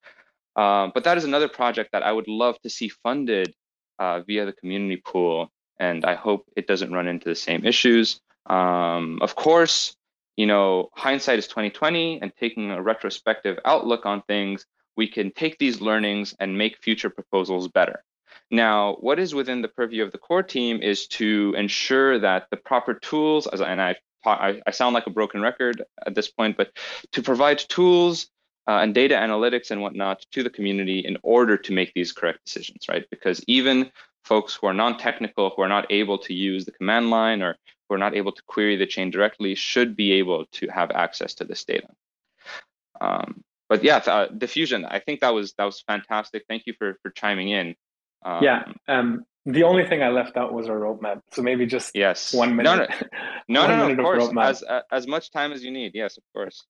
Um, 0.56 0.92
but 0.94 1.04
that 1.04 1.16
is 1.16 1.24
another 1.24 1.48
project 1.48 1.92
that 1.92 2.02
I 2.02 2.12
would 2.12 2.28
love 2.28 2.60
to 2.62 2.70
see 2.70 2.88
funded 2.88 3.54
uh, 3.98 4.20
via 4.20 4.44
the 4.44 4.52
community 4.52 5.00
pool, 5.04 5.50
and 5.78 6.04
I 6.04 6.14
hope 6.14 6.46
it 6.56 6.66
doesn't 6.66 6.92
run 6.92 7.08
into 7.08 7.28
the 7.28 7.34
same 7.34 7.64
issues. 7.64 8.20
Um, 8.46 9.18
of 9.22 9.34
course, 9.34 9.96
you 10.36 10.46
know, 10.46 10.88
hindsight 10.94 11.38
is 11.38 11.46
2020, 11.46 12.20
and 12.22 12.32
taking 12.38 12.70
a 12.70 12.82
retrospective 12.82 13.58
outlook 13.64 14.06
on 14.06 14.22
things, 14.22 14.66
we 14.96 15.08
can 15.08 15.30
take 15.30 15.58
these 15.58 15.80
learnings 15.80 16.34
and 16.38 16.56
make 16.56 16.82
future 16.82 17.10
proposals 17.10 17.68
better. 17.68 18.02
Now, 18.50 18.96
what 19.00 19.18
is 19.18 19.34
within 19.34 19.62
the 19.62 19.68
purview 19.68 20.02
of 20.02 20.12
the 20.12 20.18
core 20.18 20.42
team 20.42 20.82
is 20.82 21.06
to 21.08 21.54
ensure 21.56 22.18
that 22.18 22.48
the 22.50 22.58
proper 22.58 22.94
tools, 22.94 23.46
as 23.46 23.62
and 23.62 23.80
I, 23.80 23.96
I, 24.24 24.70
sound 24.70 24.94
like 24.94 25.06
a 25.06 25.10
broken 25.10 25.40
record 25.40 25.82
at 26.06 26.14
this 26.14 26.30
point, 26.30 26.56
but 26.56 26.70
to 27.12 27.22
provide 27.22 27.58
tools 27.58 28.28
uh, 28.68 28.78
and 28.78 28.94
data 28.94 29.14
analytics 29.14 29.70
and 29.70 29.80
whatnot 29.80 30.24
to 30.32 30.42
the 30.42 30.50
community 30.50 31.00
in 31.00 31.16
order 31.22 31.56
to 31.56 31.72
make 31.72 31.92
these 31.94 32.12
correct 32.12 32.44
decisions, 32.44 32.88
right? 32.88 33.04
Because 33.10 33.42
even 33.48 33.90
folks 34.24 34.54
who 34.54 34.66
are 34.66 34.74
non-technical, 34.74 35.50
who 35.56 35.62
are 35.62 35.68
not 35.68 35.90
able 35.90 36.18
to 36.18 36.34
use 36.34 36.64
the 36.64 36.72
command 36.72 37.10
line 37.10 37.42
or 37.42 37.56
who 37.92 37.96
are 37.96 37.98
not 37.98 38.16
able 38.16 38.32
to 38.32 38.42
query 38.46 38.76
the 38.76 38.86
chain 38.86 39.10
directly, 39.10 39.54
should 39.54 39.94
be 39.94 40.12
able 40.12 40.46
to 40.52 40.66
have 40.68 40.90
access 40.92 41.34
to 41.34 41.44
this 41.44 41.62
data. 41.64 41.88
Um, 43.02 43.44
but 43.68 43.84
yeah, 43.84 43.98
uh, 43.98 44.28
diffusion. 44.28 44.86
I 44.86 44.98
think 44.98 45.20
that 45.20 45.34
was 45.34 45.52
that 45.58 45.64
was 45.64 45.82
fantastic. 45.86 46.44
Thank 46.48 46.62
you 46.66 46.72
for 46.78 46.96
for 47.02 47.10
chiming 47.10 47.50
in. 47.50 47.74
Um, 48.24 48.42
yeah. 48.42 48.64
Um, 48.88 49.24
the 49.44 49.64
only 49.64 49.86
thing 49.86 50.02
I 50.02 50.08
left 50.08 50.36
out 50.36 50.54
was 50.54 50.68
our 50.68 50.76
roadmap. 50.76 51.20
So 51.32 51.42
maybe 51.42 51.66
just 51.66 51.90
yes, 51.94 52.32
one 52.32 52.56
minute. 52.56 52.88
No, 53.48 53.66
no, 53.66 53.76
no, 53.76 53.88
no, 53.88 53.92
of 53.92 53.98
course. 53.98 54.28
Of 54.28 54.38
as 54.38 54.62
uh, 54.62 54.80
as 54.90 55.06
much 55.06 55.30
time 55.30 55.52
as 55.52 55.62
you 55.62 55.70
need. 55.70 55.92
Yes, 55.94 56.16
of 56.16 56.22
course. 56.32 56.64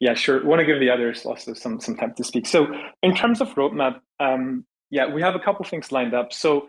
Yeah, 0.00 0.14
sure. 0.14 0.44
Want 0.44 0.60
to 0.60 0.66
give 0.66 0.80
the 0.80 0.90
others 0.90 1.24
also 1.24 1.54
some 1.54 1.80
some 1.80 1.96
time 1.96 2.12
to 2.16 2.24
speak. 2.24 2.46
So 2.46 2.66
in 3.02 3.14
terms 3.14 3.40
of 3.40 3.48
roadmap, 3.54 4.00
um, 4.20 4.66
yeah, 4.90 5.06
we 5.06 5.22
have 5.22 5.34
a 5.34 5.38
couple 5.38 5.64
things 5.64 5.92
lined 5.92 6.12
up. 6.12 6.32
So 6.32 6.68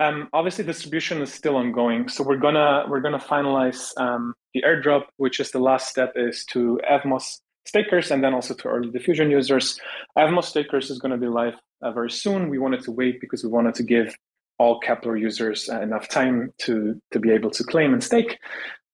um, 0.00 0.28
obviously 0.32 0.64
distribution 0.64 1.22
is 1.22 1.32
still 1.32 1.56
ongoing. 1.56 2.08
So 2.08 2.24
we're 2.24 2.36
gonna 2.36 2.84
we're 2.88 3.00
gonna 3.00 3.18
finalize 3.18 3.90
um, 4.00 4.34
the 4.52 4.62
airdrop, 4.62 5.04
which 5.16 5.40
is 5.40 5.50
the 5.50 5.60
last 5.60 5.88
step 5.88 6.12
is 6.16 6.44
to 6.46 6.80
Evmos 6.90 7.40
stakers 7.66 8.10
and 8.10 8.22
then 8.22 8.34
also 8.34 8.54
to 8.54 8.68
early 8.68 8.90
diffusion 8.90 9.30
users. 9.30 9.80
Evmos 10.18 10.44
stakers 10.44 10.90
is 10.90 10.98
going 10.98 11.12
to 11.12 11.16
be 11.16 11.28
live 11.28 11.54
uh, 11.82 11.92
very 11.92 12.10
soon. 12.10 12.50
We 12.50 12.58
wanted 12.58 12.82
to 12.82 12.90
wait 12.90 13.20
because 13.20 13.42
we 13.42 13.50
wanted 13.50 13.74
to 13.76 13.82
give 13.82 14.14
all 14.58 14.80
Keplr 14.80 15.18
users 15.18 15.68
uh, 15.68 15.80
enough 15.80 16.08
time 16.08 16.52
to 16.58 17.00
to 17.12 17.18
be 17.18 17.30
able 17.30 17.50
to 17.50 17.64
claim 17.64 17.92
and 17.92 18.02
stake. 18.02 18.38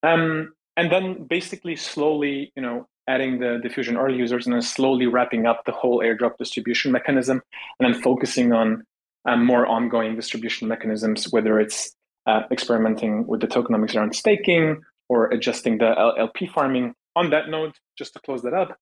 Um, 0.02 0.52
and 0.76 0.90
then 0.90 1.24
basically 1.24 1.76
slowly, 1.76 2.52
you 2.56 2.62
know, 2.62 2.86
adding 3.08 3.40
the 3.40 3.58
diffusion 3.62 3.96
early 3.96 4.16
users 4.16 4.46
and 4.46 4.54
then 4.54 4.62
slowly 4.62 5.06
wrapping 5.06 5.46
up 5.46 5.64
the 5.64 5.72
whole 5.72 5.98
airdrop 5.98 6.38
distribution 6.38 6.92
mechanism 6.92 7.42
and 7.78 7.92
then 7.92 8.00
focusing 8.00 8.52
on 8.52 8.84
um, 9.26 9.44
more 9.44 9.66
ongoing 9.66 10.16
distribution 10.16 10.68
mechanisms, 10.68 11.30
whether 11.30 11.60
it's 11.60 11.94
uh, 12.26 12.42
experimenting 12.50 13.26
with 13.26 13.40
the 13.40 13.46
tokenomics 13.46 13.96
around 13.96 14.14
staking 14.14 14.80
or 15.08 15.26
adjusting 15.30 15.78
the 15.78 15.94
LP 16.18 16.46
farming. 16.46 16.94
On 17.16 17.30
that 17.30 17.48
note, 17.48 17.74
just 17.98 18.12
to 18.12 18.20
close 18.20 18.42
that 18.42 18.54
up, 18.54 18.76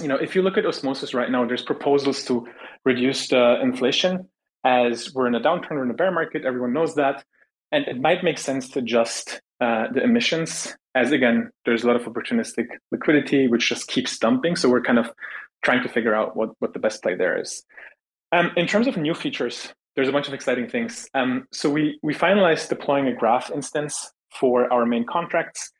you 0.00 0.08
know, 0.08 0.16
if 0.16 0.34
you 0.34 0.40
look 0.40 0.56
at 0.56 0.64
osmosis 0.64 1.12
right 1.12 1.30
now, 1.30 1.44
there's 1.44 1.62
proposals 1.62 2.24
to 2.24 2.48
reduce 2.84 3.28
the 3.28 3.60
inflation 3.60 4.28
as 4.64 5.12
we're 5.14 5.26
in 5.26 5.34
a 5.34 5.40
downturn, 5.40 5.72
we're 5.72 5.84
in 5.84 5.90
a 5.90 5.94
bear 5.94 6.10
market, 6.10 6.44
everyone 6.44 6.72
knows 6.72 6.94
that. 6.94 7.24
And 7.70 7.86
it 7.86 8.00
might 8.00 8.24
make 8.24 8.38
sense 8.38 8.70
to 8.70 8.78
adjust 8.78 9.40
uh, 9.60 9.88
the 9.92 10.02
emissions 10.02 10.74
as 10.94 11.12
again, 11.12 11.50
there's 11.64 11.84
a 11.84 11.86
lot 11.86 11.96
of 11.96 12.02
opportunistic 12.02 12.66
liquidity, 12.90 13.46
which 13.46 13.68
just 13.68 13.88
keeps 13.88 14.18
dumping. 14.18 14.56
So 14.56 14.68
we're 14.68 14.82
kind 14.82 14.98
of 14.98 15.10
trying 15.62 15.82
to 15.82 15.88
figure 15.88 16.14
out 16.14 16.36
what, 16.36 16.50
what 16.58 16.72
the 16.72 16.80
best 16.80 17.02
play 17.02 17.14
there 17.14 17.40
is. 17.40 17.62
Um, 18.32 18.52
in 18.56 18.66
terms 18.66 18.86
of 18.86 18.96
new 18.96 19.14
features, 19.14 19.72
there's 19.96 20.08
a 20.08 20.12
bunch 20.12 20.28
of 20.28 20.34
exciting 20.34 20.68
things. 20.68 21.08
Um, 21.14 21.46
so 21.52 21.68
we, 21.68 21.98
we 22.02 22.14
finalized 22.14 22.68
deploying 22.68 23.08
a 23.08 23.14
graph 23.14 23.50
instance 23.50 24.12
for 24.30 24.72
our 24.72 24.86
main 24.86 25.04
contracts 25.04 25.72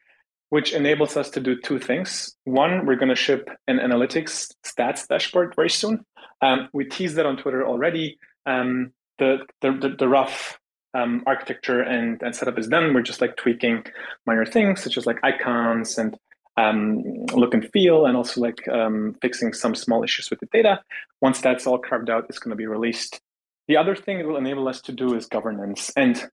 which 0.51 0.73
enables 0.73 1.17
us 1.17 1.31
to 1.31 1.41
do 1.41 1.59
two 1.61 1.79
things. 1.79 2.37
One, 2.45 2.85
we're 2.85 2.97
going 2.97 3.09
to 3.09 3.17
ship 3.17 3.49
an 3.67 3.79
analytics 3.79 4.53
stats 4.67 5.07
dashboard 5.07 5.55
very 5.57 5.71
soon. 5.71 6.05
Um, 6.43 6.69
we 6.73 6.85
teased 6.85 7.17
that 7.17 7.27
on 7.27 7.37
Twitter 7.37 7.67
already. 7.67 8.19
Um, 8.47 8.93
the, 9.19 9.39
the, 9.61 9.95
the, 9.99 10.09
rough 10.09 10.59
um, 10.95 11.23
architecture 11.27 11.83
and, 11.83 12.21
and 12.23 12.35
setup 12.35 12.59
is 12.59 12.67
done. 12.67 12.95
We're 12.95 13.03
just 13.03 13.21
like 13.21 13.37
tweaking 13.37 13.85
minor 14.27 14.45
things 14.45 14.83
such 14.83 14.97
as 14.99 15.07
like 15.07 15.19
icons 15.23 15.99
and 15.99 16.17
um, 16.57 17.03
look 17.35 17.55
and 17.55 17.71
feel, 17.73 18.07
and 18.07 18.17
also 18.17 18.41
like 18.41 18.67
um, 18.69 19.17
fixing 19.23 19.53
some 19.53 19.75
small 19.75 20.03
issues 20.03 20.31
with 20.31 20.41
the 20.41 20.47
data. 20.53 20.81
Once 21.21 21.41
that's 21.41 21.67
all 21.67 21.79
carved 21.79 22.11
out, 22.11 22.27
it's 22.29 22.39
going 22.39 22.51
to 22.51 22.57
be 22.57 22.67
released. 22.67 23.21
The 23.69 23.77
other 23.77 23.95
thing 23.95 24.19
it 24.19 24.27
will 24.27 24.37
enable 24.37 24.69
us 24.69 24.81
to 24.83 24.93
do 24.93 25.15
is 25.15 25.27
governance. 25.27 25.93
And 25.97 26.29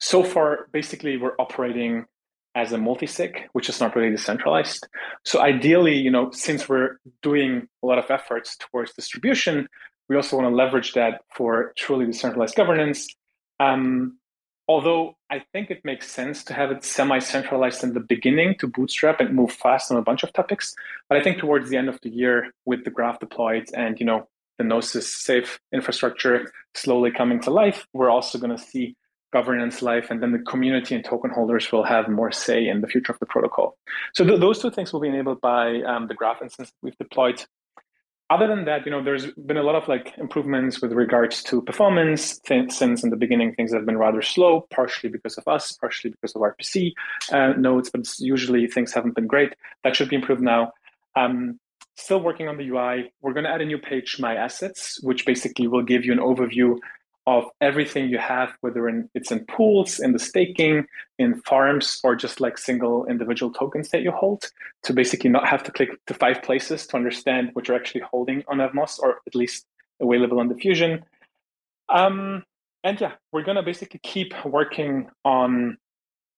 so 0.00 0.22
far, 0.22 0.68
basically, 0.72 1.16
we're 1.16 1.36
operating 1.38 2.06
as 2.54 2.72
a 2.72 2.78
multi-sig, 2.78 3.48
which 3.52 3.68
is 3.68 3.80
not 3.80 3.94
really 3.94 4.10
decentralized. 4.10 4.86
So 5.24 5.40
ideally, 5.40 5.96
you 5.96 6.10
know, 6.10 6.30
since 6.32 6.68
we're 6.68 6.98
doing 7.22 7.68
a 7.82 7.86
lot 7.86 7.98
of 7.98 8.10
efforts 8.10 8.56
towards 8.56 8.92
distribution, 8.94 9.68
we 10.08 10.16
also 10.16 10.36
want 10.36 10.50
to 10.50 10.54
leverage 10.54 10.94
that 10.94 11.20
for 11.34 11.72
truly 11.76 12.06
decentralized 12.06 12.56
governance. 12.56 13.06
Um, 13.60 14.17
although 14.68 15.16
I 15.30 15.42
think 15.52 15.70
it 15.70 15.84
makes 15.84 16.10
sense 16.10 16.44
to 16.44 16.54
have 16.54 16.70
it 16.70 16.84
semi-centralized 16.84 17.82
in 17.82 17.94
the 17.94 18.00
beginning 18.00 18.54
to 18.58 18.66
bootstrap 18.66 19.20
and 19.20 19.34
move 19.34 19.52
fast 19.52 19.90
on 19.90 19.96
a 19.96 20.02
bunch 20.02 20.22
of 20.22 20.32
topics. 20.32 20.74
But 21.08 21.18
I 21.18 21.22
think 21.22 21.38
towards 21.38 21.70
the 21.70 21.78
end 21.78 21.88
of 21.88 21.98
the 22.02 22.10
year, 22.10 22.52
with 22.66 22.84
the 22.84 22.90
graph 22.90 23.18
deployed 23.18 23.68
and 23.74 23.98
you 23.98 24.06
know 24.06 24.28
the 24.58 24.64
Gnosis 24.64 25.12
safe 25.14 25.58
infrastructure 25.72 26.52
slowly 26.74 27.10
coming 27.10 27.40
to 27.42 27.50
life, 27.50 27.86
we're 27.92 28.10
also 28.10 28.38
going 28.38 28.56
to 28.56 28.62
see 28.62 28.94
governance 29.32 29.82
life, 29.82 30.10
and 30.10 30.22
then 30.22 30.32
the 30.32 30.38
community 30.38 30.94
and 30.94 31.04
token 31.04 31.30
holders 31.30 31.70
will 31.70 31.84
have 31.84 32.08
more 32.08 32.32
say 32.32 32.66
in 32.66 32.80
the 32.80 32.86
future 32.86 33.12
of 33.12 33.18
the 33.18 33.26
protocol. 33.26 33.76
So 34.14 34.24
th- 34.24 34.40
those 34.40 34.58
two 34.58 34.70
things 34.70 34.92
will 34.92 35.00
be 35.00 35.08
enabled 35.08 35.40
by 35.40 35.82
um, 35.82 36.06
the 36.08 36.14
graph 36.14 36.40
instance 36.42 36.72
we've 36.82 36.96
deployed. 36.96 37.44
Other 38.30 38.46
than 38.46 38.66
that, 38.66 38.84
you 38.84 38.90
know, 38.90 39.02
there's 39.02 39.32
been 39.32 39.56
a 39.56 39.62
lot 39.62 39.74
of 39.74 39.88
like 39.88 40.12
improvements 40.18 40.82
with 40.82 40.92
regards 40.92 41.42
to 41.44 41.62
performance. 41.62 42.38
Th- 42.40 42.70
since 42.70 43.02
in 43.02 43.08
the 43.08 43.16
beginning, 43.16 43.54
things 43.54 43.72
have 43.72 43.86
been 43.86 43.96
rather 43.96 44.20
slow, 44.20 44.66
partially 44.70 45.08
because 45.08 45.38
of 45.38 45.48
us, 45.48 45.72
partially 45.72 46.10
because 46.10 46.34
of 46.34 46.42
RPC 46.42 46.92
uh, 47.32 47.54
nodes, 47.56 47.88
but 47.88 48.06
usually 48.18 48.66
things 48.66 48.92
haven't 48.92 49.14
been 49.14 49.26
great. 49.26 49.54
That 49.82 49.96
should 49.96 50.10
be 50.10 50.16
improved 50.16 50.42
now. 50.42 50.72
Um, 51.16 51.58
still 51.96 52.20
working 52.20 52.48
on 52.48 52.58
the 52.58 52.68
UI. 52.68 53.12
We're 53.22 53.32
going 53.32 53.44
to 53.44 53.50
add 53.50 53.62
a 53.62 53.66
new 53.66 53.78
page, 53.78 54.16
My 54.18 54.34
Assets, 54.34 55.02
which 55.02 55.24
basically 55.24 55.66
will 55.66 55.82
give 55.82 56.04
you 56.04 56.12
an 56.12 56.18
overview 56.18 56.76
of 57.28 57.44
everything 57.60 58.08
you 58.08 58.16
have, 58.16 58.50
whether 58.62 58.88
in, 58.88 59.10
it's 59.14 59.30
in 59.30 59.44
pools, 59.44 60.00
in 60.00 60.12
the 60.12 60.18
staking, 60.18 60.86
in 61.18 61.40
farms, 61.42 62.00
or 62.02 62.16
just 62.16 62.40
like 62.40 62.56
single 62.56 63.04
individual 63.04 63.52
tokens 63.52 63.90
that 63.90 64.00
you 64.00 64.10
hold, 64.10 64.46
to 64.84 64.94
basically 64.94 65.28
not 65.28 65.46
have 65.46 65.62
to 65.62 65.70
click 65.70 65.90
to 66.06 66.14
five 66.14 66.42
places 66.42 66.86
to 66.86 66.96
understand 66.96 67.50
what 67.52 67.68
you're 67.68 67.76
actually 67.76 68.00
holding 68.00 68.42
on 68.48 68.58
Evmos, 68.58 68.98
or 68.98 69.20
at 69.26 69.34
least 69.34 69.66
available 70.00 70.40
on 70.40 70.48
Diffusion. 70.48 71.04
Um, 71.90 72.44
and 72.82 72.98
yeah, 72.98 73.12
we're 73.30 73.44
gonna 73.44 73.62
basically 73.62 74.00
keep 74.02 74.32
working 74.46 75.10
on 75.22 75.76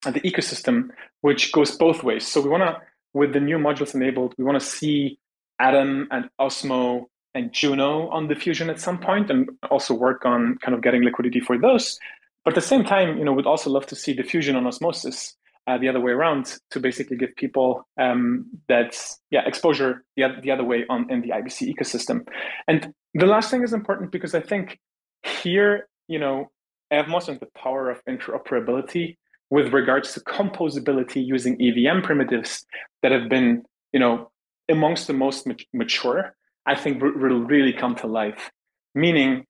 the 0.05 0.21
ecosystem, 0.23 0.89
which 1.21 1.53
goes 1.53 1.77
both 1.77 2.03
ways. 2.03 2.27
So 2.27 2.41
we 2.41 2.49
wanna, 2.49 2.83
with 3.15 3.33
the 3.33 3.41
new 3.41 3.59
modules 3.59 3.95
enabled, 3.95 4.35
we 4.39 4.45
wanna 4.45 4.61
see 4.61 5.21
Atom 5.61 6.09
and 6.11 6.31
Osmo 6.41 7.07
and 7.35 7.53
Juno 7.53 8.09
on 8.09 8.29
diffusion 8.29 8.71
at 8.71 8.81
some 8.81 8.99
point 8.99 9.31
and 9.31 9.49
also 9.71 9.95
work 9.95 10.25
on 10.25 10.59
kind 10.63 10.75
of 10.75 10.83
getting 10.83 11.03
liquidity 11.03 11.41
for 11.41 11.59
those. 11.59 11.99
But 12.45 12.53
at 12.53 12.55
the 12.57 12.67
same 12.67 12.85
time, 12.85 13.19
you 13.19 13.25
know, 13.25 13.33
we'd 13.33 13.47
also 13.47 13.71
love 13.71 13.87
to 13.87 13.97
see 13.97 14.15
diffusion 14.15 14.57
on 14.57 14.67
osmosis 14.67 15.37
uh, 15.67 15.79
the 15.79 15.89
other 15.89 16.01
way 16.01 16.13
around 16.13 16.59
to 16.71 16.81
basically 16.81 17.17
give 17.17 17.35
people 17.37 17.87
um, 18.01 18.47
that 18.69 18.99
yeah 19.31 19.43
exposure 19.47 20.05
the, 20.17 20.25
the 20.43 20.51
other 20.51 20.65
way 20.65 20.85
on 20.89 21.11
in 21.11 21.21
the 21.21 21.29
IBC 21.29 21.73
ecosystem. 21.75 22.27
And 22.67 22.93
the 23.15 23.27
last 23.27 23.51
thing 23.51 23.63
is 23.63 23.73
important 23.73 24.11
because 24.11 24.35
I 24.35 24.41
think 24.41 24.79
here, 25.23 25.89
you 26.09 26.19
know, 26.19 26.51
Evmos 26.93 27.29
and 27.29 27.39
the 27.39 27.49
power 27.57 27.91
of 27.91 28.03
interoperability 28.07 29.17
with 29.51 29.73
regards 29.73 30.15
to 30.15 30.21
composability 30.21 31.25
using 31.25 31.61
EVM 31.61 32.03
primitives 32.03 32.65
that 33.03 33.13
have 33.13 33.29
been, 33.29 33.63
you 33.93 34.01
know, 34.01 34.31
amongst 34.69 35.07
the 35.07 35.13
most 35.13 35.49
mature 35.73 36.35
I 36.71 36.77
think 36.77 37.03
will 37.03 37.43
really 37.55 37.73
come 37.73 37.97
to 37.97 38.07
life. 38.07 38.51
Meaning, 38.95 39.45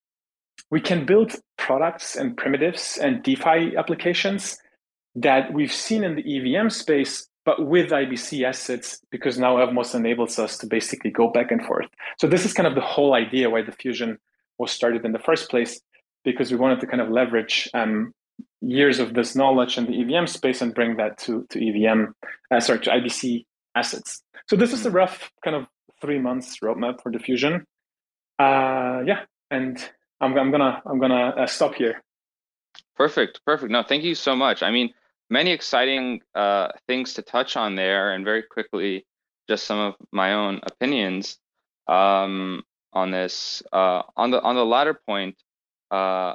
we 0.70 0.80
can 0.80 1.04
build 1.04 1.34
products 1.58 2.16
and 2.16 2.34
primitives 2.34 2.96
and 2.96 3.22
DeFi 3.22 3.76
applications 3.76 4.56
that 5.14 5.52
we've 5.52 5.72
seen 5.72 6.02
in 6.02 6.14
the 6.14 6.24
EVM 6.34 6.70
space, 6.70 7.28
but 7.44 7.66
with 7.66 7.90
IBC 7.90 8.42
assets, 8.42 9.00
because 9.10 9.38
now 9.38 9.56
Evmos 9.56 9.94
enables 9.94 10.38
us 10.38 10.56
to 10.58 10.66
basically 10.66 11.10
go 11.10 11.30
back 11.30 11.50
and 11.50 11.62
forth. 11.64 11.88
So 12.18 12.26
this 12.26 12.46
is 12.46 12.54
kind 12.54 12.66
of 12.66 12.74
the 12.74 12.80
whole 12.94 13.12
idea 13.12 13.50
why 13.50 13.60
Diffusion 13.62 14.18
was 14.58 14.70
started 14.70 15.04
in 15.04 15.12
the 15.12 15.18
first 15.18 15.50
place, 15.50 15.78
because 16.24 16.50
we 16.50 16.56
wanted 16.56 16.80
to 16.80 16.86
kind 16.86 17.02
of 17.02 17.10
leverage 17.10 17.68
um, 17.74 18.14
years 18.62 18.98
of 18.98 19.12
this 19.12 19.36
knowledge 19.36 19.76
in 19.76 19.84
the 19.84 20.00
EVM 20.00 20.26
space 20.26 20.62
and 20.62 20.74
bring 20.74 20.96
that 20.96 21.18
to 21.18 21.46
to 21.50 21.56
EVM, 21.58 22.12
uh, 22.50 22.60
sorry, 22.60 22.80
to 22.80 22.90
IBC 22.90 23.44
assets. 23.74 24.22
So 24.48 24.56
this 24.56 24.72
is 24.72 24.86
a 24.86 24.90
rough 24.90 25.30
kind 25.44 25.56
of 25.56 25.66
three 26.00 26.18
months 26.18 26.58
roadmap 26.58 27.02
for 27.02 27.10
diffusion. 27.10 27.64
Uh, 28.38 29.02
yeah, 29.06 29.20
and 29.50 29.78
I'm, 30.20 30.36
I'm 30.36 30.50
gonna 30.50 30.82
I'm 30.86 30.98
gonna 30.98 31.34
uh, 31.36 31.46
stop 31.46 31.74
here. 31.74 32.02
Perfect, 32.96 33.40
perfect. 33.46 33.70
No, 33.70 33.82
thank 33.82 34.04
you 34.04 34.14
so 34.14 34.36
much. 34.36 34.62
I 34.62 34.70
mean, 34.70 34.92
many 35.28 35.50
exciting 35.50 36.20
uh, 36.34 36.68
things 36.86 37.14
to 37.14 37.22
touch 37.22 37.56
on 37.56 37.76
there, 37.76 38.12
and 38.12 38.24
very 38.24 38.42
quickly, 38.42 39.06
just 39.48 39.66
some 39.66 39.78
of 39.78 39.94
my 40.12 40.34
own 40.34 40.60
opinions. 40.62 41.38
Um, 41.88 42.62
on 42.92 43.10
this. 43.10 43.62
Uh, 43.72 44.02
on 44.16 44.30
the 44.30 44.40
on 44.42 44.56
the 44.56 44.64
latter 44.64 44.94
point, 44.94 45.36
uh, 45.90 46.34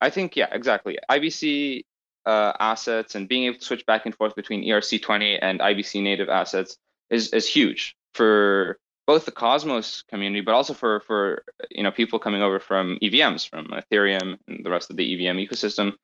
I 0.00 0.10
think 0.10 0.36
yeah, 0.36 0.48
exactly. 0.52 0.98
IBC 1.10 1.84
uh, 2.26 2.52
assets 2.58 3.14
and 3.14 3.28
being 3.28 3.44
able 3.44 3.58
to 3.58 3.64
switch 3.64 3.84
back 3.86 4.06
and 4.06 4.14
forth 4.14 4.34
between 4.34 4.64
ERC20 4.64 5.38
and 5.42 5.60
IBC 5.60 6.02
native 6.02 6.28
assets 6.28 6.76
is 7.10 7.32
is 7.32 7.46
huge 7.46 7.96
for 8.14 8.78
both 9.06 9.24
the 9.24 9.32
Cosmos 9.32 10.02
community, 10.02 10.40
but 10.40 10.54
also 10.54 10.74
for 10.74 11.00
for 11.00 11.44
you 11.70 11.82
know 11.82 11.90
people 11.90 12.18
coming 12.18 12.42
over 12.42 12.60
from 12.60 12.98
EVMs, 13.02 13.48
from 13.48 13.66
Ethereum 13.68 14.38
and 14.48 14.64
the 14.64 14.70
rest 14.70 14.90
of 14.90 14.96
the 14.96 15.14
EVM 15.14 15.38
ecosystem. 15.38 15.94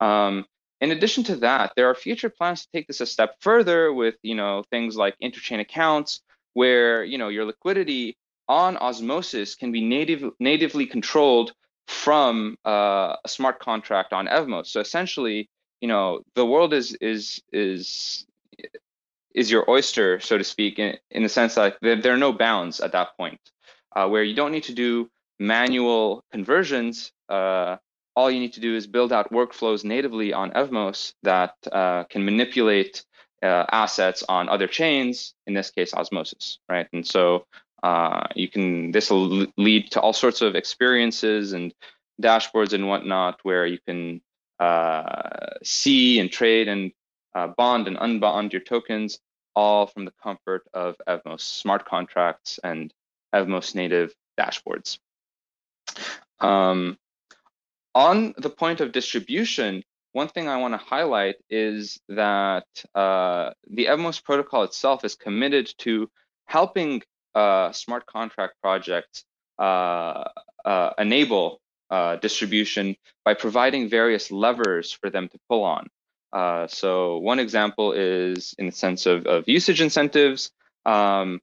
Um, 0.00 0.44
in 0.80 0.90
addition 0.90 1.24
to 1.24 1.36
that, 1.36 1.72
there 1.76 1.88
are 1.88 1.94
future 1.94 2.28
plans 2.28 2.62
to 2.62 2.68
take 2.72 2.86
this 2.86 3.00
a 3.00 3.06
step 3.06 3.36
further 3.40 3.92
with 3.92 4.16
you 4.22 4.34
know 4.34 4.64
things 4.70 4.96
like 4.96 5.16
interchain 5.22 5.60
accounts, 5.60 6.20
where 6.52 7.04
you 7.04 7.18
know 7.18 7.28
your 7.28 7.44
liquidity 7.44 8.16
on 8.48 8.76
Osmosis 8.76 9.54
can 9.54 9.72
be 9.72 9.82
native 9.82 10.24
natively 10.38 10.86
controlled 10.86 11.52
from 11.86 12.56
uh, 12.64 13.16
a 13.24 13.28
smart 13.28 13.60
contract 13.60 14.12
on 14.12 14.26
Evmos. 14.26 14.66
So 14.66 14.80
essentially, 14.80 15.48
you 15.80 15.88
know, 15.88 16.22
the 16.34 16.46
world 16.46 16.72
is 16.72 16.94
is 17.00 17.42
is 17.52 18.26
is 19.34 19.50
your 19.50 19.68
oyster, 19.68 20.20
so 20.20 20.38
to 20.38 20.44
speak, 20.44 20.78
in, 20.78 20.96
in 21.10 21.22
the 21.22 21.28
sense 21.28 21.56
that 21.56 21.76
there, 21.82 22.00
there 22.00 22.14
are 22.14 22.18
no 22.18 22.32
bounds 22.32 22.80
at 22.80 22.92
that 22.92 23.16
point, 23.16 23.40
uh, 23.94 24.08
where 24.08 24.22
you 24.22 24.34
don't 24.34 24.52
need 24.52 24.64
to 24.64 24.74
do 24.74 25.10
manual 25.38 26.24
conversions. 26.32 27.12
Uh, 27.28 27.76
all 28.16 28.30
you 28.30 28.40
need 28.40 28.52
to 28.52 28.60
do 28.60 28.76
is 28.76 28.86
build 28.86 29.12
out 29.12 29.32
workflows 29.32 29.84
natively 29.84 30.32
on 30.32 30.52
Evmos 30.52 31.14
that 31.24 31.54
uh, 31.72 32.04
can 32.04 32.24
manipulate 32.24 33.04
uh, 33.42 33.66
assets 33.70 34.22
on 34.28 34.48
other 34.48 34.68
chains, 34.68 35.34
in 35.46 35.54
this 35.54 35.70
case, 35.70 35.92
Osmosis, 35.92 36.58
right? 36.68 36.86
And 36.92 37.06
so 37.06 37.46
uh, 37.82 38.26
you 38.34 38.48
can 38.48 38.92
this 38.92 39.10
will 39.10 39.46
lead 39.56 39.90
to 39.90 40.00
all 40.00 40.12
sorts 40.12 40.40
of 40.40 40.54
experiences 40.54 41.52
and 41.52 41.74
dashboards 42.22 42.72
and 42.72 42.88
whatnot 42.88 43.40
where 43.42 43.66
you 43.66 43.78
can 43.86 44.22
uh, 44.60 45.58
see 45.62 46.20
and 46.20 46.30
trade 46.30 46.68
and 46.68 46.92
uh, 47.34 47.48
bond 47.48 47.88
and 47.88 47.96
unbond 47.96 48.52
your 48.52 48.62
tokens 48.62 49.18
all 49.56 49.86
from 49.86 50.04
the 50.04 50.12
comfort 50.22 50.66
of 50.74 50.96
Evmos 51.08 51.40
smart 51.40 51.84
contracts 51.86 52.58
and 52.62 52.92
Evmos 53.34 53.74
native 53.74 54.12
dashboards. 54.38 54.98
Um, 56.40 56.98
on 57.94 58.34
the 58.36 58.50
point 58.50 58.80
of 58.80 58.92
distribution, 58.92 59.84
one 60.12 60.28
thing 60.28 60.48
I 60.48 60.56
want 60.58 60.74
to 60.74 60.78
highlight 60.78 61.36
is 61.48 62.00
that 62.08 62.66
uh, 62.94 63.50
the 63.68 63.86
Evmos 63.86 64.22
protocol 64.22 64.64
itself 64.64 65.04
is 65.04 65.14
committed 65.14 65.72
to 65.78 66.10
helping 66.46 67.02
uh, 67.34 67.72
smart 67.72 68.06
contract 68.06 68.54
projects 68.60 69.24
uh, 69.58 70.24
uh, 70.64 70.90
enable 70.98 71.60
uh, 71.90 72.16
distribution 72.16 72.96
by 73.24 73.34
providing 73.34 73.88
various 73.88 74.30
levers 74.30 74.92
for 74.92 75.10
them 75.10 75.28
to 75.28 75.38
pull 75.48 75.62
on. 75.62 75.88
Uh, 76.34 76.66
so 76.66 77.18
one 77.18 77.38
example 77.38 77.92
is 77.92 78.54
in 78.58 78.66
the 78.66 78.72
sense 78.72 79.06
of, 79.06 79.24
of 79.26 79.44
usage 79.46 79.80
incentives. 79.80 80.50
Um, 80.84 81.40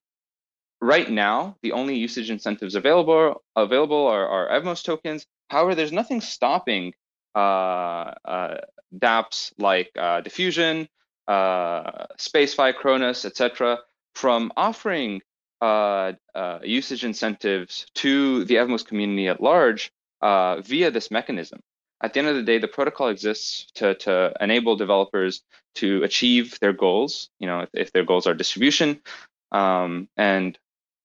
right 0.82 1.10
now, 1.10 1.56
the 1.64 1.72
only 1.72 1.96
usage 1.96 2.30
incentives 2.30 2.76
available 2.76 3.42
available 3.56 4.08
are, 4.08 4.28
are 4.28 4.60
Evmos 4.60 4.84
tokens. 4.84 5.26
However, 5.50 5.76
there's 5.76 5.94
nothing 5.94 6.20
stopping 6.20 6.94
uh, 7.34 8.12
uh, 8.26 8.58
dApps 8.94 9.54
like 9.58 9.92
uh, 9.98 10.20
Diffusion, 10.20 10.90
uh, 11.28 12.08
SpaceFi, 12.20 12.76
Cronos, 12.76 13.24
etc., 13.24 13.80
from 14.16 14.52
offering 14.58 15.22
uh, 15.62 16.12
usage 16.64 17.06
incentives 17.06 17.86
to 17.96 18.44
the 18.44 18.56
Evmos 18.56 18.86
community 18.86 19.30
at 19.30 19.42
large 19.42 19.92
via 20.22 20.92
this 20.92 21.10
mechanism. 21.12 21.62
At 22.04 22.14
the 22.14 22.20
end 22.20 22.30
of 22.30 22.36
the 22.36 22.44
day, 22.44 22.58
the 22.58 22.68
protocol 22.68 23.10
exists 23.10 23.68
to, 23.76 23.94
to 23.96 24.34
enable 24.42 24.76
developers 24.76 25.44
to 25.76 26.04
achieve 26.04 26.60
their 26.60 26.74
goals, 26.74 27.30
you 27.40 27.48
know, 27.48 27.62
if, 27.62 27.70
if 27.74 27.92
their 27.92 28.04
goals 28.04 28.28
are 28.28 28.34
distribution. 28.34 29.02
Um, 29.52 30.10
and 30.18 30.58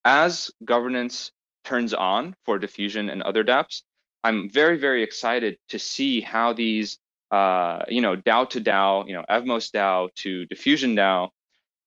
as 0.05 0.51
governance 0.64 1.32
turns 1.64 1.92
on 1.92 2.34
for 2.44 2.59
diffusion 2.59 3.11
and 3.11 3.22
other 3.22 3.44
dApps, 3.44 3.82
I'm 4.24 4.49
very, 4.49 4.78
very 4.78 5.03
excited 5.03 5.59
to 5.68 5.78
see 5.78 6.20
how 6.20 6.53
these, 6.53 6.99
uh, 7.30 7.84
you 7.88 8.01
know, 8.01 8.16
DAO 8.16 8.49
to 8.51 8.61
DAO, 8.61 9.07
you 9.07 9.14
know, 9.14 9.24
Evmos 9.28 9.70
DAO 9.70 10.12
to 10.16 10.47
diffusion 10.47 10.97
DAO, 10.97 11.30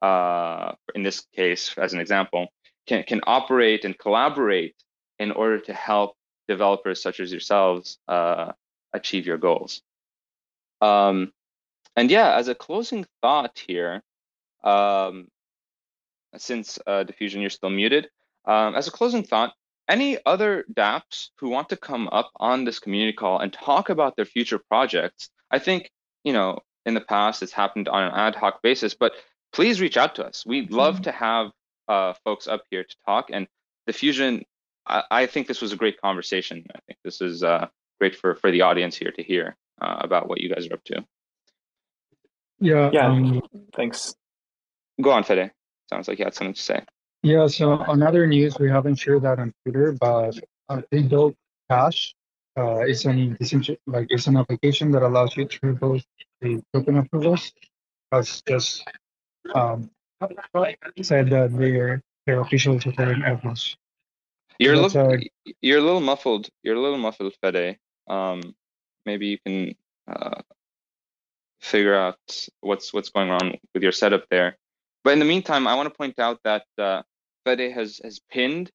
uh, 0.02 0.74
in 0.96 1.04
this 1.04 1.26
case, 1.36 1.74
as 1.78 1.94
an 1.94 2.00
example, 2.00 2.48
can, 2.88 3.04
can 3.04 3.22
operate 3.26 3.86
and 3.86 3.98
collaborate 3.98 4.76
in 5.18 5.32
order 5.32 5.60
to 5.60 5.74
help 5.74 6.16
developers 6.48 7.02
such 7.02 7.20
as 7.20 7.32
yourselves 7.32 7.98
uh, 8.08 8.52
achieve 8.94 9.26
your 9.26 9.38
goals. 9.38 9.82
Um, 10.82 11.34
and 11.96 12.10
yeah, 12.10 12.36
as 12.36 12.48
a 12.48 12.56
closing 12.56 13.06
thought 13.22 13.62
here, 13.68 14.04
um, 14.64 15.28
since 16.38 16.80
uh, 16.86 17.04
Diffusion, 17.04 17.42
you're 17.42 17.50
still 17.50 17.70
muted. 17.70 18.10
Um, 18.46 18.76
as 18.76 18.88
a 18.88 18.92
closing 18.92 19.24
thought, 19.24 19.54
any 19.90 20.18
other 20.26 20.66
dApps 20.72 21.30
who 21.40 21.50
want 21.50 21.70
to 21.70 21.78
come 21.78 22.08
up 22.12 22.32
on 22.36 22.64
this 22.64 22.80
community 22.80 23.14
call 23.14 23.40
and 23.40 23.52
talk 23.52 23.90
about 23.90 24.16
their 24.16 24.26
future 24.26 24.60
projects, 24.60 25.30
I 25.50 25.60
think, 25.60 25.92
you 26.24 26.32
know, 26.32 26.60
in 26.86 26.94
the 26.94 27.02
past 27.02 27.42
it's 27.42 27.52
happened 27.52 27.90
on 27.90 28.04
an 28.04 28.12
ad 28.14 28.36
hoc 28.36 28.62
basis, 28.62 28.94
but 28.94 29.14
please 29.52 29.82
reach 29.82 29.98
out 29.98 30.16
to 30.16 30.26
us. 30.26 30.46
We'd 30.46 30.72
love 30.72 30.96
mm-hmm. 30.96 31.04
to 31.04 31.12
have 31.12 31.52
uh, 31.88 32.14
folks 32.24 32.48
up 32.48 32.64
here 32.70 32.84
to 32.84 32.96
talk. 33.06 33.30
And 33.32 33.48
Diffusion, 33.88 34.44
I, 34.86 35.04
I, 35.10 35.26
think 35.26 35.48
this 35.48 35.62
was 35.62 35.74
a 35.74 35.76
great 35.76 36.00
conversation. 36.00 36.66
I 36.74 36.80
think 36.86 37.00
this 37.04 37.20
is 37.20 37.44
uh, 37.44 37.68
great 38.00 38.16
for, 38.16 38.36
for 38.36 38.52
the 38.52 38.62
audience 38.62 38.96
here 38.96 39.12
to 39.12 39.24
hear 39.24 39.56
uh, 39.82 39.98
about 40.00 40.28
what 40.28 40.42
you 40.42 40.50
guys 40.50 40.68
are 40.68 40.74
up 40.74 40.84
to. 40.86 41.06
Yeah. 42.60 42.90
Yeah. 42.92 43.08
Um, 43.08 43.42
thanks. 43.76 44.16
Go 45.02 45.12
on, 45.12 45.24
Fede. 45.24 45.52
Sounds 45.90 46.08
like 46.08 46.20
you 46.20 46.26
had 46.26 46.34
something 46.34 46.54
to 46.54 46.62
say. 46.62 46.82
Yeah. 47.24 47.48
So 47.48 47.72
on 47.72 48.04
other 48.04 48.28
news, 48.28 48.58
we 48.60 48.70
haven't 48.70 48.96
shared 48.96 49.24
that 49.24 49.40
on 49.40 49.54
Twitter, 49.64 49.94
but 50.00 50.38
uh, 50.68 50.82
they 50.92 51.02
built 51.02 51.36
Cash. 51.70 52.16
Uh, 52.58 52.80
it's 52.80 53.06
an 53.06 53.38
like 53.88 54.08
it's 54.10 54.28
an 54.28 54.36
application 54.36 54.92
that 54.92 55.04
allows 55.04 55.38
you 55.38 55.46
to 55.46 55.60
revoke 55.64 56.02
the 56.42 56.62
token 56.74 56.98
approvals. 56.98 57.54
That's 58.12 58.42
just 58.42 58.84
um, 59.54 59.90
said 61.02 61.30
that 61.30 61.56
they're 61.58 62.02
they're 62.26 62.42
officially 62.42 62.80
supporting 62.80 63.22
Evmos. 63.22 63.76
You're 64.58 64.74
a 64.74 64.78
little, 64.78 65.18
you're 65.62 65.80
a 65.80 65.82
little 65.82 66.02
muffled. 66.02 66.50
You're 66.64 66.76
a 66.76 66.82
little 66.82 66.98
muffled, 66.98 67.34
Fede. 67.42 67.78
Um, 68.10 68.56
maybe 69.06 69.28
you 69.28 69.38
can 69.46 69.76
uh, 70.08 70.42
figure 71.62 71.96
out 71.96 72.48
what's 72.62 72.94
what's 72.94 73.10
going 73.10 73.30
on 73.30 73.56
with 73.74 73.84
your 73.84 73.92
setup 73.92 74.28
there. 74.30 74.58
But 75.04 75.14
in 75.14 75.20
the 75.20 75.26
meantime, 75.26 75.68
I 75.68 75.76
want 75.76 75.88
to 75.88 75.96
point 75.96 76.20
out 76.20 76.40
that 76.44 76.66
uh, 76.78 77.04
Fede 77.46 77.72
has 77.72 78.02
has 78.04 78.20
pinned 78.20 78.72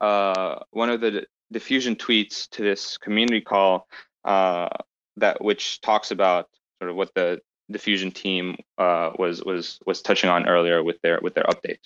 uh, 0.00 0.60
one 0.70 0.90
of 0.90 1.00
the 1.00 1.26
diffusion 1.52 1.96
tweets 1.96 2.48
to 2.50 2.62
this 2.62 2.98
community 2.98 3.40
call 3.40 3.86
uh, 4.24 4.68
that 5.16 5.42
which 5.42 5.80
talks 5.80 6.10
about 6.10 6.48
sort 6.78 6.90
of 6.90 6.96
what 6.96 7.14
the 7.14 7.40
diffusion 7.70 8.10
team 8.10 8.56
uh, 8.78 9.10
was 9.18 9.42
was 9.44 9.78
was 9.86 10.02
touching 10.02 10.30
on 10.30 10.48
earlier 10.48 10.82
with 10.82 11.00
their 11.02 11.18
with 11.22 11.34
their 11.34 11.44
update. 11.44 11.78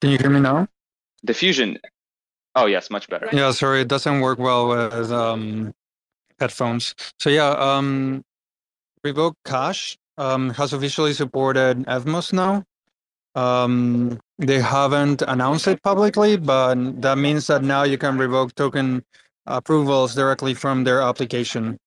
Can 0.00 0.10
you 0.10 0.18
hear 0.18 0.30
me 0.30 0.40
now? 0.40 0.68
Diffusion. 1.24 1.78
Oh 2.56 2.64
yes, 2.66 2.90
much 2.90 3.08
better. 3.08 3.28
Yeah, 3.32 3.50
sorry, 3.52 3.82
it 3.82 3.88
doesn't 3.88 4.20
work 4.20 4.38
well 4.38 4.68
with 4.68 5.12
um, 5.12 5.74
headphones. 6.40 6.94
So 7.20 7.28
yeah, 7.28 7.50
um, 7.50 8.24
Revoke 9.04 9.36
Cash 9.44 9.98
um, 10.16 10.50
has 10.50 10.72
officially 10.72 11.12
supported 11.12 11.84
Evmos 11.84 12.32
now. 12.32 12.64
Um, 13.34 14.18
they 14.38 14.58
haven't 14.58 15.20
announced 15.20 15.68
it 15.68 15.82
publicly, 15.82 16.38
but 16.38 17.02
that 17.02 17.18
means 17.18 17.46
that 17.48 17.62
now 17.62 17.82
you 17.82 17.98
can 17.98 18.16
revoke 18.16 18.54
token 18.54 19.04
approvals 19.46 20.14
directly 20.14 20.54
from 20.54 20.84
their 20.84 21.02
application. 21.02 21.78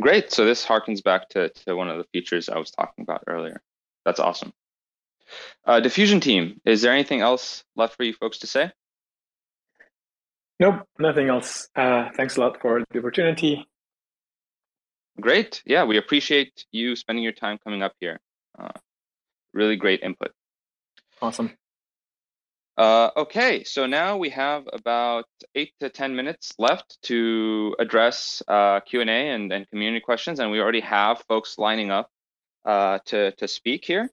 Great. 0.00 0.30
So 0.30 0.46
this 0.46 0.64
harkens 0.64 1.02
back 1.02 1.28
to, 1.30 1.48
to 1.66 1.74
one 1.74 1.90
of 1.90 1.98
the 1.98 2.04
features 2.12 2.48
I 2.48 2.58
was 2.58 2.70
talking 2.70 3.02
about 3.02 3.24
earlier. 3.26 3.60
That's 4.04 4.20
awesome. 4.20 4.52
Uh, 5.66 5.80
diffusion 5.80 6.20
team, 6.20 6.60
is 6.64 6.80
there 6.82 6.92
anything 6.92 7.20
else 7.20 7.64
left 7.74 7.96
for 7.96 8.04
you 8.04 8.12
folks 8.14 8.38
to 8.38 8.46
say? 8.46 8.70
Nope, 10.60 10.86
nothing 10.98 11.30
else. 11.30 11.70
Uh, 11.74 12.10
thanks 12.14 12.36
a 12.36 12.40
lot 12.40 12.60
for 12.60 12.84
the 12.90 12.98
opportunity. 12.98 13.66
Great. 15.18 15.62
Yeah, 15.64 15.84
we 15.84 15.96
appreciate 15.96 16.66
you 16.70 16.94
spending 16.96 17.24
your 17.24 17.32
time 17.32 17.56
coming 17.64 17.82
up 17.82 17.94
here. 17.98 18.20
Uh, 18.58 18.68
really 19.54 19.76
great 19.76 20.02
input. 20.02 20.32
Awesome. 21.22 21.56
Uh, 22.76 23.10
okay, 23.16 23.64
so 23.64 23.86
now 23.86 24.18
we 24.18 24.28
have 24.30 24.68
about 24.72 25.24
eight 25.54 25.72
to 25.80 25.88
10 25.88 26.14
minutes 26.14 26.52
left 26.58 26.98
to 27.02 27.74
address 27.78 28.42
uh, 28.46 28.80
Q&A 28.80 29.06
and, 29.06 29.50
and 29.52 29.68
community 29.68 30.00
questions, 30.00 30.40
and 30.40 30.50
we 30.50 30.60
already 30.60 30.80
have 30.80 31.22
folks 31.26 31.58
lining 31.58 31.90
up 31.90 32.10
uh, 32.66 32.98
to, 33.06 33.32
to 33.32 33.48
speak 33.48 33.84
here. 33.86 34.10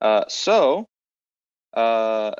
Uh, 0.00 0.24
so 0.28 0.86
uh, 1.74 2.32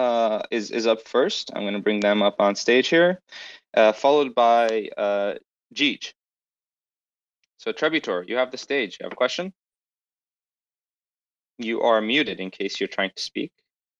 uh, 0.00 0.42
is 0.50 0.70
is 0.70 0.86
up 0.86 1.06
first. 1.06 1.50
I'm 1.54 1.62
going 1.62 1.74
to 1.74 1.86
bring 1.88 2.00
them 2.00 2.22
up 2.22 2.40
on 2.40 2.54
stage 2.54 2.88
here, 2.88 3.20
uh, 3.76 3.92
followed 3.92 4.34
by 4.34 4.88
uh, 4.96 5.34
Jeej. 5.74 6.14
So 7.58 7.72
Tributor, 7.72 8.26
you 8.26 8.36
have 8.36 8.50
the 8.50 8.56
stage. 8.58 8.96
You 8.98 9.04
have 9.04 9.12
a 9.12 9.16
question? 9.24 9.52
You 11.58 11.82
are 11.82 12.00
muted 12.00 12.40
in 12.40 12.50
case 12.50 12.80
you're 12.80 12.96
trying 12.96 13.12
to 13.14 13.22
speak. 13.22 13.52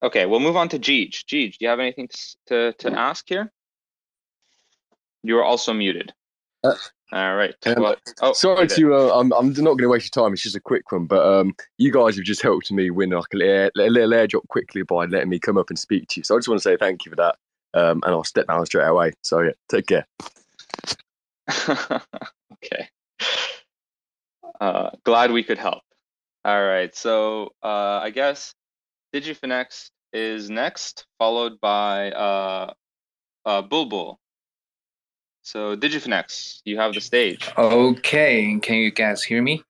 Okay, 0.03 0.25
we'll 0.25 0.41
move 0.41 0.57
on 0.57 0.71
to 0.71 0.79
Jeej. 0.79 1.25
Jeej, 1.31 1.59
do 1.59 1.65
you 1.65 1.69
have 1.69 1.81
anything 1.81 2.09
to, 2.09 2.37
to, 2.47 2.73
to 2.79 2.99
ask 2.99 3.29
here? 3.29 3.53
You 5.23 5.37
are 5.39 5.45
also 5.45 5.75
muted. 5.75 6.15
Uh, 6.65 6.77
All 7.13 7.35
right. 7.35 7.55
um, 7.67 7.83
well, 7.83 7.97
oh, 8.23 8.33
Sorry 8.33 8.69
to, 8.69 8.95
uh, 8.95 9.19
I'm, 9.19 9.33
I'm 9.33 9.49
not 9.49 9.63
going 9.63 9.79
to 9.79 9.89
waste 9.89 10.15
your 10.15 10.25
time. 10.25 10.33
It's 10.33 10.43
just 10.43 10.57
a 10.57 10.61
quick 10.61 10.93
one, 10.93 11.07
but 11.07 11.27
um, 11.27 11.55
you 11.77 11.91
guys 11.91 12.17
have 12.17 12.25
just 12.25 12.43
helped 12.43 12.71
me 12.71 12.91
win 12.91 13.11
like 13.11 13.25
a 13.35 13.37
little, 13.37 13.71
a 13.77 13.91
little 13.91 14.11
airdrop 14.11 14.47
quickly 14.49 14.83
by 14.83 15.07
letting 15.07 15.29
me 15.29 15.41
come 15.41 15.59
up 15.59 15.71
and 15.71 15.79
speak 15.79 16.09
to 16.09 16.21
you. 16.21 16.25
So 16.25 16.37
I 16.37 16.39
just 16.39 16.49
want 16.49 16.61
to 16.61 16.63
say 16.63 16.77
thank 16.77 17.05
you 17.05 17.11
for 17.11 17.17
that, 17.17 17.37
um, 17.75 18.01
and 18.05 18.15
I'll 18.15 18.25
step 18.25 18.47
down 18.47 18.65
straight 18.67 18.87
away. 18.87 19.13
So 19.23 19.41
yeah, 19.41 19.53
take 19.69 19.87
care. 19.87 20.07
okay. 22.53 22.89
Uh, 24.61 24.91
glad 25.05 25.33
we 25.33 25.43
could 25.43 25.59
help. 25.59 25.83
All 26.45 26.65
right. 26.65 26.95
So 26.95 27.53
uh, 27.63 28.01
I 28.03 28.11
guess 28.11 28.55
Digifinex 29.15 29.91
is 30.13 30.51
next, 30.51 31.07
followed 31.19 31.61
by 31.61 32.13
uh, 32.13 32.73
uh, 33.45 33.63
Bulbul. 33.63 34.19
So 35.43 35.77
Digifinex, 35.77 36.61
you 36.65 36.79
have 36.79 36.95
the 36.95 37.01
stage. 37.01 37.49
Okay, 37.57 38.59
can 38.61 38.77
you 38.77 38.91
guys 38.91 39.23
hear 39.23 39.43
me? 39.43 39.63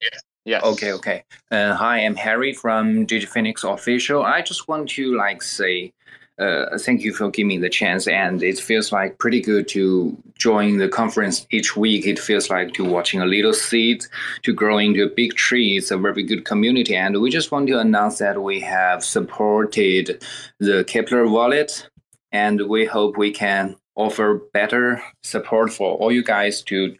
Yes. 0.00 0.20
Yeah. 0.44 0.60
Okay, 0.62 0.92
okay. 0.92 1.24
Uh, 1.50 1.74
hi, 1.74 1.98
I'm 1.98 2.14
Harry 2.14 2.52
from 2.52 3.06
Digifinex 3.06 3.70
Official. 3.70 4.22
I 4.22 4.40
just 4.40 4.68
want 4.68 4.88
to 4.90 5.14
like 5.16 5.42
say 5.42 5.92
uh, 6.38 6.78
thank 6.78 7.02
you 7.02 7.12
for 7.12 7.30
giving 7.30 7.48
me 7.48 7.58
the 7.58 7.68
chance, 7.68 8.06
and 8.06 8.42
it 8.42 8.58
feels 8.58 8.92
like 8.92 9.18
pretty 9.18 9.40
good 9.40 9.66
to 9.68 10.16
join 10.36 10.78
the 10.78 10.88
conference 10.88 11.46
each 11.50 11.76
week. 11.76 12.06
It 12.06 12.18
feels 12.18 12.48
like 12.48 12.72
to 12.74 12.84
watching 12.84 13.20
a 13.20 13.26
little 13.26 13.52
seed 13.52 14.06
to 14.44 14.52
grow 14.52 14.78
into 14.78 15.04
a 15.04 15.08
big 15.08 15.34
tree. 15.34 15.76
It's 15.76 15.90
a 15.90 15.98
very 15.98 16.22
good 16.22 16.44
community, 16.44 16.94
and 16.94 17.20
we 17.20 17.30
just 17.30 17.50
want 17.50 17.66
to 17.68 17.80
announce 17.80 18.18
that 18.18 18.42
we 18.42 18.60
have 18.60 19.04
supported 19.04 20.22
the 20.60 20.84
Keplr 20.84 21.30
wallet, 21.30 21.88
and 22.30 22.68
we 22.68 22.84
hope 22.84 23.16
we 23.16 23.32
can 23.32 23.76
offer 23.98 24.40
better 24.54 25.02
support 25.22 25.72
for 25.72 25.96
all 25.98 26.10
you 26.10 26.22
guys 26.22 26.62
to 26.62 26.96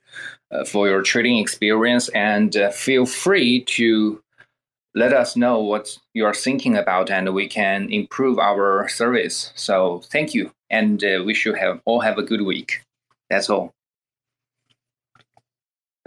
uh, 0.51 0.65
for 0.65 0.89
your 0.89 1.03
trading 1.03 1.39
experience 1.39 2.09
and 2.11 2.57
uh, 2.57 2.71
feel 2.71 3.07
free 3.07 3.63
to 3.65 4.21
let 4.95 5.13
us 5.13 5.37
know 5.37 5.61
what 5.61 5.97
you 6.15 6.27
are 6.27 6.35
thinking 6.35 6.77
about 6.77 7.11
and 7.11 7.33
we 7.33 7.47
can 7.47 7.91
improve 7.93 8.39
our 8.39 8.89
service 8.89 9.53
so 9.55 10.03
thank 10.11 10.35
you 10.35 10.51
and 10.71 11.05
uh, 11.05 11.23
we 11.25 11.33
should 11.35 11.57
have 11.57 11.81
all 11.87 12.01
have 12.01 12.19
a 12.19 12.23
good 12.23 12.43
week 12.43 12.83
that's 13.31 13.49
all 13.49 13.73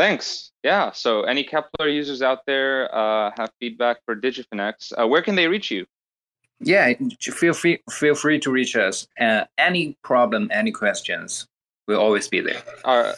Thanks. 0.01 0.51
Yeah. 0.63 0.93
So 0.93 1.21
any 1.25 1.43
Keplr 1.43 1.93
users 1.93 2.23
out 2.23 2.39
there 2.47 2.89
uh, 2.93 3.29
have 3.37 3.51
feedback 3.59 3.97
for 4.03 4.15
Digifinex. 4.15 4.91
Uh, 4.99 5.07
where 5.07 5.21
can 5.21 5.35
they 5.35 5.47
reach 5.47 5.69
you? 5.69 5.85
Yeah 6.61 6.93
feel 7.19 7.53
free 7.53 7.79
feel 7.89 8.15
free 8.15 8.39
to 8.39 8.51
reach 8.51 8.75
us 8.75 9.07
uh, 9.19 9.43
any 9.57 9.97
problem 10.03 10.49
any 10.51 10.71
questions 10.71 11.47
we'll 11.87 11.99
always 11.99 12.27
be 12.27 12.39
there 12.39 12.61
Are 12.85 13.15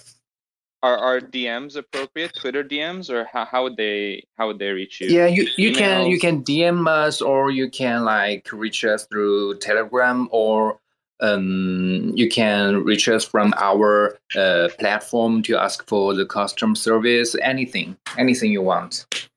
are 0.83 0.97
are 0.97 1.19
DMs 1.21 1.77
appropriate? 1.77 2.35
Twitter 2.35 2.61
DMs, 2.61 3.09
or 3.09 3.23
how, 3.31 3.45
how 3.45 3.63
would 3.63 3.77
they 3.77 4.25
how 4.37 4.47
would 4.47 4.59
they 4.59 4.69
reach 4.69 4.99
you? 4.99 5.07
yeah 5.07 5.25
you, 5.25 5.47
you 5.55 5.73
can 5.73 6.07
you 6.07 6.19
can 6.19 6.43
dm 6.43 6.87
us 6.87 7.21
or 7.21 7.51
you 7.51 7.69
can 7.69 8.03
like 8.03 8.47
reach 8.51 8.83
us 8.83 9.05
through 9.05 9.57
telegram 9.59 10.27
or 10.31 10.79
um, 11.21 12.11
you 12.15 12.29
can 12.29 12.83
reach 12.83 13.07
us 13.07 13.23
from 13.23 13.53
our 13.55 14.17
uh, 14.35 14.67
platform 14.77 15.41
to 15.43 15.55
ask 15.55 15.87
for 15.87 16.13
the 16.13 16.25
custom 16.25 16.75
service 16.75 17.33
anything 17.41 17.95
anything 18.17 18.51
you 18.51 18.61
want 18.61 19.29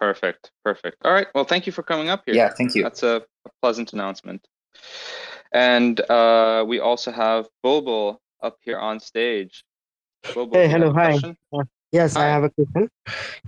Perfect. 0.00 0.50
Perfect. 0.64 0.96
All 1.04 1.12
right. 1.12 1.26
Well, 1.34 1.44
thank 1.44 1.66
you 1.66 1.72
for 1.72 1.82
coming 1.82 2.08
up 2.08 2.22
here. 2.26 2.34
yeah 2.34 2.50
thank 2.56 2.74
you 2.74 2.82
That's 2.82 3.02
a, 3.02 3.22
a 3.46 3.50
pleasant 3.62 3.92
announcement. 3.92 4.46
And 5.52 5.98
uh, 6.10 6.64
we 6.66 6.78
also 6.78 7.10
have 7.10 7.48
Bulbul 7.64 8.18
up 8.42 8.56
here 8.62 8.78
on 8.78 9.00
stage. 9.00 9.64
Bulbul, 10.34 10.54
Hey, 10.54 10.68
hello, 10.68 10.92
hi. 10.92 11.18
question? 11.18 11.36
Yes, 11.90 12.16
I 12.16 12.26
have 12.26 12.44
a 12.44 12.50
question. 12.50 12.90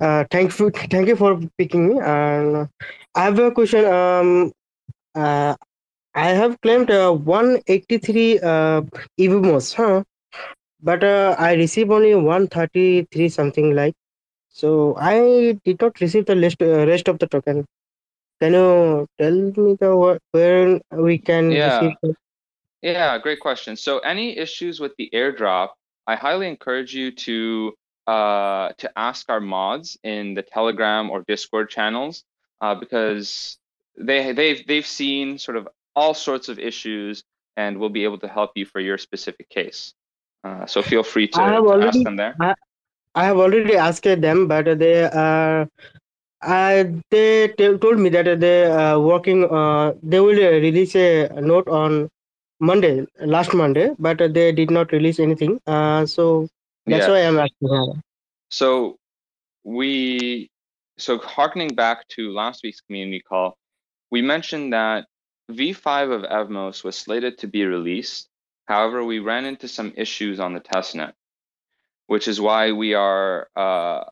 Uh, 0.01 0.25
thank 0.31 0.59
you, 0.59 0.71
thank 0.71 1.09
you 1.09 1.17
for 1.17 1.39
picking 1.59 1.89
me. 1.89 2.01
And 2.01 2.69
I 3.15 3.25
have 3.25 3.39
a 3.39 3.51
question. 3.53 3.85
Um, 3.85 4.53
uh, 5.15 5.55
I 6.15 6.29
have 6.31 6.61
claimed 6.63 6.91
uh, 6.91 7.13
183 7.13 8.39
uh, 8.41 8.83
EVMOS, 9.21 9.75
huh? 9.75 10.03
But 10.83 11.05
uh, 11.05 11.37
I 11.39 11.53
received 11.55 11.91
only 11.91 12.15
133 12.15 13.29
something 13.29 13.75
like. 13.77 13.95
So 14.51 14.97
I 14.99 15.59
did 15.65 15.81
not 15.81 16.01
receive 16.01 16.27
the 16.27 16.35
list 16.35 16.61
uh, 16.63 16.87
rest 16.87 17.09
of 17.09 17.19
the 17.19 17.27
token. 17.27 17.65
Can 18.41 18.55
you 18.55 19.07
tell 19.19 19.33
me 19.33 19.77
the 19.81 19.91
wh- 19.97 20.35
where 20.35 20.81
we 20.93 21.19
can 21.19 21.51
Yeah. 21.53 21.81
receive? 21.81 22.17
Yeah, 22.83 23.19
great 23.19 23.41
question. 23.41 23.77
So 23.77 23.99
any 24.01 24.37
issues 24.39 24.81
with 24.81 24.93
the 24.97 25.11
airdrop, 25.13 25.71
I 26.07 26.17
highly 26.17 26.49
encourage 26.49 26.95
you 26.95 27.13
to 27.13 27.75
uh, 28.07 28.71
to 28.79 28.91
ask 28.99 29.29
our 29.29 29.41
mods 29.41 29.99
in 30.03 30.35
the 30.35 30.43
Telegram 30.43 31.11
or 31.11 31.23
Discord 31.27 31.71
channels 31.71 32.25
uh, 32.61 32.75
because 32.75 33.59
they 33.97 34.33
they've 34.33 34.67
they've 34.67 34.87
seen 34.87 35.39
sort 35.39 35.57
of 35.57 35.69
all 35.95 36.15
sorts 36.15 36.49
of 36.49 36.59
issues 36.59 37.23
and 37.57 37.79
will 37.79 37.91
be 37.91 38.05
able 38.05 38.19
to 38.19 38.29
help 38.29 38.53
you 38.57 38.65
for 38.65 38.81
your 38.81 38.97
specific 38.99 39.49
case. 39.49 39.93
Uh, 40.43 40.65
so 40.65 40.81
feel 40.83 41.03
free 41.03 41.29
to, 41.29 41.39
to 41.39 41.83
ask 41.83 42.03
them 42.03 42.17
there. 42.17 42.35
I 42.41 42.55
have 43.15 43.37
already 43.39 43.77
asked 43.77 44.03
them, 44.05 44.47
but 44.47 44.79
they 44.79 45.05
are. 45.05 45.69
Uh, 46.43 46.85
they 47.11 47.49
t- 47.49 47.77
told 47.79 47.99
me 47.99 48.09
that 48.11 48.41
they 48.41 48.65
are 48.65 48.99
working. 49.01 49.45
Uh, 49.45 49.93
they 50.03 50.21
will 50.21 50.39
uh, 50.45 50.51
release 50.67 50.95
a 50.95 51.29
note 51.41 51.69
on 51.69 52.09
Monday, 52.61 53.07
last 53.21 53.55
Monday, 53.55 53.91
but 53.99 54.19
they 54.35 54.53
did 54.53 54.71
not 54.71 54.93
release 54.93 55.19
anything. 55.19 55.61
Uh, 55.67 56.07
so 56.07 56.49
that's 56.87 57.07
Yeah. 57.07 57.13
why 57.13 57.21
I'm 57.27 57.39
asking. 57.39 57.69
her. 57.69 58.03
So 58.51 58.99
we 59.65 60.51
so 60.99 61.19
harkening 61.19 61.75
back 61.75 62.07
to 62.09 62.31
last 62.33 62.63
week's 62.63 62.81
community 62.81 63.21
call, 63.21 63.57
we 64.11 64.23
mentioned 64.23 64.73
that 64.73 65.07
V5 65.51 66.11
of 66.11 66.23
Evmos 66.23 66.85
was 66.85 66.97
slated 66.97 67.39
to 67.39 67.49
be 67.49 67.65
released. 67.65 68.29
However, 68.67 69.05
we 69.05 69.19
ran 69.19 69.45
into 69.47 69.69
some 69.69 69.93
issues 69.97 70.41
on 70.41 70.53
the 70.55 70.61
testnet, 70.61 71.13
which 72.11 72.27
is 72.27 72.41
why 72.41 72.73
we 72.73 72.93
are 72.95 73.47
uh, 73.55 74.03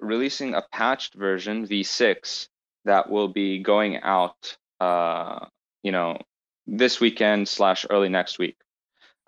releasing 0.00 0.54
a 0.54 0.62
patched 0.72 1.12
version 1.12 1.66
V6 1.66 2.48
that 2.86 3.10
will 3.10 3.28
be 3.28 3.58
going 3.58 3.98
out, 3.98 4.56
uh, 4.80 5.44
you 5.82 5.92
know, 5.92 6.18
this 6.66 6.98
weekend 6.98 7.46
slash 7.46 7.84
early 7.90 8.08
next 8.08 8.38
week. 8.38 8.56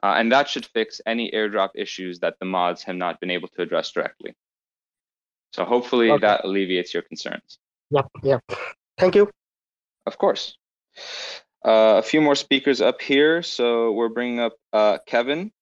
Uh, 0.03 0.15
and 0.17 0.33
that 0.33 0.49
should 0.49 0.65
fix 0.65 1.03
any 1.05 1.31
airdrop 1.33 1.69
issues 1.75 2.21
that 2.21 2.39
the 2.41 2.47
mods 2.47 2.83
have 2.85 2.97
not 2.97 3.21
been 3.21 3.31
able 3.31 3.49
to 3.49 3.61
address 3.61 3.93
directly. 3.93 4.35
So 5.53 5.67
hopefully 5.67 6.11
Okay. 6.11 6.23
that 6.23 6.47
alleviates 6.47 6.95
your 6.95 7.03
concerns. 7.03 7.59
Yep, 7.91 8.07
yep. 8.23 8.43
Thank 8.97 9.17
you. 9.17 9.31
Of 10.07 10.17
course. 10.17 10.57
Uh, 11.63 12.01
a 12.01 12.03
few 12.03 12.23
more 12.23 12.37
speakers 12.37 12.81
up 12.81 13.03
here. 13.03 13.43
So 13.43 13.93
we're 13.93 14.09
bringing 14.09 14.41
up 14.41 14.55
uh, 14.73 14.97
Kevin. 15.07 15.53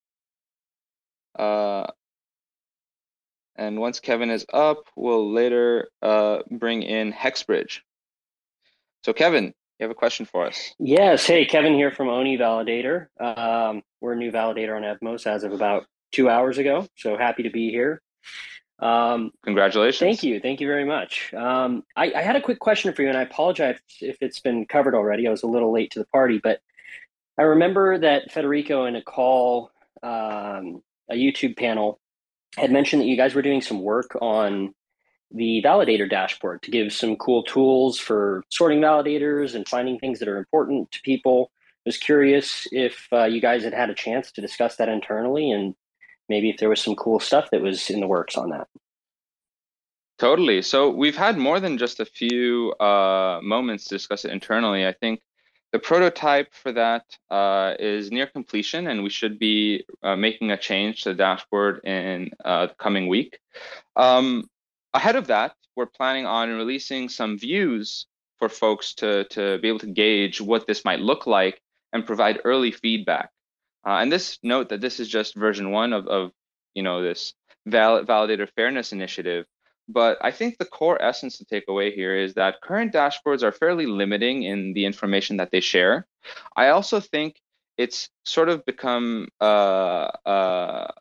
And 3.63 3.79
once 3.79 4.01
Kevin 4.01 4.29
is 4.29 4.45
up, 4.53 4.89
we'll 4.97 5.33
later 5.33 5.89
uh, 6.03 6.41
bring 6.51 6.83
in 6.83 7.13
Hexbridge. 7.13 7.79
So 9.05 9.13
Kevin, 9.13 9.45
you 9.45 9.85
have 9.85 9.91
a 9.93 9.95
question 9.95 10.27
for 10.27 10.45
us. 10.45 10.75
Yes. 10.81 11.25
Hey, 11.25 11.45
Kevin 11.45 11.75
here 11.75 11.93
from 11.93 12.09
Oni 12.09 12.37
Validator. 12.37 13.07
Um, 13.21 13.83
we're 14.01 14.15
a 14.15 14.17
new 14.17 14.33
validator 14.33 14.75
on 14.75 14.83
Evmos 14.83 15.29
as 15.29 15.45
of 15.45 15.53
about 15.53 15.87
two 16.11 16.29
hours 16.29 16.59
ago. 16.59 16.89
So 16.97 17.17
happy 17.17 17.45
to 17.45 17.51
be 17.51 17.71
here. 17.71 18.03
Um, 18.81 19.31
Congratulations. 19.45 20.01
thank 20.01 20.25
you. 20.25 20.41
Thank 20.41 20.61
you 20.61 20.67
very 20.67 20.85
much. 20.85 21.33
Um, 21.33 21.85
I, 21.95 22.13
I 22.17 22.21
had 22.23 22.35
a 22.35 22.43
quick 22.43 22.59
question 22.59 22.93
for 22.93 23.03
you, 23.03 23.11
and 23.11 23.17
I 23.17 23.23
apologize 23.23 23.79
if 24.01 24.17
it's 24.21 24.41
been 24.41 24.67
covered 24.67 24.97
already. 24.97 25.29
I 25.29 25.31
was 25.31 25.45
a 25.45 25.47
little 25.47 25.73
late 25.73 25.93
to 25.93 26.01
the 26.01 26.07
party, 26.07 26.41
but 26.43 26.59
I 27.39 27.43
remember 27.43 27.97
that 27.97 28.33
Federico 28.33 28.87
in 28.87 28.97
a 28.97 29.03
call, 29.03 29.71
um, 30.03 30.83
a 31.09 31.15
YouTube 31.15 31.57
panel, 31.57 32.01
had 32.57 32.71
mentioned 32.71 33.03
that 33.03 33.07
you 33.07 33.17
guys 33.17 33.35
were 33.35 33.43
doing 33.43 33.63
some 33.63 33.83
work 33.83 34.17
on 34.21 34.75
the 35.31 35.63
validator 35.65 36.09
dashboard 36.09 36.63
to 36.63 36.71
give 36.71 36.93
some 36.93 37.17
cool 37.17 37.43
tools 37.43 37.99
for 37.99 38.45
sorting 38.51 38.81
validators 38.81 39.55
and 39.55 39.67
finding 39.67 39.99
things 39.99 40.19
that 40.19 40.29
are 40.29 40.37
important 40.37 40.91
to 40.93 41.01
people. 41.03 41.51
I 41.55 41.89
was 41.89 41.97
curious 41.97 42.67
if 42.71 43.09
uh, 43.13 43.25
you 43.25 43.41
guys 43.41 43.65
had 43.65 43.73
had 43.73 43.91
a 43.91 43.95
chance 43.95 44.31
to 44.33 44.41
discuss 44.41 44.77
that 44.77 44.89
internally 44.89 45.51
and 45.51 45.75
maybe 46.29 46.51
if 46.51 46.59
there 46.59 46.69
was 46.69 46.81
some 46.81 46.95
cool 46.95 47.19
stuff 47.19 47.51
that 47.51 47.63
was 47.63 47.91
in 47.91 48.01
the 48.01 48.07
works 48.07 48.37
on 48.37 48.51
that. 48.51 48.69
Totally. 50.19 50.63
So 50.63 50.91
we've 50.91 51.17
had 51.17 51.37
more 51.37 51.59
than 51.59 51.79
just 51.79 51.99
a 51.99 52.05
few 52.05 52.73
uh, 52.75 53.41
moments 53.43 53.85
to 53.87 53.97
discuss 53.97 54.25
it 54.25 54.31
internally. 54.31 54.87
I 54.87 54.93
think 54.93 55.21
the 55.73 55.79
prototype 55.79 56.53
for 56.53 56.73
that 56.73 57.05
uh, 57.31 57.75
is 57.79 58.11
near 58.11 58.27
completion, 58.27 58.87
and 58.87 59.03
we 59.03 59.11
should 59.11 59.39
be 59.39 59.85
uh, 60.03 60.17
making 60.17 60.51
a 60.51 60.57
change 60.57 61.03
to 61.03 61.11
the 61.11 61.15
dashboard 61.15 61.81
in 61.85 62.31
uh, 62.45 62.67
the 62.67 62.75
coming 62.75 63.09
week. 63.09 63.39
Um, 63.97 64.49
ahead 64.93 65.17
of 65.17 65.29
that, 65.29 65.55
we're 65.75 65.87
planning 65.87 66.27
on 66.27 66.51
releasing 66.51 67.09
some 67.09 67.39
views 67.39 68.07
for 68.39 68.49
folks 68.51 68.95
to, 68.95 69.25
to 69.25 69.59
be 69.59 69.69
able 69.69 69.79
to 69.79 69.87
gauge 69.87 70.41
what 70.41 70.67
this 70.67 70.85
might 70.85 71.01
look 71.01 71.27
like 71.27 71.63
and 71.93 72.07
provide 72.07 72.41
early 72.45 72.71
feedback. 72.71 73.31
Uh, 73.87 73.97
and 73.97 74.13
this 74.13 74.39
note 74.43 74.69
that 74.69 74.81
this 74.81 75.01
is 75.01 75.09
just 75.09 75.35
version 75.35 75.71
one 75.71 75.93
of, 75.93 76.07
of 76.07 76.33
you 76.75 76.83
know 76.83 77.03
this 77.03 77.35
val- 77.67 78.05
validator 78.05 78.49
fairness 78.57 78.93
initiative. 78.93 79.47
But 79.89 80.19
I 80.21 80.31
think 80.31 80.59
the 80.59 80.65
core 80.65 81.01
essence 81.03 81.39
to 81.39 81.45
take 81.45 81.65
away 81.69 81.95
here 81.95 82.17
is 82.17 82.35
that 82.35 82.61
current 82.63 82.93
dashboards 82.93 83.43
are 83.43 83.53
fairly 83.53 83.87
limiting 83.87 84.45
in 84.45 84.73
the 84.75 84.87
information 84.87 85.37
that 85.39 85.51
they 85.51 85.61
share. 85.61 86.07
I 86.57 86.69
also 86.69 87.01
think 87.01 87.41
it's 87.77 88.09
sort 88.25 88.49
of 88.49 88.65
become 88.65 89.29
uh, 89.41 90.09
uh, 90.25 90.93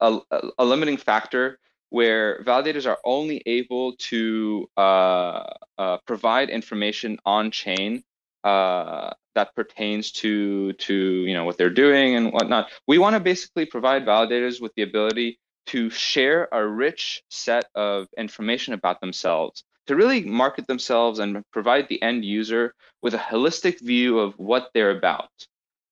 a, 0.00 0.20
a, 0.58 0.64
limiting 0.64 0.96
factor 0.96 1.58
where 1.90 2.42
validators 2.44 2.86
are 2.86 2.98
only 3.04 3.42
able 3.44 3.94
to 3.96 4.68
uh, 4.76 5.44
uh 5.78 5.98
provide 6.06 6.48
information 6.48 7.18
on 7.26 7.50
chain 7.50 8.02
uh, 8.44 9.10
that 9.34 9.54
pertains 9.54 10.10
to 10.10 10.72
to 10.74 10.94
you 10.94 11.34
know 11.34 11.44
what 11.44 11.58
they're 11.58 11.70
doing 11.70 12.16
and 12.16 12.32
whatnot. 12.32 12.70
We 12.86 12.98
want 12.98 13.14
to 13.14 13.20
basically 13.20 13.66
provide 13.66 14.04
validators 14.04 14.60
with 14.60 14.74
the 14.74 14.82
ability 14.82 15.38
to 15.66 15.90
share 15.90 16.48
a 16.52 16.66
rich 16.66 17.22
set 17.30 17.66
of 17.74 18.08
information 18.16 18.74
about 18.74 19.00
themselves, 19.00 19.64
to 19.86 19.96
really 19.96 20.22
market 20.22 20.66
themselves 20.66 21.18
and 21.18 21.42
provide 21.52 21.88
the 21.88 22.02
end 22.02 22.24
user 22.24 22.74
with 23.02 23.14
a 23.14 23.18
holistic 23.18 23.80
view 23.80 24.18
of 24.18 24.38
what 24.38 24.70
they're 24.74 24.96
about, 24.96 25.30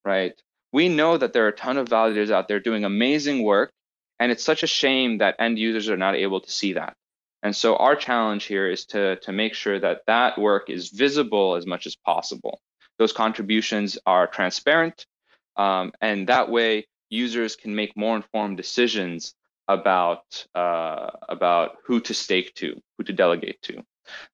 right? 0.05 0.41
We 0.73 0.89
know 0.89 1.17
that 1.17 1.33
there 1.33 1.45
are 1.45 1.49
a 1.49 1.53
ton 1.53 1.77
of 1.77 1.89
validators 1.89 2.31
out 2.31 2.49
there 2.49 2.61
doing 2.61 2.85
amazing 2.85 3.43
work, 3.43 3.73
and 4.19 4.31
it's 4.31 4.45
such 4.45 4.63
a 4.63 4.69
shame 4.69 5.19
that 5.19 5.37
end 5.39 5.59
users 5.59 5.89
are 5.89 5.97
not 5.97 6.15
able 6.15 6.41
to 6.41 6.51
see 6.51 6.75
that. 6.75 6.95
And 7.43 7.57
so 7.57 7.77
our 7.77 7.97
challenge 7.97 8.45
here 8.45 8.71
is 8.71 8.85
to, 8.87 9.17
to 9.17 9.33
make 9.33 9.55
sure 9.55 9.79
that 9.81 10.03
that 10.07 10.39
work 10.39 10.69
is 10.69 10.91
visible 10.91 11.57
as 11.57 11.67
much 11.67 11.87
as 11.87 11.97
possible. 11.97 12.61
Those 12.99 13.13
contributions 13.13 13.99
are 14.05 14.27
transparent, 14.27 15.07
um, 15.57 15.93
and 16.01 16.29
that 16.29 16.51
way 16.51 16.87
users 17.09 17.57
can 17.57 17.75
make 17.75 17.97
more 17.97 18.15
informed 18.15 18.57
decisions 18.57 19.35
about 19.71 20.45
uh, 20.55 21.11
about 21.29 21.77
who 21.85 22.01
to 22.01 22.13
stake 22.13 22.55
to, 22.57 22.81
who 22.99 23.05
to 23.05 23.13
delegate 23.13 23.63
to. 23.63 23.83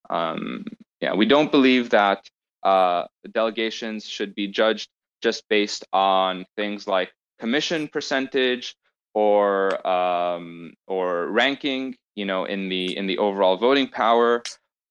Um, 0.09 0.64
yeah, 1.01 1.14
we 1.14 1.26
don't 1.26 1.51
believe 1.51 1.91
that 1.91 2.28
uh, 2.62 3.05
delegations 3.32 4.07
should 4.07 4.34
be 4.34 4.49
judged 4.49 4.89
just 5.22 5.49
based 5.49 5.84
on 5.93 6.47
things 6.57 6.89
like 6.89 7.12
commission 7.39 7.89
percentage 7.89 8.74
or 9.14 9.87
um, 9.87 10.72
or 10.87 11.26
ranking, 11.26 11.97
you 12.14 12.24
know, 12.24 12.45
in 12.45 12.68
the 12.68 12.97
in 12.97 13.07
the 13.07 13.18
overall 13.18 13.57
voting 13.59 13.89
power 13.89 14.43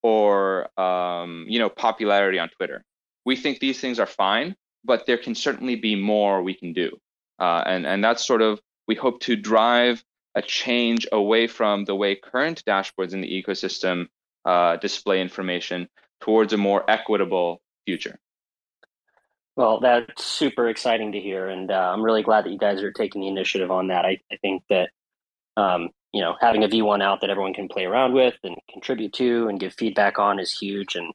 or 0.02 0.68
um, 0.80 1.44
you 1.48 1.58
know 1.58 1.68
popularity 1.68 2.38
on 2.38 2.48
Twitter. 2.50 2.84
We 3.24 3.34
think 3.34 3.58
these 3.58 3.80
things 3.80 3.98
are 3.98 4.06
fine, 4.06 4.54
but 4.84 5.06
there 5.06 5.18
can 5.18 5.34
certainly 5.34 5.74
be 5.74 5.96
more 5.96 6.42
we 6.42 6.54
can 6.54 6.72
do, 6.72 6.96
uh, 7.40 7.64
and 7.66 7.84
and 7.84 8.04
that's 8.04 8.24
sort 8.24 8.42
of 8.42 8.60
we 8.86 8.94
hope 8.94 9.18
to 9.22 9.34
drive 9.34 10.04
a 10.36 10.42
change 10.42 11.08
away 11.10 11.46
from 11.46 11.84
the 11.86 11.96
way 11.96 12.14
current 12.14 12.62
dashboards 12.66 13.14
in 13.14 13.22
the 13.22 13.42
ecosystem 13.42 14.06
uh, 14.44 14.76
display 14.76 15.20
information 15.20 15.88
towards 16.20 16.52
a 16.52 16.56
more 16.56 16.88
equitable 16.88 17.60
future. 17.86 18.18
Well, 19.56 19.80
that's 19.80 20.22
super 20.22 20.68
exciting 20.68 21.12
to 21.12 21.20
hear, 21.20 21.48
and 21.48 21.70
uh, 21.70 21.90
I'm 21.92 22.02
really 22.02 22.22
glad 22.22 22.44
that 22.44 22.52
you 22.52 22.58
guys 22.58 22.82
are 22.82 22.92
taking 22.92 23.22
the 23.22 23.28
initiative 23.28 23.70
on 23.70 23.88
that. 23.88 24.04
I, 24.04 24.18
I 24.30 24.36
think 24.42 24.62
that 24.68 24.90
um, 25.56 25.88
you 26.12 26.20
know 26.20 26.36
having 26.38 26.62
a 26.62 26.68
V1 26.68 27.02
out 27.02 27.22
that 27.22 27.30
everyone 27.30 27.54
can 27.54 27.66
play 27.66 27.86
around 27.86 28.12
with 28.12 28.34
and 28.44 28.54
contribute 28.70 29.14
to 29.14 29.48
and 29.48 29.58
give 29.58 29.72
feedback 29.72 30.18
on 30.18 30.38
is 30.38 30.52
huge, 30.52 30.94
and 30.94 31.10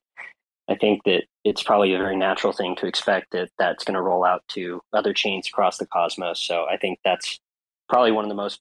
I 0.68 0.76
think 0.76 1.04
that 1.04 1.26
it's 1.44 1.62
probably 1.62 1.94
a 1.94 2.00
very 2.00 2.18
natural 2.18 2.52
thing 2.52 2.76
to 2.78 2.88
expect 2.88 3.32
that 3.34 3.50
that's 3.60 3.84
going 3.84 3.96
to 3.96 4.02
roll 4.02 4.24
out 4.24 4.42
to 4.50 4.82
other 4.92 5.14
chains 5.14 5.48
across 5.48 5.78
the 5.78 5.86
cosmos. 5.86 6.40
So 6.40 6.66
I 6.68 6.78
think 6.78 6.98
that's 7.06 7.40
probably 7.90 8.12
one 8.12 8.26
of 8.26 8.30
the 8.30 8.36
most 8.36 8.60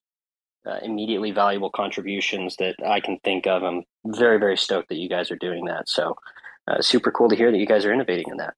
uh, 0.67 0.79
immediately 0.83 1.31
valuable 1.31 1.71
contributions 1.71 2.57
that 2.57 2.77
I 2.85 3.01
can 3.01 3.19
think 3.25 3.47
of. 3.47 3.63
I'm 3.63 3.85
very, 4.05 4.39
very 4.39 4.57
stoked 4.57 4.89
that 4.89 4.99
you 4.99 5.09
guys 5.09 5.31
are 5.31 5.37
doing 5.37 5.65
that. 5.67 5.89
So, 5.89 6.17
uh, 6.69 6.83
super 6.83 7.11
cool 7.11 7.29
to 7.29 7.37
hear 7.37 7.51
that 7.51 7.59
you 7.59 7.67
guys 7.67 7.85
are 7.85 7.93
innovating 7.93 8.27
in 8.31 8.37
that. 8.39 8.55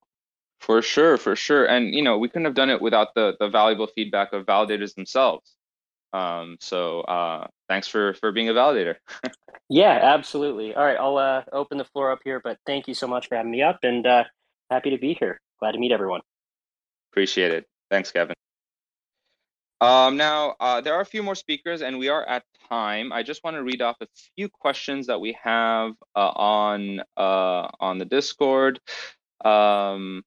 For 0.59 0.81
sure, 0.81 1.17
for 1.17 1.35
sure, 1.35 1.65
and 1.65 1.93
you 1.93 2.01
know 2.01 2.17
we 2.17 2.29
couldn't 2.29 2.45
have 2.45 2.55
done 2.55 2.69
it 2.69 2.81
without 2.81 3.13
the 3.15 3.35
the 3.39 3.49
valuable 3.49 3.87
feedback 3.87 4.31
of 4.31 4.45
validators 4.45 4.95
themselves. 4.95 5.55
Um, 6.13 6.57
so 6.61 7.01
uh, 7.01 7.47
thanks 7.67 7.87
for 7.87 8.13
for 8.13 8.31
being 8.31 8.47
a 8.47 8.53
validator. 8.53 8.95
yeah, 9.69 9.99
absolutely. 10.01 10.73
All 10.73 10.85
right, 10.85 10.97
I'll 10.97 11.17
uh, 11.17 11.43
open 11.51 11.77
the 11.77 11.85
floor 11.85 12.11
up 12.11 12.19
here, 12.23 12.39
but 12.41 12.59
thank 12.65 12.87
you 12.87 12.93
so 12.93 13.07
much 13.07 13.27
for 13.27 13.35
having 13.35 13.51
me 13.51 13.61
up, 13.61 13.79
and 13.83 14.07
uh, 14.07 14.23
happy 14.69 14.91
to 14.91 14.97
be 14.97 15.15
here. 15.19 15.41
Glad 15.59 15.73
to 15.73 15.79
meet 15.79 15.91
everyone. 15.91 16.21
Appreciate 17.11 17.51
it. 17.51 17.67
Thanks, 17.89 18.11
Kevin. 18.11 18.35
Um, 19.83 20.15
now, 20.15 20.55
uh, 20.61 20.79
there 20.79 20.93
are 20.93 21.01
a 21.01 21.05
few 21.05 21.21
more 21.21 21.35
speakers 21.35 21.81
and 21.81 21.99
we 21.99 22.07
are 22.07 22.23
at 22.23 22.45
time. 22.69 23.11
I 23.11 23.21
just 23.21 23.43
want 23.43 23.57
to 23.57 23.63
read 23.63 23.81
off 23.81 23.97
a 23.99 24.07
few 24.37 24.47
questions 24.47 25.07
that 25.07 25.19
we 25.19 25.37
have 25.43 25.91
uh, 26.15 26.29
on 26.29 27.01
uh, 27.17 27.67
on 27.81 27.97
the 27.97 28.05
Discord. 28.05 28.79
Um, 29.43 30.23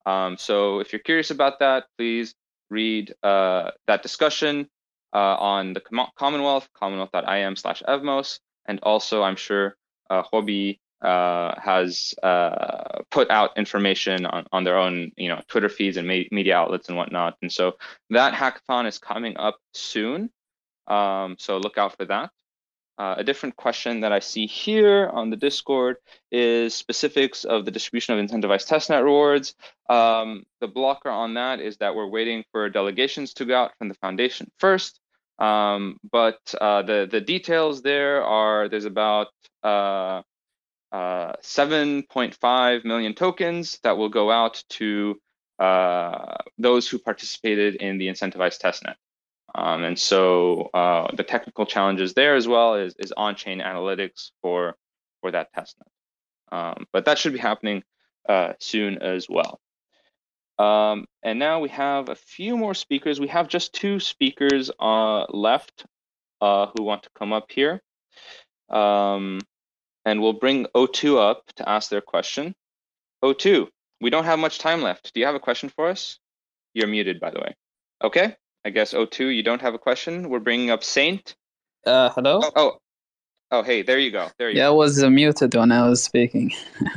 Um, 0.06 0.38
so 0.38 0.80
if 0.80 0.94
you're 0.94 1.00
curious 1.00 1.32
about 1.32 1.60
that, 1.60 1.86
please 1.98 2.36
read 2.70 3.14
uh, 3.24 3.72
that 3.88 4.04
discussion 4.04 4.68
uh, 5.14 5.36
on 5.38 5.74
the 5.74 5.80
Com- 5.80 6.12
Commonwealth, 6.16 6.68
commonwealth.im 6.74 7.56
slash 7.56 7.82
evmos. 7.88 8.40
And 8.68 8.80
also, 8.84 9.24
I'm 9.24 9.36
sure 9.36 9.76
uh, 10.10 10.24
uh, 11.02 11.60
has 11.60 12.16
uh, 12.24 13.02
put 13.12 13.30
out 13.30 13.58
information 13.58 14.26
on, 14.26 14.46
on 14.52 14.64
their 14.64 14.78
own, 14.78 15.12
you 15.18 15.30
know, 15.30 15.42
Twitter 15.48 15.70
feeds 15.70 15.98
and 15.98 16.08
media 16.08 16.56
outlets 16.56 16.90
and 16.90 16.98
whatnot. 16.98 17.38
And 17.42 17.52
so 17.52 17.78
that 18.10 18.34
hackathon 18.34 18.88
is 18.88 18.98
coming 18.98 19.38
up 19.38 19.58
soon. 19.74 20.30
Um, 20.88 21.36
so 21.40 21.58
look 21.58 21.78
out 21.78 21.98
for 21.98 22.06
that. 22.06 22.32
Uh, 22.98 23.16
a 23.18 23.24
different 23.24 23.56
question 23.58 24.00
that 24.02 24.14
I 24.14 24.20
see 24.20 24.46
here 24.46 25.10
on 25.12 25.30
the 25.30 25.36
Discord 25.36 25.98
is 26.32 26.74
specifics 26.74 27.44
of 27.44 27.66
the 27.66 27.72
distribution 27.72 28.18
of 28.18 28.26
incentivized 28.26 28.70
testnet 28.70 29.04
rewards. 29.04 29.54
Um, 29.90 30.46
the 30.62 30.68
blocker 30.68 31.10
on 31.10 31.34
that 31.34 31.60
is 31.60 31.78
that 31.78 31.94
we're 31.94 32.08
waiting 32.08 32.46
for 32.52 32.70
delegations 32.70 33.34
to 33.34 33.46
go 33.46 33.56
out 33.58 33.72
from 33.78 33.90
the 33.90 33.96
foundation 33.96 34.50
first. 34.60 35.02
Um, 35.40 36.00
but 36.10 36.40
uh, 36.62 36.84
the 36.84 37.10
the 37.12 37.20
details 37.20 37.82
there 37.82 38.24
are 38.24 38.70
there's 38.70 38.86
about 38.86 39.28
uh, 39.64 40.22
uh 40.94 41.34
7.5 41.44 42.86
million 42.86 43.14
tokens 43.14 43.78
that 43.84 43.98
will 43.98 44.08
go 44.08 44.32
out 44.32 44.64
to 44.70 45.20
uh, 45.60 46.36
those 46.58 46.88
who 46.88 47.00
participated 47.00 47.76
in 47.76 47.98
the 47.98 48.08
incentivized 48.08 48.62
testnet. 48.62 48.96
Um, 49.58 49.86
and 49.86 49.98
so 49.98 50.70
uh, 50.74 51.16
the 51.16 51.24
technical 51.24 51.66
challenges 51.66 52.14
there 52.14 52.36
as 52.36 52.48
well 52.48 52.76
is, 52.76 52.94
is 53.00 53.14
on-chain 53.16 53.62
analytics 53.62 54.32
for, 54.42 54.76
for 55.22 55.32
that 55.32 55.54
testnet. 55.56 55.88
Um, 56.52 56.86
but 56.92 57.06
that 57.06 57.18
should 57.18 57.34
be 57.34 57.40
happening 57.40 57.84
uh, 58.28 58.54
soon 58.60 59.02
as 59.02 59.28
well. 59.30 59.62
Um, 60.60 61.06
and 61.24 61.40
now 61.40 61.62
we 61.62 61.70
have 61.70 62.10
a 62.10 62.16
few 62.16 62.58
more 62.58 62.74
speakers. 62.74 63.20
We 63.20 63.28
have 63.30 63.48
just 63.48 63.74
two 63.74 64.00
speakers 64.00 64.72
uh, 64.80 65.26
left 65.30 65.86
uh, 66.42 66.68
who 66.76 66.84
want 66.84 67.04
to 67.04 67.10
come 67.18 67.32
up 67.32 67.50
here. 67.50 67.82
Um, 68.70 69.40
and 70.04 70.22
we'll 70.22 70.34
bring 70.34 70.66
O2 70.76 71.18
up 71.18 71.44
to 71.56 71.68
ask 71.68 71.90
their 71.90 72.02
question. 72.02 72.56
O2, 73.24 73.68
we 74.02 74.10
don't 74.10 74.26
have 74.26 74.40
much 74.40 74.60
time 74.60 74.82
left. 74.82 75.14
Do 75.14 75.20
you 75.22 75.26
have 75.26 75.36
a 75.36 75.40
question 75.40 75.70
for 75.70 75.88
us? 75.88 76.20
You're 76.74 76.88
muted, 76.88 77.20
by 77.20 77.32
the 77.32 77.40
way. 77.40 77.56
Okay. 78.04 78.36
I 78.66 78.70
guess 78.72 78.94
O2, 78.94 79.36
you 79.36 79.44
don't 79.44 79.62
have 79.62 79.74
a 79.74 79.80
question. 79.80 80.30
We're 80.30 80.40
bringing 80.40 80.72
up 80.72 80.84
Saint. 80.84 81.36
Uh, 81.86 82.10
hello. 82.10 82.42
Oh, 82.44 82.52
oh, 82.56 82.78
oh, 83.52 83.64
hey, 83.64 83.84
there 83.84 84.00
you 84.00 84.12
go. 84.12 84.28
There 84.38 84.50
you. 84.50 84.58
Yeah, 84.58 84.66
go. 84.66 84.74
I 84.74 84.76
was 84.76 85.04
uh, 85.04 85.10
muted 85.10 85.54
when 85.54 85.72
I 85.72 85.88
was 85.88 86.04
speaking. 86.04 86.52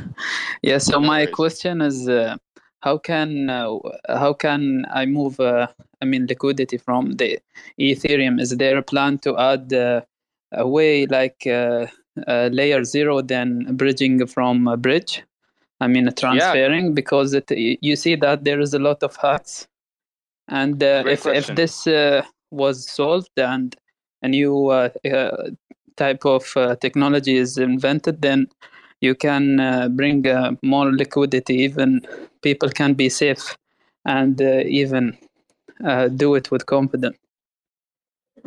yeah. 0.63 0.79
So 0.79 0.99
no 0.99 1.07
my 1.07 1.19
worries. 1.19 1.35
question 1.35 1.81
is, 1.81 2.09
uh, 2.09 2.37
how 2.81 2.97
can 2.97 3.49
uh, 3.49 3.77
how 4.07 4.33
can 4.33 4.85
I 4.89 5.05
move 5.05 5.39
uh, 5.39 5.67
I 6.01 6.05
mean, 6.05 6.27
liquidity 6.27 6.77
from 6.77 7.13
the 7.13 7.39
Ethereum. 7.79 8.39
Is 8.39 8.55
there 8.55 8.77
a 8.77 8.83
plan 8.83 9.17
to 9.19 9.37
add 9.37 9.73
uh, 9.73 10.01
a 10.51 10.67
way 10.67 11.05
like 11.05 11.45
uh, 11.45 11.87
uh, 12.27 12.49
layer 12.51 12.83
zero, 12.83 13.21
then 13.21 13.75
bridging 13.75 14.25
from 14.27 14.67
a 14.67 14.77
bridge? 14.77 15.23
I 15.81 15.87
mean, 15.87 16.09
transferring 16.15 16.85
yeah. 16.87 16.91
because 16.91 17.33
it, 17.33 17.51
you 17.51 17.95
see 17.95 18.15
that 18.15 18.43
there 18.43 18.59
is 18.59 18.73
a 18.73 18.79
lot 18.79 19.01
of 19.01 19.15
hacks, 19.15 19.67
and 20.49 20.81
uh, 20.83 21.03
if 21.07 21.25
if 21.27 21.47
this 21.55 21.87
uh, 21.87 22.23
was 22.51 22.89
solved 22.89 23.37
and 23.37 23.75
a 24.21 24.27
new 24.27 24.67
uh, 24.67 24.89
type 25.95 26.25
of 26.25 26.43
technology 26.81 27.37
is 27.37 27.57
invented, 27.57 28.21
then 28.21 28.47
you 29.01 29.15
can 29.15 29.59
uh, 29.59 29.87
bring 29.89 30.27
uh, 30.27 30.51
more 30.61 30.91
liquidity. 30.91 31.55
Even 31.55 32.01
people 32.41 32.69
can 32.69 32.93
be 32.93 33.09
safe 33.09 33.57
and 34.05 34.41
uh, 34.41 34.63
even 34.65 35.17
do 36.15 36.35
it 36.35 36.51
with 36.51 36.65
confidence. 36.65 37.17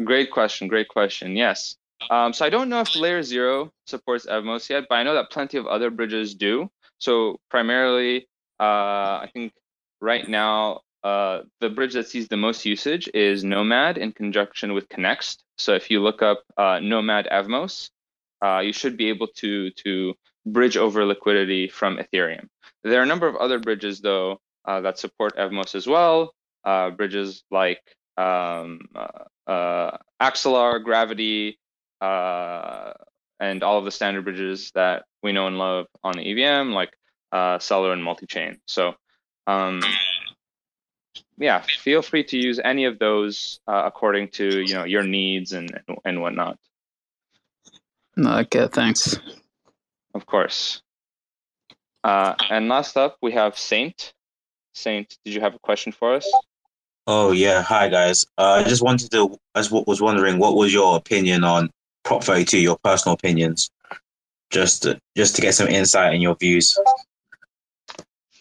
Great 0.05 0.31
question 0.31 0.69
great 0.69 0.89
question 0.89 1.37
yes. 1.37 1.77
Um, 2.11 2.33
so 2.33 2.45
i 2.45 2.51
don't 2.51 2.69
know 2.69 2.81
if 2.81 2.97
layer 2.97 3.23
zero 3.23 3.71
supports 3.87 4.27
evmos 4.27 4.69
yet 4.69 4.87
but 4.89 4.97
i 4.97 5.03
know 5.03 5.15
that 5.15 5.31
plenty 5.31 5.57
of 5.57 5.67
other 5.67 5.91
bridges 5.91 6.35
do. 6.35 6.69
So 6.99 7.39
primarily 7.51 8.27
i 8.59 9.29
think 9.33 9.53
right 10.01 10.29
now 10.29 10.81
uh, 11.05 11.43
the 11.61 11.69
bridge 11.69 11.95
that 11.95 12.09
sees 12.09 12.29
the 12.29 12.37
most 12.37 12.65
usage 12.65 13.09
is 13.13 13.43
Nomad 13.43 13.99
in 13.99 14.13
conjunction 14.13 14.73
with 14.73 14.89
Connext. 14.89 15.43
So 15.59 15.75
if 15.75 15.91
you 15.91 16.01
look 16.01 16.23
up 16.23 16.45
uh, 16.57 16.79
Nomad 16.81 17.27
Evmos, 17.31 17.91
uh, 18.45 18.61
you 18.61 18.73
should 18.73 18.97
be 18.97 19.09
able 19.09 19.29
to 19.37 19.71
to 19.71 20.15
bridge 20.47 20.77
over 20.77 21.05
liquidity 21.05 21.69
from 21.69 21.99
Ethereum. 21.99 22.47
There 22.85 23.01
are 23.01 23.05
a 23.05 23.07
number 23.07 23.27
of 23.27 23.37
other 23.37 23.59
bridges, 23.59 24.01
though, 24.01 24.41
uh, 24.65 24.81
that 24.83 24.99
support 24.99 25.37
Evmos 25.37 25.75
as 25.75 25.87
well. 25.87 26.35
Uh, 26.65 26.91
bridges 26.91 27.43
like 27.51 27.81
um, 28.17 28.81
Axelar, 29.49 30.83
Gravity, 30.83 31.59
and 32.01 33.63
all 33.63 33.79
of 33.79 33.85
the 33.85 33.91
standard 33.91 34.25
bridges 34.25 34.71
that 34.75 35.05
we 35.23 35.33
know 35.33 35.49
and 35.49 35.59
love 35.59 35.87
on 36.05 36.17
the 36.17 36.23
EVM, 36.23 36.71
like 36.71 36.91
Celer 37.33 37.93
and 37.93 38.03
Multichain. 38.03 38.59
So, 38.67 38.95
um, 39.49 39.81
yeah, 41.43 41.61
feel 41.61 42.03
free 42.03 42.25
to 42.25 42.39
use 42.39 42.61
any 42.63 42.85
of 42.85 42.99
those 42.99 43.61
according 43.67 44.29
to 44.29 44.61
you 44.61 44.75
know 44.75 44.85
your 44.85 45.03
needs 45.03 45.53
and 45.53 45.81
and 46.05 46.21
whatnot. 46.23 46.59
Okay, 48.19 48.69
thanks. 48.69 49.19
Of 50.15 50.27
course. 50.27 50.83
Uh, 52.05 52.35
and 52.51 52.69
last 52.69 52.97
up, 52.97 53.17
we 53.23 53.33
have 53.33 53.57
Saint. 53.57 54.13
Saint, 54.75 55.17
did 55.25 55.35
you 55.35 55.41
have 55.41 55.55
a 55.55 55.59
question 55.59 55.93
for 55.93 56.15
us? 56.15 56.31
Oh 57.07 57.33
yeah, 57.33 57.63
hi 57.63 57.89
guys. 57.89 58.25
Uh, 58.39 58.63
I 58.65 58.69
just 58.69 58.83
wanted 58.83 59.11
to, 59.11 59.37
I 59.55 59.65
was 59.87 60.01
wondering, 60.01 60.39
what 60.39 60.55
was 60.55 60.73
your 60.73 60.97
opinion 60.97 61.45
on 61.45 61.71
Prop 62.05 62.23
32? 62.23 62.59
Your 62.61 62.79
personal 62.83 63.15
opinions, 63.15 63.71
just 64.51 64.83
to, 64.83 64.99
just 65.17 65.37
to 65.37 65.43
get 65.43 65.55
some 65.55 65.69
insight 65.69 66.15
in 66.15 66.21
your 66.21 66.37
views. 66.37 66.79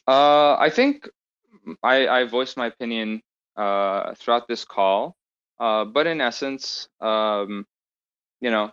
Uh, 0.07 0.55
I 0.57 0.69
think 0.73 1.09
I, 1.84 2.07
I 2.07 2.24
voiced 2.26 2.57
my 2.57 2.67
opinion 2.67 3.22
uh, 3.55 4.13
throughout 4.15 4.47
this 4.47 4.65
call, 4.65 5.15
uh, 5.59 5.86
but 5.86 6.07
in 6.07 6.22
essence, 6.22 6.88
um, 6.99 7.65
you 8.39 8.49
know, 8.51 8.72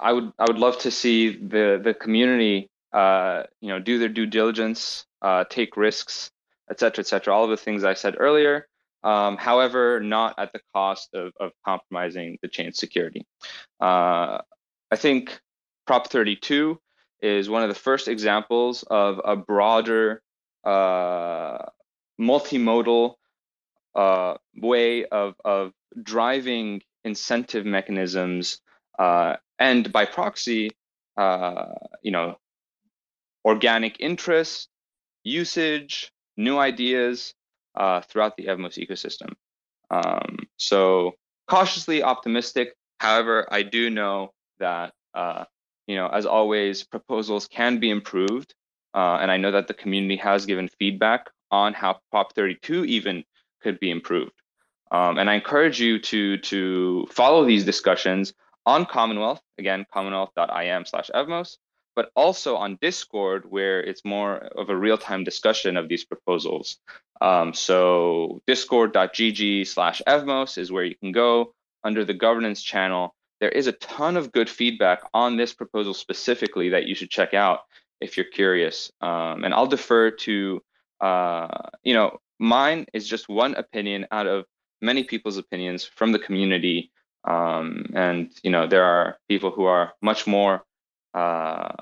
I 0.00 0.12
would 0.12 0.32
I 0.38 0.44
would 0.46 0.58
love 0.58 0.78
to 0.80 0.90
see 0.90 1.30
the 1.36 1.80
the 1.82 1.94
community 1.94 2.68
uh, 2.92 3.44
you 3.60 3.68
know 3.68 3.78
do 3.78 3.98
their 3.98 4.08
due 4.08 4.26
diligence, 4.26 5.06
uh, 5.22 5.44
take 5.48 5.76
risks, 5.76 6.30
et 6.70 6.78
cetera, 6.78 7.02
et 7.02 7.06
cetera. 7.06 7.34
All 7.34 7.44
of 7.44 7.50
the 7.50 7.56
things 7.56 7.84
I 7.84 7.94
said 7.94 8.16
earlier. 8.18 8.68
Um, 9.04 9.36
however, 9.36 9.98
not 9.98 10.38
at 10.38 10.52
the 10.52 10.60
cost 10.72 11.08
of, 11.12 11.32
of 11.40 11.50
compromising 11.64 12.38
the 12.40 12.46
chain 12.46 12.72
security. 12.72 13.26
Uh, 13.80 14.38
I 14.92 14.96
think 14.96 15.40
Prop 15.88 16.06
32 16.06 16.78
is 17.20 17.48
one 17.48 17.62
of 17.62 17.68
the 17.68 17.74
first 17.74 18.06
examples 18.06 18.84
of 18.84 19.20
a 19.24 19.34
broader 19.34 20.22
multimodal 22.20 23.14
uh, 23.94 24.34
way 24.56 25.04
of, 25.06 25.34
of 25.44 25.72
driving 26.02 26.82
incentive 27.04 27.66
mechanisms 27.66 28.60
uh, 28.98 29.36
and 29.58 29.92
by 29.92 30.04
proxy, 30.04 30.70
uh, 31.16 31.66
you 32.02 32.10
know, 32.10 32.36
organic 33.44 34.00
interest, 34.00 34.68
usage, 35.24 36.12
new 36.36 36.58
ideas 36.58 37.34
uh, 37.74 38.00
throughout 38.02 38.36
the 38.36 38.46
Evmos 38.46 38.78
ecosystem. 38.78 39.32
Um, 39.90 40.38
so 40.56 41.12
cautiously 41.48 42.02
optimistic. 42.02 42.74
However, 42.98 43.46
I 43.50 43.62
do 43.62 43.90
know 43.90 44.32
that 44.58 44.92
uh, 45.14 45.44
you 45.86 45.96
know, 45.96 46.08
as 46.08 46.26
always, 46.26 46.84
proposals 46.84 47.48
can 47.48 47.78
be 47.78 47.90
improved, 47.90 48.54
uh, 48.94 49.18
and 49.20 49.30
I 49.30 49.36
know 49.36 49.50
that 49.52 49.68
the 49.68 49.74
community 49.74 50.16
has 50.16 50.46
given 50.46 50.68
feedback 50.68 51.30
on 51.50 51.74
how 51.74 52.00
Prop 52.10 52.34
32 52.34 52.84
even 52.84 53.24
could 53.62 53.78
be 53.80 53.90
improved. 53.90 54.32
Um, 54.90 55.18
and 55.18 55.30
I 55.30 55.34
encourage 55.34 55.80
you 55.80 55.98
to 56.00 56.36
to 56.38 57.06
follow 57.10 57.44
these 57.44 57.64
discussions 57.64 58.34
on 58.66 58.86
Commonwealth, 58.86 59.40
again, 59.58 59.86
commonwealth.im 59.92 60.84
slash 60.84 61.10
evmos, 61.14 61.56
but 61.96 62.10
also 62.14 62.56
on 62.56 62.78
Discord, 62.80 63.44
where 63.48 63.80
it's 63.80 64.04
more 64.04 64.36
of 64.36 64.68
a 64.68 64.76
real 64.76 64.98
time 64.98 65.24
discussion 65.24 65.76
of 65.76 65.88
these 65.88 66.04
proposals. 66.04 66.78
Um, 67.20 67.54
so 67.54 68.42
discord.gg 68.46 69.66
slash 69.66 70.02
evmos 70.06 70.58
is 70.58 70.72
where 70.72 70.84
you 70.84 70.96
can 70.96 71.12
go 71.12 71.54
under 71.84 72.04
the 72.04 72.14
governance 72.14 72.62
channel. 72.62 73.14
There 73.40 73.48
is 73.48 73.66
a 73.66 73.72
ton 73.72 74.16
of 74.16 74.32
good 74.32 74.48
feedback 74.48 75.02
on 75.14 75.36
this 75.36 75.52
proposal 75.54 75.94
specifically 75.94 76.70
that 76.70 76.86
you 76.86 76.94
should 76.94 77.10
check 77.10 77.34
out 77.34 77.60
if 78.02 78.16
you're 78.16 78.26
curious. 78.26 78.90
Um, 79.00 79.44
and 79.44 79.54
I'll 79.54 79.66
defer 79.66 80.10
to, 80.10 80.62
uh, 81.00 81.48
you 81.82 81.94
know, 81.94 82.18
mine 82.38 82.86
is 82.92 83.06
just 83.06 83.28
one 83.28 83.54
opinion 83.54 84.06
out 84.10 84.26
of 84.26 84.44
many 84.80 85.04
people's 85.04 85.38
opinions 85.38 85.84
from 85.84 86.12
the 86.12 86.18
community 86.18 86.90
um, 87.24 87.86
and 87.94 88.30
you 88.42 88.50
know 88.50 88.66
there 88.66 88.84
are 88.84 89.18
people 89.28 89.50
who 89.50 89.64
are 89.64 89.92
much 90.02 90.26
more 90.26 90.64
uh, 91.14 91.72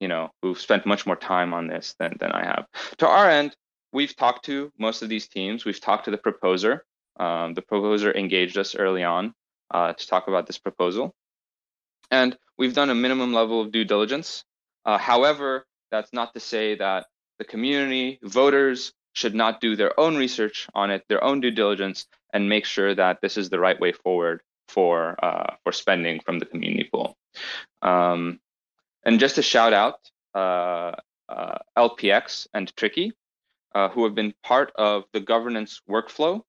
you 0.00 0.08
know 0.08 0.30
who've 0.42 0.58
spent 0.58 0.86
much 0.86 1.06
more 1.06 1.16
time 1.16 1.52
on 1.52 1.66
this 1.66 1.94
than 1.98 2.16
than 2.18 2.32
I 2.32 2.44
have. 2.44 2.66
To 2.98 3.08
our 3.08 3.28
end, 3.28 3.54
we've 3.92 4.16
talked 4.16 4.44
to 4.46 4.72
most 4.78 5.02
of 5.02 5.08
these 5.08 5.28
teams. 5.28 5.64
We've 5.64 5.80
talked 5.80 6.06
to 6.06 6.10
the 6.10 6.18
proposer. 6.18 6.84
Um, 7.20 7.54
the 7.54 7.62
proposer 7.62 8.12
engaged 8.12 8.58
us 8.58 8.74
early 8.74 9.04
on 9.04 9.34
uh, 9.70 9.92
to 9.92 10.06
talk 10.06 10.26
about 10.26 10.46
this 10.46 10.58
proposal, 10.58 11.14
and 12.10 12.36
we've 12.58 12.74
done 12.74 12.90
a 12.90 12.94
minimum 12.94 13.32
level 13.32 13.60
of 13.60 13.72
due 13.72 13.84
diligence. 13.84 14.44
Uh, 14.84 14.98
however, 14.98 15.66
that's 15.90 16.12
not 16.12 16.34
to 16.34 16.40
say 16.40 16.76
that 16.76 17.06
the 17.38 17.44
community, 17.44 18.18
voters, 18.22 18.92
should 19.12 19.34
not 19.34 19.60
do 19.60 19.76
their 19.76 19.98
own 19.98 20.16
research 20.16 20.68
on 20.74 20.90
it, 20.90 21.04
their 21.08 21.22
own 21.22 21.40
due 21.40 21.50
diligence, 21.50 22.06
and 22.32 22.48
make 22.48 22.64
sure 22.64 22.94
that 22.94 23.20
this 23.20 23.36
is 23.36 23.48
the 23.48 23.60
right 23.60 23.78
way 23.80 23.92
forward 23.92 24.40
for 24.68 25.16
uh, 25.24 25.54
for 25.62 25.72
spending 25.72 26.20
from 26.20 26.38
the 26.38 26.46
community 26.46 26.88
pool. 26.92 27.16
Um, 27.82 28.40
and 29.04 29.20
just 29.20 29.38
a 29.38 29.42
shout 29.42 29.72
out 29.72 29.98
uh, 30.34 30.92
uh, 31.28 31.58
LPX 31.76 32.48
and 32.54 32.74
Tricky, 32.76 33.12
uh, 33.74 33.88
who 33.88 34.04
have 34.04 34.14
been 34.14 34.34
part 34.42 34.72
of 34.74 35.04
the 35.12 35.20
governance 35.20 35.80
workflow 35.88 36.42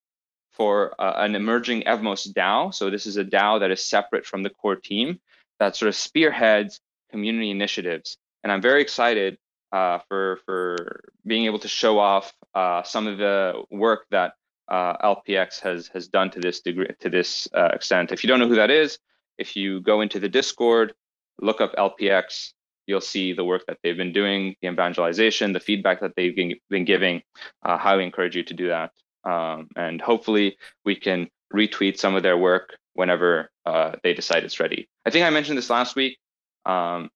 for 0.52 0.96
uh, 1.00 1.14
an 1.18 1.36
emerging 1.36 1.84
Evmos 1.84 2.32
DAO. 2.34 2.74
So 2.74 2.90
this 2.90 3.06
is 3.06 3.18
a 3.18 3.26
DAO 3.26 3.60
that 3.60 3.72
is 3.72 3.82
separate 3.82 4.26
from 4.26 4.44
the 4.44 4.50
core 4.50 4.76
team 4.76 5.20
that 5.60 5.76
sort 5.76 5.90
of 5.90 5.96
spearheads 5.96 6.80
community 7.12 7.52
initiatives. 7.52 8.18
And 8.46 8.52
I'm 8.52 8.62
very 8.62 8.84
excited 8.84 9.40
uh, 9.72 9.98
for 10.08 10.40
for 10.46 11.04
being 11.26 11.46
able 11.46 11.58
to 11.58 11.68
show 11.68 11.98
off 11.98 12.32
uh, 12.54 12.84
some 12.84 13.08
of 13.08 13.18
the 13.18 13.64
work 13.72 14.06
that 14.12 14.34
uh, 14.68 15.16
LPX 15.16 15.60
has 15.62 15.88
has 15.88 16.08
done 16.08 16.30
to 16.30 16.40
this 16.40 16.62
degree 16.62 16.86
to 17.00 17.10
this 17.10 17.48
uh, 17.56 17.70
extent. 17.74 18.12
If 18.12 18.24
you 18.24 18.28
don't 18.28 18.40
know 18.40 18.48
who 18.48 18.56
that 18.58 18.70
is, 18.70 19.00
if 19.40 19.56
you 19.56 19.82
go 19.82 20.02
into 20.02 20.20
the 20.20 20.30
Discord, 20.30 20.94
look 21.42 21.60
up 21.60 21.76
LPX, 21.76 22.54
you'll 22.86 23.02
see 23.02 23.34
the 23.34 23.44
work 23.44 23.64
that 23.66 23.80
they've 23.82 23.98
been 23.98 24.14
doing, 24.14 24.56
the 24.62 24.68
evangelization, 24.68 25.52
the 25.54 25.60
feedback 25.60 26.00
that 26.02 26.16
they've 26.16 26.36
been 26.70 26.86
giving. 26.86 27.24
Uh, 27.64 27.80
highly 27.80 28.04
encourage 28.04 28.36
you 28.36 28.44
to 28.44 28.54
do 28.54 28.68
that, 28.68 28.92
um, 29.24 29.68
and 29.76 30.00
hopefully 30.00 30.56
we 30.86 30.96
can 30.96 31.28
retweet 31.52 31.98
some 31.98 32.14
of 32.14 32.22
their 32.22 32.38
work 32.38 32.78
whenever 32.94 33.50
uh, 33.66 33.94
they 34.04 34.14
decide 34.14 34.44
it's 34.44 34.60
ready. 34.60 34.88
I 35.04 35.10
think 35.10 35.26
I 35.26 35.32
mentioned 35.32 35.58
this 35.58 35.72
last 35.72 35.96
week. 35.96 36.20
Um, 36.68 37.10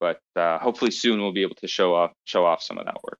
but 0.00 0.20
uh, 0.36 0.58
hopefully 0.58 0.90
soon 0.90 1.20
we'll 1.20 1.32
be 1.32 1.42
able 1.42 1.56
to 1.56 1.68
show 1.68 1.94
off 1.94 2.12
show 2.24 2.44
off 2.44 2.62
some 2.62 2.78
of 2.78 2.86
that 2.86 2.96
work. 3.02 3.18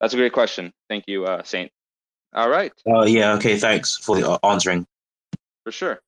That's 0.00 0.14
a 0.14 0.16
great 0.16 0.32
question. 0.32 0.72
Thank 0.88 1.04
you, 1.08 1.24
uh, 1.24 1.42
Saint. 1.42 1.70
All 2.34 2.48
right. 2.48 2.72
Oh 2.86 3.00
uh, 3.00 3.04
yeah. 3.04 3.34
Okay. 3.34 3.56
Thanks 3.56 3.96
for 3.96 4.16
the 4.16 4.30
uh, 4.30 4.38
answering. 4.42 4.86
For 5.64 5.72
sure. 5.72 6.00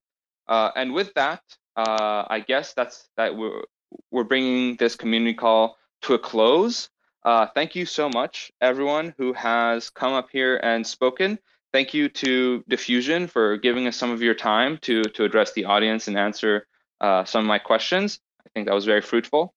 Uh, 0.49 0.71
and 0.75 0.93
with 0.93 1.13
that, 1.15 1.43
uh, 1.77 2.25
I 2.29 2.41
guess 2.47 2.75
that's 2.75 3.09
that 3.17 3.37
we're 3.37 3.63
we're 4.11 4.25
bringing 4.25 4.77
this 4.77 4.97
community 4.97 5.35
call 5.35 5.77
to 6.03 6.15
a 6.15 6.19
close. 6.19 6.89
Uh, 7.25 7.47
thank 7.55 7.75
you 7.75 7.85
so 7.85 8.09
much, 8.09 8.51
everyone 8.61 9.15
who 9.19 9.33
has 9.35 9.91
come 9.91 10.13
up 10.13 10.29
here 10.33 10.59
and 10.63 10.87
spoken. 10.87 11.39
Thank 11.73 11.95
you 11.95 12.09
to 12.09 12.65
Diffusion 12.69 13.27
for 13.27 13.57
giving 13.57 13.87
us 13.87 13.97
some 13.97 14.11
of 14.11 14.23
your 14.23 14.35
time 14.35 14.79
to 14.83 15.03
to 15.03 15.25
address 15.25 15.53
the 15.53 15.67
audience 15.67 16.09
and 16.09 16.19
answer 16.19 16.67
uh, 17.01 17.25
some 17.25 17.45
of 17.45 17.47
my 17.47 17.59
questions. 17.59 18.21
I 18.47 18.51
think 18.55 18.67
that 18.67 18.75
was 18.75 18.85
very 18.85 19.03
fruitful. 19.03 19.55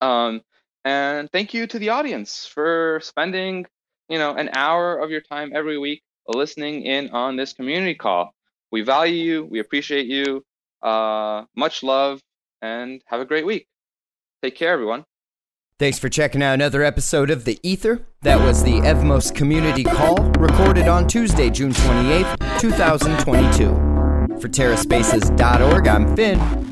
Um, 0.00 0.42
and 0.84 1.30
thank 1.30 1.54
you 1.54 1.66
to 1.66 1.78
the 1.78 1.90
audience 1.90 2.46
for 2.46 3.00
spending, 3.02 3.66
you 4.08 4.18
know, 4.18 4.34
an 4.34 4.50
hour 4.52 4.98
of 4.98 5.10
your 5.10 5.20
time 5.20 5.52
every 5.54 5.78
week 5.78 6.02
listening 6.26 6.82
in 6.82 7.10
on 7.10 7.36
this 7.36 7.52
community 7.52 7.94
call. 7.94 8.34
We 8.70 8.82
value 8.82 9.14
you. 9.14 9.44
We 9.44 9.60
appreciate 9.60 10.06
you. 10.06 10.44
Uh, 10.82 11.44
much 11.56 11.82
love 11.82 12.20
and 12.60 13.02
have 13.06 13.20
a 13.20 13.24
great 13.24 13.46
week. 13.46 13.66
Take 14.42 14.56
care, 14.56 14.72
everyone. 14.72 15.04
Thanks 15.78 15.98
for 15.98 16.08
checking 16.08 16.42
out 16.42 16.54
another 16.54 16.82
episode 16.82 17.30
of 17.30 17.44
The 17.44 17.58
Ether. 17.62 18.06
That 18.22 18.38
was 18.38 18.62
the 18.62 18.80
Evmos 18.80 19.34
Community 19.34 19.82
Call, 19.82 20.16
recorded 20.38 20.86
on 20.86 21.08
Tuesday, 21.08 21.50
June 21.50 21.72
28th, 21.72 22.60
2022. 22.60 24.38
For 24.40 24.48
TerraSpaces.org, 24.48 25.88
I'm 25.88 26.16
Finn. 26.16 26.71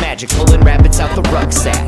magic, 0.00 0.30
pulling 0.30 0.60
rabbits 0.62 1.00
out 1.00 1.14
the 1.14 1.22
rucksack. 1.30 1.86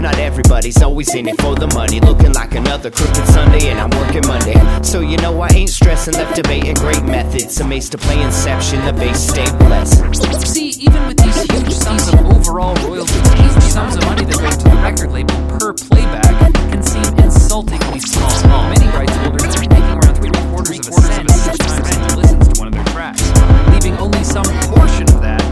Not 0.00 0.18
everybody's 0.18 0.82
always 0.82 1.14
in 1.14 1.28
it 1.28 1.40
for 1.40 1.54
the 1.54 1.68
money. 1.68 2.00
Looking 2.00 2.32
like 2.32 2.54
another 2.54 2.90
crooked 2.90 3.26
Sunday, 3.28 3.68
and 3.68 3.78
I'm 3.80 3.90
working 3.90 4.26
Monday. 4.26 4.58
So 4.82 5.00
you 5.00 5.16
know 5.18 5.40
I 5.40 5.48
ain't 5.54 5.70
stressing, 5.70 6.14
left 6.14 6.36
debating 6.36 6.74
great 6.74 7.04
methods. 7.04 7.60
Amazed 7.60 7.92
to 7.92 7.98
play 7.98 8.20
Inception, 8.20 8.84
the 8.84 8.92
base 8.92 9.20
stay 9.20 9.46
blessed. 9.58 10.46
See, 10.46 10.70
even 10.82 11.06
with 11.06 11.18
these 11.18 11.42
huge 11.42 11.72
sums 11.72 12.08
of 12.08 12.20
overall 12.26 12.74
royalties, 12.86 13.54
these 13.54 13.72
sums 13.72 13.96
of 13.96 14.04
money 14.06 14.24
that 14.24 14.38
go 14.38 14.50
to 14.50 14.68
the 14.68 14.82
record 14.82 15.12
label 15.12 15.34
per 15.48 15.72
playback 15.72 16.52
can 16.70 16.82
seem 16.82 17.06
insultingly 17.18 18.00
small. 18.00 18.68
Many 18.70 18.86
rights 18.88 19.16
holders 19.16 19.54
are 19.54 19.60
making 19.60 19.86
around 19.96 20.14
three 20.16 20.30
quarters 20.50 20.78
of 20.80 20.88
a 20.88 21.02
cent 21.02 21.30
each 21.30 21.58
time 21.58 21.84
someone 21.84 22.18
listens 22.18 22.48
to 22.48 22.58
one 22.58 22.68
of 22.68 22.74
their 22.74 22.84
tracks, 22.92 23.22
leaving 23.70 23.96
only 23.98 24.24
some 24.24 24.46
portion 24.74 25.04
of 25.14 25.20
that 25.22 25.51